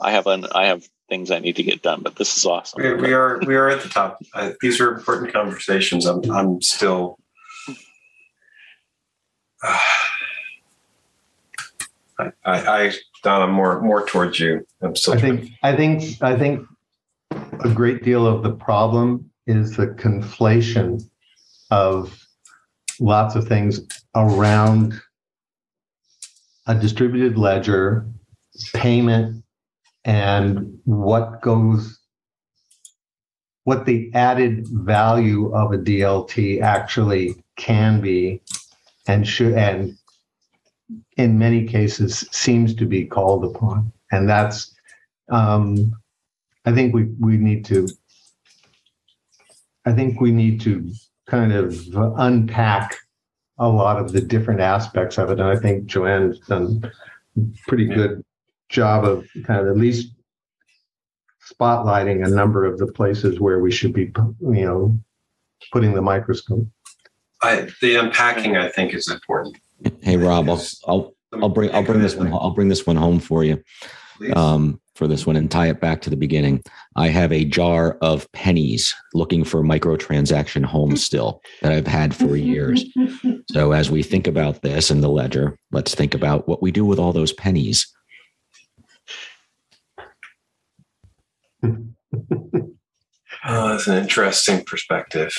I 0.00 0.10
have 0.10 0.26
an, 0.26 0.46
I 0.52 0.66
have 0.66 0.88
things 1.08 1.30
I 1.30 1.38
need 1.38 1.56
to 1.56 1.62
get 1.62 1.82
done. 1.82 2.02
But 2.02 2.16
this 2.16 2.36
is 2.36 2.44
awesome. 2.44 2.82
We, 2.82 2.94
we 2.94 3.12
are, 3.12 3.40
we 3.46 3.56
are 3.56 3.68
at 3.68 3.82
the 3.82 3.88
top. 3.88 4.22
Uh, 4.34 4.52
these 4.60 4.80
are 4.80 4.92
important 4.92 5.32
conversations. 5.32 6.06
I'm, 6.06 6.30
I'm 6.30 6.60
still. 6.62 7.18
Uh, 9.62 9.78
I, 12.18 12.32
I, 12.44 12.84
I 12.84 12.92
Don, 13.22 13.42
I'm 13.42 13.52
more 13.52 13.80
more 13.80 14.06
towards 14.06 14.38
you. 14.38 14.66
I'm 14.80 14.94
still. 14.94 15.14
I 15.14 15.20
think. 15.20 15.50
I 15.62 15.74
think. 15.74 16.22
I 16.22 16.36
think 16.36 16.66
a 17.64 17.70
great 17.70 18.04
deal 18.04 18.26
of 18.26 18.42
the 18.42 18.52
problem 18.52 19.30
is 19.46 19.76
the 19.76 19.88
conflation 19.88 21.02
of 21.70 22.24
lots 23.00 23.34
of 23.34 23.48
things 23.48 23.80
around 24.14 25.00
a 26.66 26.74
distributed 26.74 27.38
ledger, 27.38 28.06
payment, 28.74 29.42
and 30.08 30.80
what 30.84 31.42
goes, 31.42 31.98
what 33.64 33.84
the 33.84 34.10
added 34.14 34.66
value 34.68 35.54
of 35.54 35.72
a 35.72 35.76
DLT 35.76 36.62
actually 36.62 37.36
can 37.56 38.00
be 38.00 38.40
and 39.06 39.28
should, 39.28 39.52
and 39.52 39.98
in 41.18 41.38
many 41.38 41.66
cases 41.66 42.26
seems 42.32 42.74
to 42.76 42.86
be 42.86 43.04
called 43.04 43.44
upon. 43.44 43.92
And 44.10 44.26
that's, 44.26 44.74
um, 45.30 45.94
I 46.64 46.72
think 46.72 46.94
we, 46.94 47.04
we 47.20 47.36
need 47.36 47.66
to, 47.66 47.86
I 49.84 49.92
think 49.92 50.22
we 50.22 50.30
need 50.30 50.62
to 50.62 50.90
kind 51.26 51.52
of 51.52 51.86
unpack 52.16 52.96
a 53.58 53.68
lot 53.68 54.00
of 54.00 54.12
the 54.12 54.22
different 54.22 54.60
aspects 54.60 55.18
of 55.18 55.30
it. 55.30 55.38
And 55.38 55.50
I 55.50 55.56
think 55.56 55.84
Joanne's 55.84 56.38
done 56.40 56.90
pretty 57.66 57.84
good 57.84 58.24
job 58.68 59.04
of 59.04 59.26
kind 59.44 59.60
of 59.60 59.68
at 59.68 59.76
least 59.76 60.12
spotlighting 61.52 62.26
a 62.26 62.30
number 62.30 62.64
of 62.64 62.78
the 62.78 62.86
places 62.86 63.40
where 63.40 63.60
we 63.60 63.70
should 63.70 63.92
be, 63.92 64.12
you 64.40 64.64
know, 64.66 64.98
putting 65.72 65.94
the 65.94 66.02
microscope. 66.02 66.66
I, 67.42 67.68
the 67.80 67.96
unpacking, 67.96 68.56
I 68.56 68.68
think, 68.68 68.94
is 68.94 69.08
important. 69.10 69.56
Hey 70.00 70.16
Rob, 70.16 70.48
I'll, 70.48 70.62
I'll 70.86 71.14
I'll 71.34 71.48
bring 71.48 71.72
I'll 71.72 71.84
bring 71.84 72.00
this 72.00 72.16
one 72.16 72.32
I'll 72.32 72.50
bring 72.50 72.68
this 72.68 72.86
one 72.86 72.96
home 72.96 73.20
for 73.20 73.44
you. 73.44 73.62
Um, 74.34 74.80
for 74.98 75.06
this 75.06 75.24
one 75.24 75.36
and 75.36 75.48
tie 75.48 75.68
it 75.68 75.80
back 75.80 76.02
to 76.02 76.10
the 76.10 76.16
beginning. 76.16 76.60
I 76.96 77.06
have 77.08 77.32
a 77.32 77.44
jar 77.44 77.96
of 78.02 78.30
pennies 78.32 78.92
looking 79.14 79.44
for 79.44 79.62
microtransaction 79.62 80.64
homes 80.64 81.04
still 81.04 81.40
that 81.62 81.70
I've 81.70 81.86
had 81.86 82.14
for 82.14 82.36
years. 82.36 82.84
So 83.50 83.72
as 83.72 83.90
we 83.90 84.02
think 84.02 84.26
about 84.26 84.60
this 84.60 84.90
in 84.90 85.00
the 85.00 85.08
ledger, 85.08 85.58
let's 85.72 85.94
think 85.94 86.14
about 86.14 86.46
what 86.46 86.60
we 86.60 86.70
do 86.70 86.84
with 86.84 86.98
all 86.98 87.14
those 87.14 87.32
pennies. 87.32 87.86
Oh, 91.62 91.92
that's 93.44 93.86
an 93.86 93.98
interesting 93.98 94.64
perspective. 94.64 95.32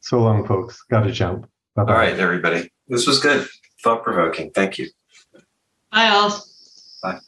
So 0.00 0.20
long, 0.20 0.46
folks. 0.46 0.82
Got 0.90 1.02
to 1.04 1.12
jump. 1.12 1.48
Bye-bye. 1.76 1.92
All 1.92 1.98
right, 1.98 2.18
everybody. 2.18 2.70
This 2.88 3.06
was 3.06 3.20
good. 3.20 3.46
Thought 3.82 4.02
provoking. 4.02 4.50
Thank 4.50 4.78
you. 4.78 4.88
Bye, 5.92 6.08
all. 6.08 6.44
Bye. 7.02 7.18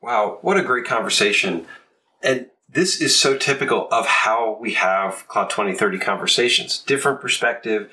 Wow, 0.00 0.38
what 0.42 0.56
a 0.56 0.62
great 0.62 0.84
conversation. 0.84 1.66
And 2.22 2.46
this 2.68 3.00
is 3.00 3.18
so 3.18 3.36
typical 3.36 3.88
of 3.90 4.06
how 4.06 4.56
we 4.60 4.74
have 4.74 5.26
Cloud 5.28 5.50
2030 5.50 5.98
conversations. 5.98 6.78
Different 6.86 7.20
perspective, 7.20 7.90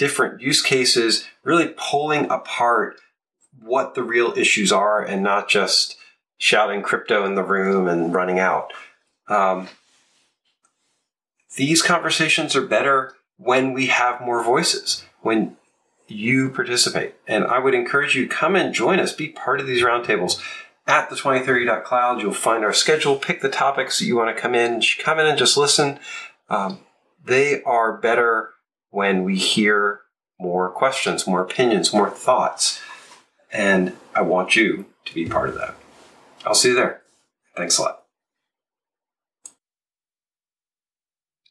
different 0.00 0.40
use 0.40 0.62
cases, 0.62 1.26
really 1.44 1.74
pulling 1.76 2.24
apart 2.30 2.98
what 3.60 3.94
the 3.94 4.02
real 4.02 4.32
issues 4.34 4.72
are 4.72 5.04
and 5.04 5.22
not 5.22 5.46
just 5.46 5.98
shouting 6.38 6.80
crypto 6.80 7.26
in 7.26 7.34
the 7.34 7.44
room 7.44 7.86
and 7.86 8.14
running 8.14 8.38
out. 8.38 8.72
Um, 9.28 9.68
these 11.54 11.82
conversations 11.82 12.56
are 12.56 12.66
better 12.66 13.12
when 13.36 13.74
we 13.74 13.88
have 13.88 14.22
more 14.22 14.42
voices, 14.42 15.04
when 15.20 15.58
you 16.08 16.48
participate. 16.48 17.14
And 17.28 17.44
I 17.44 17.58
would 17.58 17.74
encourage 17.74 18.14
you 18.14 18.26
to 18.26 18.34
come 18.34 18.56
and 18.56 18.72
join 18.72 19.00
us, 19.00 19.12
be 19.12 19.28
part 19.28 19.60
of 19.60 19.66
these 19.66 19.82
roundtables. 19.82 20.40
At 20.86 21.10
the 21.10 21.16
2030.cloud, 21.16 22.22
you'll 22.22 22.32
find 22.32 22.64
our 22.64 22.72
schedule, 22.72 23.16
pick 23.16 23.42
the 23.42 23.50
topics 23.50 23.98
that 23.98 24.06
you 24.06 24.16
want 24.16 24.34
to 24.34 24.40
come 24.40 24.54
in, 24.54 24.82
come 24.98 25.18
in 25.18 25.26
and 25.26 25.38
just 25.38 25.58
listen. 25.58 26.00
Um, 26.48 26.78
they 27.22 27.62
are 27.64 27.98
better 27.98 28.54
when 28.90 29.24
we 29.24 29.36
hear 29.36 30.00
more 30.38 30.70
questions, 30.70 31.26
more 31.26 31.42
opinions, 31.42 31.92
more 31.92 32.10
thoughts. 32.10 32.80
And 33.52 33.96
I 34.14 34.22
want 34.22 34.56
you 34.56 34.86
to 35.04 35.14
be 35.14 35.26
part 35.26 35.48
of 35.48 35.54
that. 35.56 35.74
I'll 36.46 36.54
see 36.54 36.68
you 36.68 36.74
there. 36.74 37.02
Thanks 37.56 37.78
a 37.78 37.82
lot. 37.82 37.96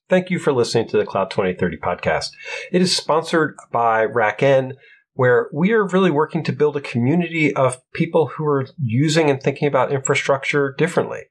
Thank 0.09 0.31
you 0.31 0.39
for 0.39 0.51
listening 0.51 0.87
to 0.87 0.97
the 0.97 1.05
Cloud 1.05 1.29
2030 1.29 1.77
podcast. 1.77 2.31
It 2.71 2.81
is 2.81 2.97
sponsored 2.97 3.55
by 3.71 4.07
RackN, 4.07 4.73
where 5.13 5.49
we 5.53 5.71
are 5.71 5.85
really 5.85 6.09
working 6.09 6.43
to 6.45 6.51
build 6.51 6.75
a 6.75 6.81
community 6.81 7.55
of 7.55 7.79
people 7.93 8.31
who 8.35 8.45
are 8.47 8.65
using 8.81 9.29
and 9.29 9.41
thinking 9.41 9.67
about 9.67 9.91
infrastructure 9.91 10.73
differently. 10.79 11.23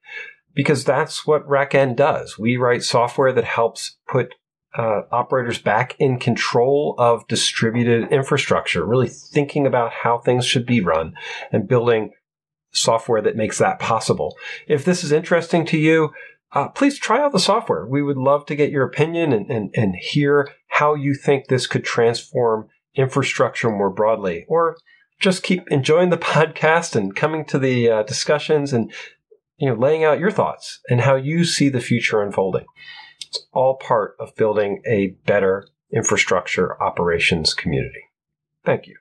Because 0.54 0.84
that's 0.84 1.26
what 1.26 1.46
RackN 1.48 1.96
does. 1.96 2.38
We 2.38 2.56
write 2.56 2.84
software 2.84 3.32
that 3.32 3.44
helps 3.44 3.96
put 4.08 4.34
uh, 4.76 5.02
operators 5.10 5.58
back 5.58 5.96
in 5.98 6.18
control 6.18 6.94
of 6.98 7.26
distributed 7.28 8.12
infrastructure, 8.12 8.84
really 8.84 9.08
thinking 9.08 9.66
about 9.66 9.92
how 9.92 10.18
things 10.18 10.44
should 10.44 10.66
be 10.66 10.80
run 10.80 11.14
and 11.50 11.68
building 11.68 12.10
software 12.70 13.22
that 13.22 13.36
makes 13.36 13.58
that 13.58 13.78
possible. 13.78 14.36
If 14.66 14.84
this 14.84 15.02
is 15.02 15.12
interesting 15.12 15.64
to 15.66 15.78
you, 15.78 16.10
uh, 16.52 16.68
please 16.68 16.98
try 16.98 17.20
out 17.20 17.32
the 17.32 17.38
software. 17.38 17.86
We 17.86 18.02
would 18.02 18.16
love 18.16 18.46
to 18.46 18.56
get 18.56 18.70
your 18.70 18.84
opinion 18.84 19.32
and, 19.32 19.50
and, 19.50 19.70
and 19.74 19.94
hear 19.96 20.50
how 20.68 20.94
you 20.94 21.14
think 21.14 21.46
this 21.46 21.66
could 21.66 21.84
transform 21.84 22.68
infrastructure 22.94 23.70
more 23.70 23.90
broadly, 23.90 24.44
or 24.48 24.76
just 25.20 25.42
keep 25.42 25.68
enjoying 25.70 26.10
the 26.10 26.18
podcast 26.18 26.96
and 26.96 27.14
coming 27.14 27.44
to 27.46 27.58
the 27.58 27.90
uh, 27.90 28.02
discussions 28.02 28.72
and 28.72 28.92
you 29.58 29.68
know 29.68 29.74
laying 29.74 30.04
out 30.04 30.20
your 30.20 30.30
thoughts 30.30 30.80
and 30.88 31.02
how 31.02 31.16
you 31.16 31.44
see 31.44 31.68
the 31.68 31.80
future 31.80 32.22
unfolding. 32.22 32.66
It's 33.20 33.46
all 33.52 33.76
part 33.76 34.16
of 34.18 34.36
building 34.36 34.82
a 34.86 35.08
better 35.26 35.68
infrastructure 35.92 36.80
operations 36.82 37.54
community. 37.54 38.04
Thank 38.64 38.86
you. 38.86 38.96